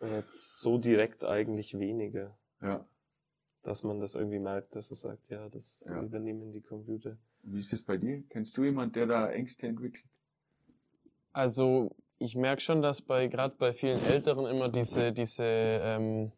Jetzt 0.00 0.60
so 0.60 0.78
direkt 0.78 1.24
eigentlich 1.24 1.78
weniger. 1.78 2.38
Ja. 2.62 2.86
Dass 3.68 3.82
man 3.82 4.00
das 4.00 4.14
irgendwie 4.14 4.38
merkt, 4.38 4.76
dass 4.76 4.88
er 4.88 4.96
sagt, 4.96 5.28
ja, 5.28 5.46
das 5.50 5.84
ja. 5.86 6.00
übernehmen 6.00 6.52
die 6.52 6.62
Computer. 6.62 7.18
Wie 7.42 7.60
ist 7.60 7.70
das 7.70 7.82
bei 7.82 7.98
dir? 7.98 8.22
Kennst 8.30 8.56
du 8.56 8.64
jemanden, 8.64 8.94
der 8.94 9.06
da 9.06 9.30
Ängste 9.30 9.66
entwickelt? 9.66 10.06
Also 11.34 11.94
ich 12.18 12.34
merke 12.34 12.62
schon, 12.62 12.80
dass 12.80 13.02
bei 13.02 13.26
gerade 13.26 13.54
bei 13.58 13.74
vielen 13.74 14.02
Älteren 14.02 14.46
immer 14.46 14.70
diese 14.70 15.12
diese 15.12 15.44
ähm, 15.44 16.32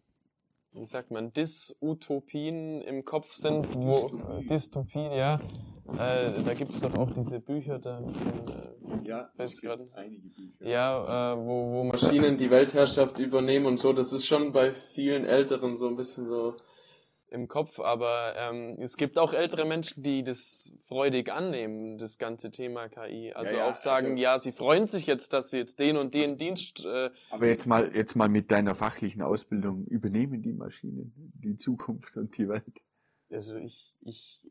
wie 0.73 0.85
sagt 0.85 1.13
man 1.13 1.33
Dysutopien 1.33 2.83
im 2.83 3.05
Kopf 3.05 3.31
sind, 3.31 3.77
wo 3.77 4.09
Dystopie. 4.09 4.49
Dystopien, 4.49 5.13
ja. 5.13 5.41
Äh, 5.99 6.43
da 6.45 6.55
gibt 6.55 6.73
es 6.73 6.81
doch 6.81 6.95
auch 6.95 7.13
diese 7.13 7.39
Bücher, 7.39 7.79
da 7.79 8.01
äh, 8.01 9.09
ja, 9.09 9.31
es 9.39 9.61
gerade 9.61 9.89
einige 9.95 10.29
Bücher. 10.29 10.69
Ja, 10.69 11.33
äh, 11.33 11.37
wo, 11.39 11.73
wo 11.73 11.85
Maschinen 11.85 12.37
die 12.37 12.51
Weltherrschaft 12.51 13.19
übernehmen 13.19 13.67
und 13.67 13.79
so. 13.79 13.93
Das 13.93 14.13
ist 14.13 14.27
schon 14.27 14.53
bei 14.53 14.73
vielen 14.73 15.25
Älteren 15.25 15.77
so 15.77 15.89
ein 15.89 15.97
bisschen 15.97 16.27
so 16.27 16.57
im 17.31 17.49
Kopf, 17.49 17.79
aber 17.79 18.35
ähm, 18.37 18.77
es 18.81 18.97
gibt 18.97 19.19
auch 19.19 19.33
ältere 19.33 19.65
Menschen, 19.65 20.03
die 20.03 20.25
das 20.25 20.73
freudig 20.81 21.33
annehmen, 21.33 21.97
das 21.97 22.19
ganze 22.19 22.51
Thema 22.51 22.89
KI. 22.89 23.33
Also 23.33 23.55
ja, 23.55 23.61
ja, 23.61 23.71
auch 23.71 23.77
sagen, 23.77 24.13
also, 24.13 24.23
ja, 24.23 24.39
sie 24.39 24.53
freuen 24.53 24.87
sich 24.87 25.07
jetzt, 25.07 25.33
dass 25.33 25.51
sie 25.51 25.59
jetzt 25.59 25.79
den 25.79 25.97
und 25.97 26.13
den 26.13 26.39
Dienst. 26.39 26.85
Äh, 26.85 27.11
aber 27.31 27.47
jetzt 27.47 27.67
mal, 27.67 27.95
jetzt 27.95 28.17
mal 28.17 28.29
mit 28.29 28.51
deiner 28.51 28.75
fachlichen 28.75 29.23
Ausbildung 29.23 29.87
übernehmen 29.87 30.43
die 30.43 30.53
Maschinen 30.53 31.13
die 31.35 31.57
Zukunft 31.57 32.17
und 32.17 32.37
die 32.37 32.49
Welt. 32.49 32.83
Also 33.31 33.57
ich, 33.57 33.95
ich, 34.01 34.51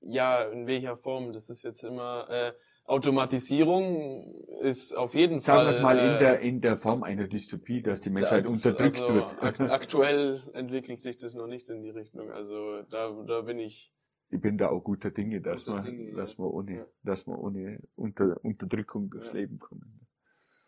ja, 0.00 0.44
in 0.44 0.66
welcher 0.66 0.96
Form? 0.96 1.32
Das 1.32 1.50
ist 1.50 1.64
jetzt 1.64 1.84
immer. 1.84 2.28
Äh, 2.30 2.52
Automatisierung 2.92 4.34
ist 4.60 4.94
auf 4.94 5.14
jeden 5.14 5.40
Sagen 5.40 5.64
Fall. 5.64 5.72
Sagen 5.72 5.84
wir 5.84 5.92
es 5.92 5.96
mal 5.96 6.12
in 6.14 6.18
der, 6.20 6.40
in 6.40 6.60
der 6.60 6.76
Form 6.76 7.02
einer 7.02 7.26
Dystopie, 7.26 7.82
dass 7.82 8.02
die 8.02 8.10
Menschheit 8.10 8.44
das, 8.44 8.52
unterdrückt 8.52 9.00
also 9.00 9.14
wird. 9.14 9.60
aktuell 9.70 10.42
entwickelt 10.52 11.00
sich 11.00 11.16
das 11.16 11.34
noch 11.34 11.46
nicht 11.46 11.68
in 11.70 11.82
die 11.82 11.90
Richtung. 11.90 12.30
Also 12.30 12.82
da, 12.82 13.10
da 13.26 13.40
bin 13.40 13.58
ich. 13.58 13.92
Ich 14.30 14.40
bin 14.40 14.56
da 14.56 14.68
auch 14.68 14.80
guter 14.80 15.10
Dinge, 15.10 15.40
dass 15.40 15.66
wir, 15.66 15.80
Dinge, 15.80 16.12
dass 16.14 16.38
wir 16.38 16.50
ohne, 16.50 16.76
ja. 16.76 16.86
dass 17.02 17.26
wir 17.26 17.38
ohne 17.38 17.80
Unter, 17.96 18.42
Unterdrückung 18.44 19.10
durchs 19.10 19.28
ja. 19.28 19.32
Leben 19.34 19.58
kommen. 19.58 20.06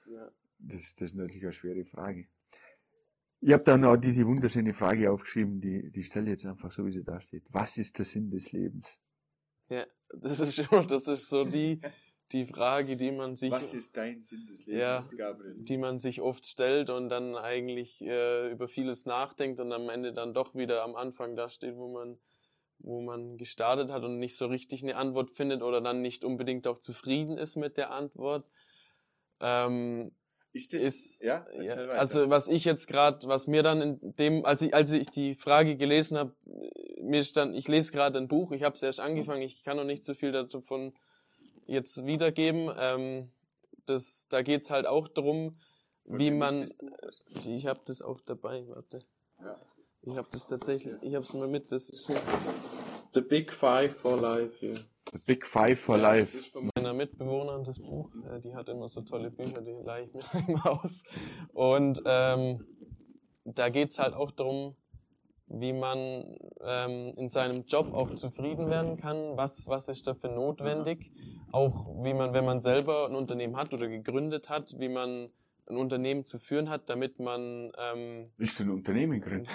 Ja. 0.06 0.28
Das, 0.58 0.94
das 0.96 1.10
ist 1.10 1.14
natürlich 1.14 1.44
eine 1.44 1.52
schwere 1.52 1.84
Frage. 1.84 2.26
Ich 3.40 3.52
habe 3.52 3.62
da 3.62 3.76
noch 3.76 3.96
diese 3.96 4.26
wunderschöne 4.26 4.72
Frage 4.72 5.10
aufgeschrieben, 5.10 5.60
die, 5.60 5.90
die 5.90 6.02
stelle 6.02 6.30
jetzt 6.30 6.46
einfach 6.46 6.70
so, 6.70 6.86
wie 6.86 6.90
sie 6.90 7.04
da 7.04 7.20
steht. 7.20 7.44
Was 7.50 7.76
ist 7.76 7.98
der 7.98 8.06
Sinn 8.06 8.30
des 8.30 8.52
Lebens? 8.52 8.98
Ja, 9.68 9.86
das 10.20 10.40
ist 10.40 10.64
schon, 10.64 10.86
das 10.88 11.08
ist 11.08 11.28
so 11.28 11.44
die, 11.44 11.80
die 12.32 12.46
Frage, 12.46 12.96
die 12.96 13.12
man 13.12 13.36
sich. 13.36 13.50
Was 13.50 13.74
ist 13.74 13.96
dein 13.96 14.22
Sinn 14.22 14.46
des 14.46 14.66
Lebens, 14.66 15.12
ja, 15.12 15.16
Gabriel? 15.16 15.54
Die 15.58 15.76
man 15.76 15.98
sich 15.98 16.20
oft 16.20 16.46
stellt 16.46 16.90
und 16.90 17.08
dann 17.08 17.36
eigentlich 17.36 18.00
äh, 18.02 18.50
über 18.50 18.68
vieles 18.68 19.06
nachdenkt 19.06 19.60
und 19.60 19.72
am 19.72 19.88
Ende 19.88 20.12
dann 20.12 20.34
doch 20.34 20.54
wieder 20.54 20.82
am 20.82 20.96
Anfang 20.96 21.36
da 21.36 21.48
steht, 21.48 21.76
wo 21.76 21.88
man, 21.88 22.18
wo 22.78 23.00
man 23.02 23.36
gestartet 23.36 23.90
hat 23.90 24.02
und 24.02 24.18
nicht 24.18 24.36
so 24.36 24.46
richtig 24.46 24.82
eine 24.82 24.96
Antwort 24.96 25.30
findet 25.30 25.62
oder 25.62 25.80
dann 25.80 26.02
nicht 26.02 26.24
unbedingt 26.24 26.66
auch 26.66 26.78
zufrieden 26.78 27.38
ist 27.38 27.56
mit 27.56 27.76
der 27.76 27.90
Antwort. 27.90 28.46
Ähm, 29.40 30.12
ist 30.52 30.72
das, 30.72 30.82
ist, 30.82 31.22
ja, 31.22 31.46
ja 31.60 31.74
also 31.90 32.30
was 32.30 32.48
ich 32.48 32.64
jetzt 32.64 32.86
gerade, 32.86 33.26
was 33.26 33.48
mir 33.48 33.62
dann 33.62 33.82
in 33.82 34.16
dem, 34.16 34.44
als 34.44 34.62
ich, 34.62 34.72
als 34.72 34.92
ich 34.92 35.10
die 35.10 35.34
Frage 35.34 35.76
gelesen 35.76 36.16
habe, 36.16 36.34
mir 37.02 37.22
stand, 37.22 37.56
ich 37.56 37.68
lese 37.68 37.92
gerade 37.92 38.18
ein 38.18 38.28
Buch, 38.28 38.52
ich 38.52 38.62
habe 38.62 38.74
es 38.74 38.82
erst 38.82 39.00
angefangen, 39.00 39.42
ich 39.42 39.62
kann 39.62 39.76
noch 39.76 39.84
nicht 39.84 40.04
so 40.04 40.14
viel 40.14 40.30
davon 40.30 40.94
jetzt 41.66 42.04
wiedergeben. 42.06 42.70
Ähm, 42.78 43.30
das, 43.86 44.26
da 44.28 44.42
geht's 44.42 44.70
halt 44.70 44.86
auch 44.86 45.08
drum, 45.08 45.58
wie 46.04 46.30
man, 46.30 46.70
die, 47.44 47.56
ich 47.56 47.66
habe 47.66 47.80
das 47.84 48.02
auch 48.02 48.20
dabei, 48.20 48.66
warte. 48.68 49.04
Ja. 49.40 49.56
Ich 50.02 50.16
habe 50.16 50.28
das 50.32 50.46
tatsächlich, 50.46 50.94
ich 51.00 51.14
habe 51.14 51.24
es 51.24 51.32
mal 51.32 51.48
mit, 51.48 51.72
das 51.72 51.88
ist 51.88 52.10
The 53.12 53.20
Big 53.20 53.52
Five 53.52 53.96
for 53.96 54.20
Life 54.20 54.58
hier. 54.58 54.74
The 55.12 55.18
Big 55.18 55.46
Five 55.46 55.80
for 55.80 55.96
ja, 55.96 56.02
Life. 56.02 56.36
Das 56.36 56.46
ist 56.46 56.52
von 56.52 56.68
meiner 56.74 56.92
Mitbewohnerin 56.92 57.64
das 57.64 57.78
Buch. 57.78 58.10
Äh, 58.30 58.40
die 58.40 58.54
hat 58.54 58.68
immer 58.68 58.88
so 58.88 59.02
tolle 59.02 59.30
Bücher, 59.30 59.62
die 59.62 59.72
leihe 59.72 60.06
ich 60.06 60.12
mir 60.12 60.22
immer 60.48 60.82
aus. 60.82 61.04
Und 61.52 62.02
ähm, 62.04 62.66
da 63.44 63.68
geht's 63.68 63.98
halt 63.98 64.14
auch 64.14 64.30
darum, 64.30 64.76
wie 65.46 65.72
man 65.72 66.36
ähm, 66.64 67.12
in 67.16 67.28
seinem 67.28 67.64
Job 67.66 67.92
auch 67.92 68.14
zufrieden 68.14 68.70
werden 68.70 68.96
kann, 68.96 69.36
was, 69.36 69.66
was 69.68 69.88
ist 69.88 70.06
dafür 70.06 70.30
notwendig, 70.30 71.12
auch 71.52 71.86
wie 72.02 72.14
man, 72.14 72.32
wenn 72.32 72.44
man 72.44 72.60
selber 72.60 73.06
ein 73.08 73.14
Unternehmen 73.14 73.56
hat 73.56 73.74
oder 73.74 73.88
gegründet 73.88 74.48
hat, 74.48 74.74
wie 74.78 74.88
man 74.88 75.28
ein 75.66 75.76
Unternehmen 75.76 76.24
zu 76.24 76.38
führen 76.38 76.68
hat, 76.68 76.90
damit 76.90 77.18
man 77.20 77.72
ähm, 77.78 78.30
du 78.38 78.62
ein 78.62 78.70
Unternehmen 78.70 79.20
gründen? 79.20 79.48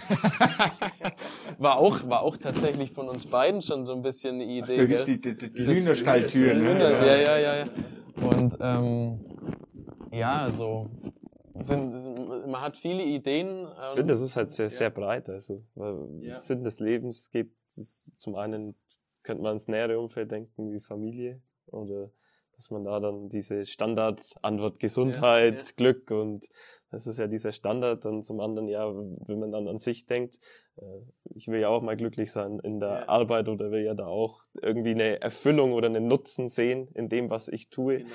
war 1.60 1.78
auch 1.78 2.08
war 2.10 2.24
auch 2.24 2.38
tatsächlich 2.38 2.92
von 2.92 3.10
uns 3.10 3.26
beiden 3.26 3.62
schon 3.62 3.86
so 3.86 3.94
ein 3.94 4.02
bisschen 4.02 4.36
eine 4.36 4.46
Idee, 4.46 4.82
Ach, 4.82 4.88
gell? 4.88 5.06
Die, 5.06 5.22
die, 5.22 5.38
die, 5.38 5.54
die 5.54 5.66
Hühnerstalltür, 5.66 6.54
ne? 6.56 6.80
Ja, 6.80 7.16
ja, 7.16 7.38
ja, 7.38 7.56
ja. 7.58 7.66
Und 8.28 8.58
ähm, 8.60 9.20
ja, 10.12 10.42
also 10.42 10.90
sind, 11.62 12.48
man 12.48 12.62
hat 12.62 12.78
viele 12.78 13.04
Ideen. 13.04 13.68
ich 13.68 13.96
finde, 13.96 14.14
das 14.14 14.22
ist 14.22 14.36
halt 14.36 14.52
sehr, 14.52 14.70
sehr 14.70 14.90
breit. 14.90 15.30
Also, 15.30 15.64
ja. 16.22 16.40
Sinn 16.40 16.64
des 16.64 16.80
Lebens 16.80 17.32
geht 17.32 17.52
zum 17.74 18.36
einen, 18.36 18.76
könnte 19.24 19.44
man 19.44 19.54
ins 19.54 19.68
nähere 19.68 20.00
Umfeld 20.00 20.32
denken, 20.32 20.72
wie 20.72 20.80
Familie 20.80 21.42
oder 21.68 22.12
dass 22.56 22.72
man 22.72 22.84
da 22.84 23.00
dann 23.00 23.30
diese 23.30 23.66
Standardantwort 23.66 24.82
Gesundheit, 24.82 25.54
ja, 25.54 25.62
ja. 25.62 25.72
Glück 25.78 26.12
und 26.12 26.46
das 26.92 27.08
ist 27.08 27.18
ja 27.18 27.28
dieser 27.28 27.54
Standard. 27.54 28.06
Und 28.06 28.24
zum 28.24 28.42
anderen, 28.42 28.68
ja, 28.68 28.86
wenn 28.94 29.40
man 29.40 29.54
dann 29.54 29.68
an 29.70 29.80
sich 29.80 30.08
denkt, 30.08 30.40
äh, 30.76 30.84
ich 31.36 31.48
will 31.48 31.62
ja 31.62 31.70
auch 31.70 31.82
mal 31.82 31.96
glücklich 31.96 32.34
sein 32.34 32.60
in 32.60 32.82
der 32.82 32.90
ja. 32.90 33.08
Arbeit 33.08 33.48
oder 33.48 33.72
will 33.72 33.86
ja 33.86 33.94
da 33.94 34.08
auch 34.08 34.44
irgendwie 34.62 34.92
eine 34.92 35.22
Erfüllung 35.22 35.72
oder 35.72 35.88
einen 35.88 36.08
Nutzen 36.08 36.50
sehen 36.50 36.90
in 36.96 37.08
dem, 37.08 37.30
was 37.30 37.48
ich 37.48 37.70
tue. 37.70 38.00
Genau. 38.00 38.10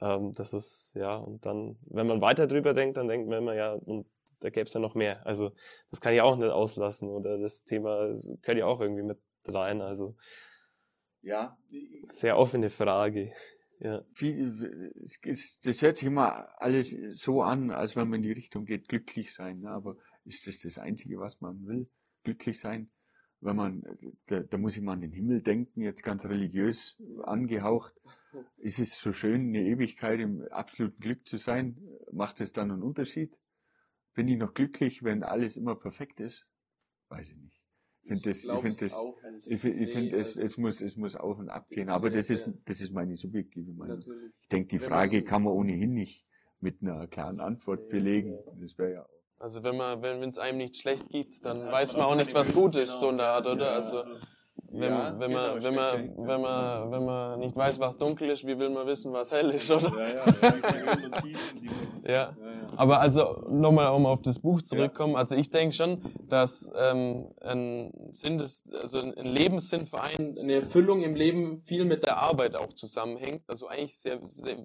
Ähm, 0.00 0.34
das 0.34 0.54
ist, 0.54 0.92
ja, 0.94 1.16
und 1.16 1.44
dann, 1.46 1.76
wenn 1.86 2.06
man 2.06 2.20
weiter 2.20 2.46
drüber 2.46 2.74
denkt, 2.74 2.96
dann 2.96 3.08
denkt 3.08 3.28
man 3.28 3.38
immer, 3.38 3.54
ja, 3.54 3.72
und 3.72 4.06
da 4.40 4.50
gäbe 4.50 4.66
es 4.66 4.74
ja 4.74 4.80
noch 4.80 4.94
mehr. 4.94 5.26
Also 5.26 5.52
das 5.90 6.00
kann 6.00 6.14
ich 6.14 6.20
auch 6.20 6.36
nicht 6.36 6.50
auslassen 6.50 7.08
oder 7.08 7.38
das 7.38 7.64
Thema 7.64 8.12
gehört 8.42 8.58
ja 8.58 8.66
auch 8.66 8.80
irgendwie 8.80 9.02
mit 9.02 9.18
rein. 9.46 9.80
Also 9.80 10.16
ja. 11.22 11.58
Sehr 12.04 12.38
offene 12.38 12.70
Frage. 12.70 13.32
Ja. 13.80 14.04
das 15.62 15.82
hört 15.82 15.96
sich 15.96 16.06
immer 16.06 16.48
alles 16.60 16.90
so 17.12 17.42
an, 17.42 17.70
als 17.70 17.96
wenn 17.96 18.08
man 18.08 18.18
in 18.18 18.22
die 18.24 18.32
Richtung 18.32 18.64
geht, 18.64 18.88
glücklich 18.88 19.34
sein. 19.34 19.60
Ne? 19.60 19.70
Aber 19.70 19.96
ist 20.24 20.46
das 20.46 20.60
das 20.60 20.78
Einzige, 20.78 21.18
was 21.18 21.40
man 21.40 21.64
will? 21.66 21.88
Glücklich 22.24 22.60
sein? 22.60 22.90
Wenn 23.40 23.54
man, 23.54 23.84
da, 24.26 24.40
da 24.40 24.58
muss 24.58 24.76
ich 24.76 24.82
mal 24.82 24.94
an 24.94 25.00
den 25.00 25.12
Himmel 25.12 25.42
denken, 25.42 25.82
jetzt 25.82 26.02
ganz 26.02 26.24
religiös 26.24 27.00
angehaucht. 27.22 27.94
Ist 28.58 28.78
es 28.78 28.98
so 28.98 29.12
schön, 29.12 29.48
eine 29.48 29.62
Ewigkeit 29.62 30.20
im 30.20 30.42
absoluten 30.50 31.00
Glück 31.00 31.26
zu 31.26 31.36
sein? 31.36 31.76
Macht 32.12 32.40
es 32.40 32.52
dann 32.52 32.70
einen 32.70 32.82
Unterschied? 32.82 33.36
Bin 34.14 34.28
ich 34.28 34.36
noch 34.36 34.54
glücklich, 34.54 35.02
wenn 35.02 35.22
alles 35.22 35.56
immer 35.56 35.76
perfekt 35.76 36.20
ist? 36.20 36.46
Weiß 37.08 37.30
ich 37.30 37.36
nicht. 37.36 37.62
Ich 38.02 38.08
finde 38.08 38.30
das, 38.30 38.44
ich 38.44 38.60
finde 38.60 38.76
das, 38.78 39.46
ich, 39.46 39.64
ich 39.64 39.92
finde 39.92 40.16
es, 40.16 40.36
es 40.36 40.56
muss, 40.56 40.80
es 40.80 40.96
muss 40.96 41.14
auf 41.14 41.38
und 41.38 41.50
ab 41.50 41.68
gehen. 41.68 41.90
Aber 41.90 42.10
das 42.10 42.30
ist, 42.30 42.50
das 42.64 42.80
ist 42.80 42.92
meine 42.92 43.16
subjektive 43.16 43.72
Meinung. 43.72 44.00
Ich 44.40 44.48
denke, 44.48 44.68
die 44.68 44.78
Frage 44.78 45.22
kann 45.24 45.42
man 45.42 45.52
ohnehin 45.52 45.92
nicht 45.92 46.24
mit 46.60 46.82
einer 46.82 47.06
klaren 47.06 47.40
Antwort 47.40 47.88
belegen. 47.88 48.38
Das 48.60 48.78
wäre 48.78 48.92
ja 48.92 49.06
Also 49.38 49.62
wenn 49.62 49.76
man, 49.76 50.02
wenn 50.02 50.22
es 50.22 50.38
einem 50.38 50.58
nicht 50.58 50.76
schlecht 50.76 51.08
geht, 51.08 51.44
dann 51.44 51.60
ja, 51.60 51.72
weiß 51.72 51.96
man 51.96 52.06
auch 52.06 52.16
nicht, 52.16 52.34
was 52.34 52.52
gut 52.54 52.76
ist, 52.76 52.98
so 52.98 53.10
in 53.10 53.18
der 53.18 53.28
Art, 53.28 53.46
oder? 53.46 53.66
Ja, 53.66 53.74
also, 53.74 53.98
also 53.98 54.18
wenn, 54.70 54.92
ja, 54.92 55.14
wenn, 55.18 55.32
man, 55.32 55.60
genau, 55.60 55.64
wenn, 55.64 55.74
man, 55.74 56.26
wenn, 56.26 56.40
man, 56.40 56.90
wenn 56.90 57.04
man 57.04 57.40
nicht 57.40 57.56
weiß, 57.56 57.80
was 57.80 57.96
dunkel 57.96 58.28
ist, 58.30 58.46
wie 58.46 58.58
will 58.58 58.68
man 58.68 58.86
wissen, 58.86 59.12
was 59.12 59.32
hell 59.32 59.48
ist, 59.50 59.70
oder? 59.70 59.90
Ja, 59.98 60.08
ja, 62.06 62.32
ja. 62.34 62.34
Aber 62.76 63.00
also 63.00 63.44
nochmal, 63.48 63.92
um 63.92 64.06
auf 64.06 64.22
das 64.22 64.38
Buch 64.38 64.62
zurückkommen. 64.62 65.16
Also 65.16 65.34
ich 65.34 65.50
denke 65.50 65.74
schon, 65.74 66.02
dass 66.28 66.70
ähm, 66.76 67.28
ein 67.40 67.92
Sinn 68.10 68.38
des, 68.38 68.68
also 68.72 69.00
ein 69.00 69.14
Lebenssinnverein, 69.16 70.36
eine 70.38 70.54
Erfüllung 70.54 71.02
im 71.02 71.14
Leben 71.14 71.62
viel 71.62 71.84
mit 71.84 72.04
der 72.04 72.18
Arbeit 72.18 72.54
auch 72.54 72.72
zusammenhängt. 72.74 73.42
Also 73.48 73.68
eigentlich 73.68 73.98
sehr, 73.98 74.20
sehr 74.28 74.58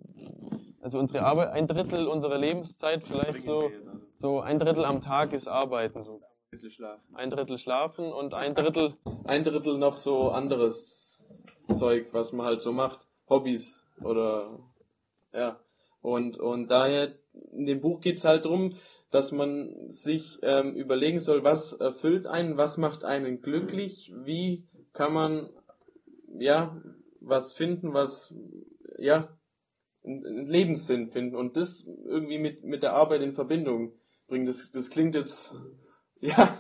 also 0.82 1.00
unsere 1.00 1.24
Arbeit, 1.24 1.52
ein 1.54 1.66
Drittel 1.66 2.08
unserer 2.08 2.38
Lebenszeit 2.38 3.08
vielleicht 3.08 3.42
so, 3.42 3.72
so 4.14 4.42
ein 4.42 4.60
Drittel 4.60 4.84
am 4.84 5.00
Tag 5.00 5.32
ist 5.32 5.48
Arbeiten. 5.48 6.04
So 6.04 6.22
Drittel 6.54 6.70
schlafen. 6.70 7.16
Ein 7.16 7.30
Drittel 7.32 7.58
schlafen 7.58 8.14
und 8.14 8.36
ein 8.36 8.54
Drittel, 8.54 8.96
ein 9.24 9.44
Drittel 9.44 9.80
noch 9.80 9.98
so 9.98 10.30
anderes 10.30 11.48
Zeug, 11.74 12.10
was 12.12 12.32
man 12.32 12.46
halt 12.46 12.62
so 12.62 12.72
macht. 12.72 13.08
Hobbys 13.28 13.88
oder 14.04 14.60
ja. 15.34 15.60
Und, 16.02 16.38
und 16.38 16.70
daher, 16.70 17.16
in 17.54 17.66
dem 17.66 17.82
Buch 17.82 18.02
geht's 18.02 18.24
halt 18.24 18.46
drum, 18.46 18.76
dass 19.10 19.32
man 19.32 19.90
sich 19.90 20.38
ähm, 20.44 20.76
überlegen 20.76 21.20
soll, 21.20 21.44
was 21.44 21.74
erfüllt 21.74 22.28
einen, 22.28 22.56
was 22.56 22.78
macht 22.78 23.04
einen 23.04 23.42
glücklich, 23.42 24.14
wie 24.16 24.68
kann 24.92 25.12
man 25.14 25.50
ja 26.38 26.80
was 27.20 27.54
finden, 27.54 27.96
was 27.96 28.32
ja 29.00 29.36
einen 30.04 30.46
Lebenssinn 30.46 31.10
finden 31.10 31.36
und 31.36 31.58
das 31.58 31.88
irgendwie 32.06 32.38
mit, 32.38 32.64
mit 32.64 32.84
der 32.84 32.94
Arbeit 32.94 33.22
in 33.22 33.34
Verbindung 33.34 33.94
bringen. 34.28 34.46
Das, 34.46 34.72
das 34.72 34.90
klingt 34.90 35.16
jetzt 35.16 35.56
ja, 36.24 36.58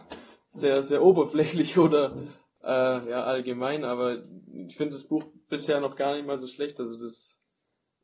sehr, 0.49 0.83
sehr 0.83 1.03
oberflächlich 1.03 1.77
oder 1.77 2.15
äh, 2.61 3.09
ja, 3.09 3.23
allgemein, 3.23 3.83
aber 3.83 4.23
ich 4.67 4.75
finde 4.75 4.93
das 4.93 5.05
Buch 5.05 5.23
bisher 5.49 5.79
noch 5.79 5.95
gar 5.95 6.15
nicht 6.15 6.25
mal 6.25 6.37
so 6.37 6.47
schlecht. 6.47 6.79
Also 6.79 7.01
das 7.01 7.39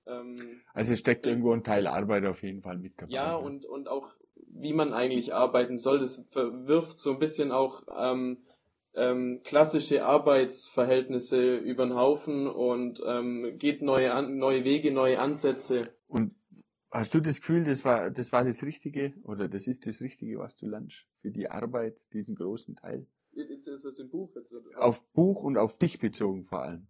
ähm, 0.08 0.62
Also 0.74 0.94
es 0.94 1.00
steckt 1.00 1.26
irgendwo 1.26 1.52
ein 1.52 1.64
Teil 1.64 1.88
Arbeit 1.88 2.26
auf 2.26 2.42
jeden 2.44 2.62
Fall 2.62 2.78
mit 2.78 2.94
dabei. 2.98 3.12
Ja, 3.12 3.36
und, 3.36 3.66
und 3.66 3.88
auch 3.90 4.08
wie 4.36 4.74
man 4.74 4.94
eigentlich 4.94 5.34
arbeiten 5.34 5.78
soll, 5.78 6.00
das 6.00 6.26
verwirft 6.32 7.00
so 7.00 7.12
ein 7.12 7.20
bisschen 7.20 7.52
auch 7.52 7.84
ähm, 7.98 8.46
ähm, 8.96 9.42
klassische 9.44 10.06
Arbeitsverhältnisse 10.06 11.58
über 11.58 11.86
den 11.86 11.96
Haufen 11.96 12.48
und 12.48 13.02
ähm, 13.06 13.58
geht 13.58 13.82
neue, 13.82 14.14
an, 14.14 14.38
neue 14.38 14.64
Wege, 14.64 14.92
neue 14.92 15.20
Ansätze. 15.20 15.94
Und 16.08 16.34
Hast 16.92 17.14
du 17.14 17.20
das 17.20 17.40
Gefühl, 17.40 17.66
das 17.66 17.86
war, 17.86 18.10
das 18.10 18.32
war 18.32 18.44
das 18.44 18.64
Richtige 18.64 19.14
oder 19.24 19.48
das 19.48 19.68
ist 19.68 19.86
das 19.86 20.02
Richtige, 20.02 20.40
was 20.40 20.56
du 20.56 20.68
lernst 20.68 21.06
für 21.22 21.30
die 21.30 21.50
Arbeit, 21.50 21.96
diesen 22.14 22.36
großen 22.36 22.76
Teil? 22.76 23.06
Jetzt 23.34 23.68
ist 23.68 23.86
das 23.86 24.00
im 24.00 24.10
Buch. 24.10 24.32
Jetzt, 24.36 24.52
auf 24.76 25.04
Buch 25.14 25.44
und 25.44 25.58
auf 25.58 25.78
dich 25.78 26.00
bezogen 26.00 26.46
vor 26.46 26.64
allem. 26.64 26.88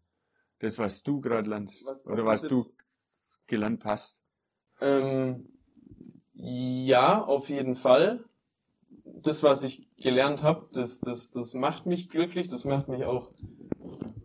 Das, 0.60 0.78
was 0.78 1.04
du 1.04 1.20
gerade 1.20 1.50
lernst 1.50 1.86
was, 1.86 2.06
oder 2.06 2.26
was 2.26 2.42
du 2.42 2.66
gelernt 3.48 3.84
hast. 3.84 4.22
Ähm, 4.80 5.50
ja, 6.34 7.22
auf 7.22 7.50
jeden 7.50 7.76
Fall. 7.76 8.24
Das, 9.04 9.44
was 9.44 9.64
ich 9.64 9.90
gelernt 9.98 10.44
habe, 10.44 10.70
das, 10.72 11.02
das, 11.02 11.32
das 11.32 11.54
macht 11.54 11.86
mich 11.86 12.10
glücklich, 12.10 12.48
das 12.48 12.64
macht 12.64 12.88
mich 12.88 13.04
auch 13.04 13.34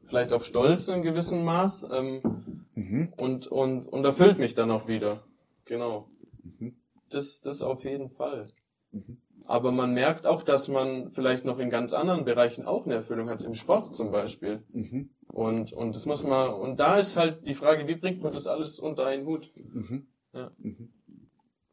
vielleicht 0.07 0.33
auch 0.33 0.45
stolz 0.45 0.87
in 0.87 1.03
gewissem 1.03 1.45
Maß 1.45 1.89
ähm, 1.91 2.65
mhm. 2.77 3.13
und, 3.17 3.49
und, 3.49 3.89
und 3.89 4.05
erfüllt 4.05 4.39
mich 4.39 4.55
dann 4.55 4.71
auch 4.71 4.87
wieder. 4.87 5.25
Genau. 5.65 6.09
Mhm. 6.43 6.77
Das, 7.11 7.41
das 7.41 7.63
auf 7.63 7.85
jeden 7.85 8.11
Fall. 8.11 8.49
Mhm. 8.93 9.19
Aber 9.47 9.73
man 9.73 9.93
merkt 9.93 10.27
auch, 10.27 10.43
dass 10.43 10.69
man 10.69 11.13
vielleicht 11.13 11.45
noch 11.45 11.59
in 11.59 11.69
ganz 11.69 11.93
anderen 11.93 12.25
Bereichen 12.25 12.65
auch 12.65 12.87
eine 12.87 12.95
Erfüllung 12.95 13.29
hat, 13.29 13.43
im 13.43 13.55
Sport 13.55 13.95
zum 13.95 14.11
Beispiel. 14.11 14.63
Mhm. 14.73 15.11
Und, 15.29 15.73
und 15.73 15.95
das 15.95 16.07
muss 16.07 16.23
man, 16.23 16.55
und 16.55 16.81
da 16.81 16.97
ist 16.99 17.17
halt 17.17 17.47
die 17.47 17.55
Frage, 17.55 17.87
wie 17.87 17.97
bringt 17.97 18.23
man 18.23 18.33
das 18.33 18.47
alles 18.47 18.79
unter 18.79 19.07
einen 19.07 19.27
Hut? 19.27 19.53
Mhm. 19.57 20.07
Ja. 20.33 20.51
Mhm. 20.59 20.93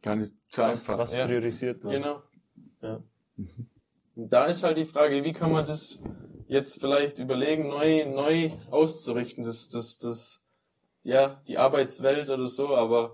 Gar 0.01 0.15
nicht 0.17 0.33
so 0.49 0.63
was, 0.63 0.89
einfach. 0.89 0.97
Was 0.97 1.11
priorisiert 1.11 1.83
man. 1.83 1.93
Genau. 1.93 2.23
Ja. 2.81 3.03
Mhm. 3.37 3.67
Und 4.15 4.33
da 4.33 4.45
ist 4.45 4.63
halt 4.63 4.77
die 4.77 4.85
Frage, 4.85 5.23
wie 5.23 5.31
kann 5.31 5.51
man 5.51 5.65
das 5.65 5.99
jetzt 6.47 6.81
vielleicht 6.81 7.19
überlegen, 7.19 7.69
neu, 7.69 8.05
neu 8.05 8.51
auszurichten, 8.69 9.43
das, 9.45 9.69
das, 9.69 9.97
das, 9.99 10.41
ja, 11.03 11.41
die 11.47 11.57
Arbeitswelt 11.57 12.29
oder 12.29 12.47
so, 12.47 12.75
aber 12.75 13.13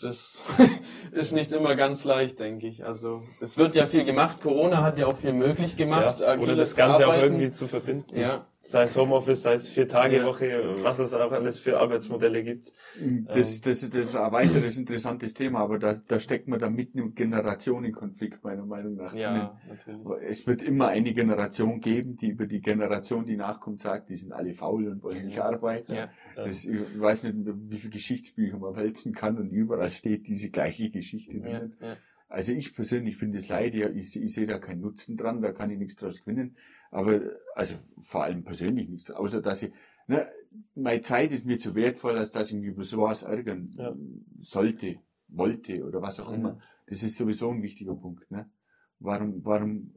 das 0.00 0.44
ist 1.12 1.32
nicht 1.32 1.52
immer 1.52 1.74
ganz 1.74 2.04
leicht, 2.04 2.38
denke 2.38 2.66
ich. 2.66 2.84
Also 2.84 3.22
es 3.40 3.58
wird 3.58 3.74
ja 3.74 3.86
viel 3.86 4.04
gemacht. 4.04 4.40
Corona 4.40 4.82
hat 4.82 4.98
ja 4.98 5.06
auch 5.06 5.16
viel 5.16 5.32
möglich 5.32 5.76
gemacht. 5.76 6.20
Ja, 6.20 6.36
oder 6.36 6.56
das 6.56 6.76
Ganze 6.76 7.04
Arbeiten. 7.04 7.20
auch 7.20 7.22
irgendwie 7.22 7.50
zu 7.50 7.66
verbinden. 7.66 8.18
Ja. 8.18 8.46
Sei 8.68 8.82
es 8.82 8.98
Homeoffice, 8.98 9.44
sei 9.44 9.54
es 9.54 9.70
vier 9.70 9.88
Tage 9.88 10.18
ja. 10.18 10.26
Woche, 10.26 10.82
was 10.82 10.98
es 10.98 11.14
auch 11.14 11.32
alles 11.32 11.58
für 11.58 11.80
Arbeitsmodelle 11.80 12.44
gibt. 12.44 12.68
Das, 12.68 13.00
ähm. 13.00 13.26
das, 13.32 13.60
das 13.62 13.82
ist 13.82 14.14
ein 14.14 14.30
weiteres 14.30 14.76
interessantes 14.76 15.32
Thema, 15.32 15.60
aber 15.60 15.78
da, 15.78 15.94
da 15.94 16.20
steckt 16.20 16.48
man 16.48 16.60
da 16.60 16.68
mitten 16.68 16.98
im 16.98 17.14
Generationenkonflikt, 17.14 18.44
meiner 18.44 18.66
Meinung 18.66 18.96
nach. 18.96 19.14
Ja, 19.14 19.58
natürlich. 19.66 20.28
Es 20.28 20.46
wird 20.46 20.60
immer 20.60 20.88
eine 20.88 21.14
Generation 21.14 21.80
geben, 21.80 22.18
die 22.18 22.28
über 22.28 22.44
die 22.44 22.60
Generation, 22.60 23.24
die 23.24 23.38
nachkommt, 23.38 23.80
sagt, 23.80 24.10
die 24.10 24.16
sind 24.16 24.34
alle 24.34 24.52
faul 24.52 24.86
und 24.88 25.02
wollen 25.02 25.24
nicht 25.24 25.40
arbeiten. 25.40 25.94
Ja. 25.94 26.10
Das, 26.36 26.66
ich 26.66 27.00
weiß 27.00 27.22
nicht, 27.22 27.36
wie 27.70 27.78
viele 27.78 27.92
Geschichtsbücher 27.92 28.58
man 28.58 28.76
wälzen 28.76 29.14
kann 29.14 29.38
und 29.38 29.48
überall 29.48 29.90
steht 29.92 30.26
diese 30.26 30.50
gleiche 30.50 30.90
Geschichte 30.90 31.40
drin. 31.40 31.72
Ja. 31.80 31.96
Also 32.28 32.52
ich 32.52 32.74
persönlich 32.74 33.16
finde 33.16 33.38
es 33.38 33.48
leid, 33.48 33.74
ich, 33.74 34.22
ich 34.22 34.34
sehe 34.34 34.46
da 34.46 34.58
keinen 34.58 34.82
Nutzen 34.82 35.16
dran, 35.16 35.40
da 35.40 35.52
kann 35.52 35.70
ich 35.70 35.78
nichts 35.78 35.96
draus 35.96 36.22
gewinnen. 36.22 36.54
Aber, 36.90 37.20
also 37.54 37.76
vor 38.02 38.24
allem 38.24 38.44
persönlich 38.44 38.88
nichts, 38.88 39.10
außer 39.10 39.42
dass 39.42 39.62
ich, 39.62 39.72
ne, 40.06 40.28
meine 40.74 41.02
Zeit 41.02 41.30
ist 41.32 41.46
mir 41.46 41.58
zu 41.58 41.74
wertvoll, 41.74 42.16
als 42.16 42.32
dass 42.32 42.50
ich 42.50 42.56
mich 42.58 42.68
über 42.68 42.84
sowas 42.84 43.22
ärgern 43.22 43.74
ja. 43.76 43.94
sollte, 44.40 44.96
wollte 45.28 45.84
oder 45.84 46.00
was 46.00 46.20
auch 46.20 46.30
mhm. 46.30 46.34
immer. 46.34 46.60
Das 46.86 47.02
ist 47.02 47.18
sowieso 47.18 47.50
ein 47.50 47.62
wichtiger 47.62 47.94
Punkt. 47.94 48.30
Ne? 48.30 48.50
Warum, 48.98 49.44
warum, 49.44 49.92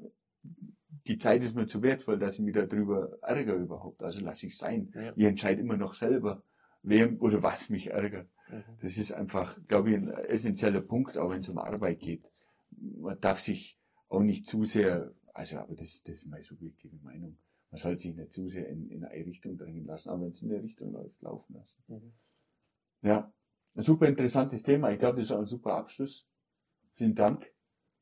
die 1.07 1.17
Zeit 1.17 1.41
ist 1.43 1.55
mir 1.55 1.65
zu 1.65 1.81
wertvoll, 1.81 2.19
dass 2.19 2.37
ich 2.37 2.45
mich 2.45 2.53
darüber 2.53 3.17
ärgere 3.21 3.55
überhaupt. 3.55 4.03
Also 4.03 4.19
lasse 4.19 4.47
ich 4.47 4.57
sein. 4.57 4.91
Ja. 4.93 5.13
Ich 5.15 5.23
entscheide 5.23 5.61
immer 5.61 5.77
noch 5.77 5.93
selber, 5.93 6.43
wer 6.83 7.21
oder 7.21 7.41
was 7.41 7.69
mich 7.69 7.87
ärgert. 7.87 8.27
Mhm. 8.49 8.63
Das 8.81 8.97
ist 8.97 9.13
einfach, 9.13 9.57
glaube 9.67 9.91
ich, 9.91 9.95
ein 9.95 10.09
essentieller 10.09 10.81
Punkt, 10.81 11.17
auch 11.17 11.31
wenn 11.31 11.39
es 11.39 11.49
um 11.49 11.57
Arbeit 11.57 11.99
geht. 11.99 12.29
Man 12.71 13.19
darf 13.19 13.39
sich 13.39 13.77
auch 14.09 14.21
nicht 14.21 14.45
zu 14.45 14.65
sehr 14.65 15.13
also, 15.33 15.57
aber 15.57 15.75
das, 15.75 16.03
das 16.03 16.15
ist 16.15 16.27
meine 16.27 16.43
subjektive 16.43 16.97
Meinung. 17.03 17.37
Man 17.71 17.79
sollte 17.79 18.03
sich 18.03 18.15
nicht 18.15 18.33
zu 18.33 18.49
sehr 18.49 18.67
in, 18.67 18.89
in 18.89 19.05
eine 19.05 19.25
Richtung 19.25 19.57
drängen 19.57 19.85
lassen, 19.85 20.09
aber 20.09 20.23
wenn 20.23 20.31
es 20.31 20.41
in 20.41 20.49
der 20.49 20.61
Richtung 20.61 20.91
läuft, 20.91 21.21
laufen 21.21 21.53
lassen. 21.53 21.83
Mhm. 21.87 22.13
Ja, 23.01 23.33
ein 23.75 23.81
super 23.81 24.07
interessantes 24.07 24.63
Thema. 24.63 24.91
Ich 24.91 24.99
glaube, 24.99 25.19
das 25.19 25.29
ist 25.29 25.35
ein 25.35 25.45
super 25.45 25.75
Abschluss. 25.75 26.27
Vielen 26.95 27.15
Dank. 27.15 27.49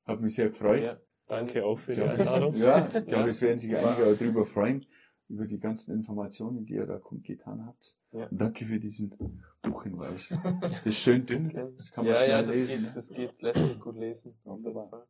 Hat 0.06 0.22
mich 0.22 0.36
sehr 0.36 0.50
gefreut. 0.50 0.82
Ja, 0.82 1.00
danke 1.28 1.64
auch 1.64 1.78
für 1.78 1.94
die 1.94 2.02
Einladung. 2.02 2.56
Ja, 2.56 2.90
ich 2.94 3.06
glaube, 3.06 3.30
es 3.30 3.42
werden 3.42 3.60
sich 3.60 3.78
einige 3.78 4.08
auch 4.08 4.18
darüber 4.18 4.46
freuen, 4.46 4.86
über 5.28 5.46
die 5.46 5.60
ganzen 5.60 5.94
Informationen, 5.94 6.66
die 6.66 6.74
ihr 6.74 6.88
da 6.88 6.98
kundgetan 6.98 7.66
habt. 7.68 7.96
Ja. 8.12 8.28
Danke 8.32 8.66
für 8.66 8.80
diesen 8.80 9.14
Buchhinweis. 9.62 10.34
Das 10.62 10.86
ist 10.88 10.98
schön 10.98 11.28
dünn. 11.28 11.52
Das 11.78 11.92
kann 11.92 12.06
man 12.06 12.16
ja, 12.16 12.22
schnell 12.22 12.30
ja, 12.32 12.42
das 12.42 12.56
lesen. 12.56 12.84
Geht, 12.84 12.96
das 12.96 13.10
geht, 13.10 13.42
lässt 13.44 13.66
sich 13.66 13.80
gut 13.80 13.96
lesen. 13.98 14.34
Wunderbar. 14.44 15.08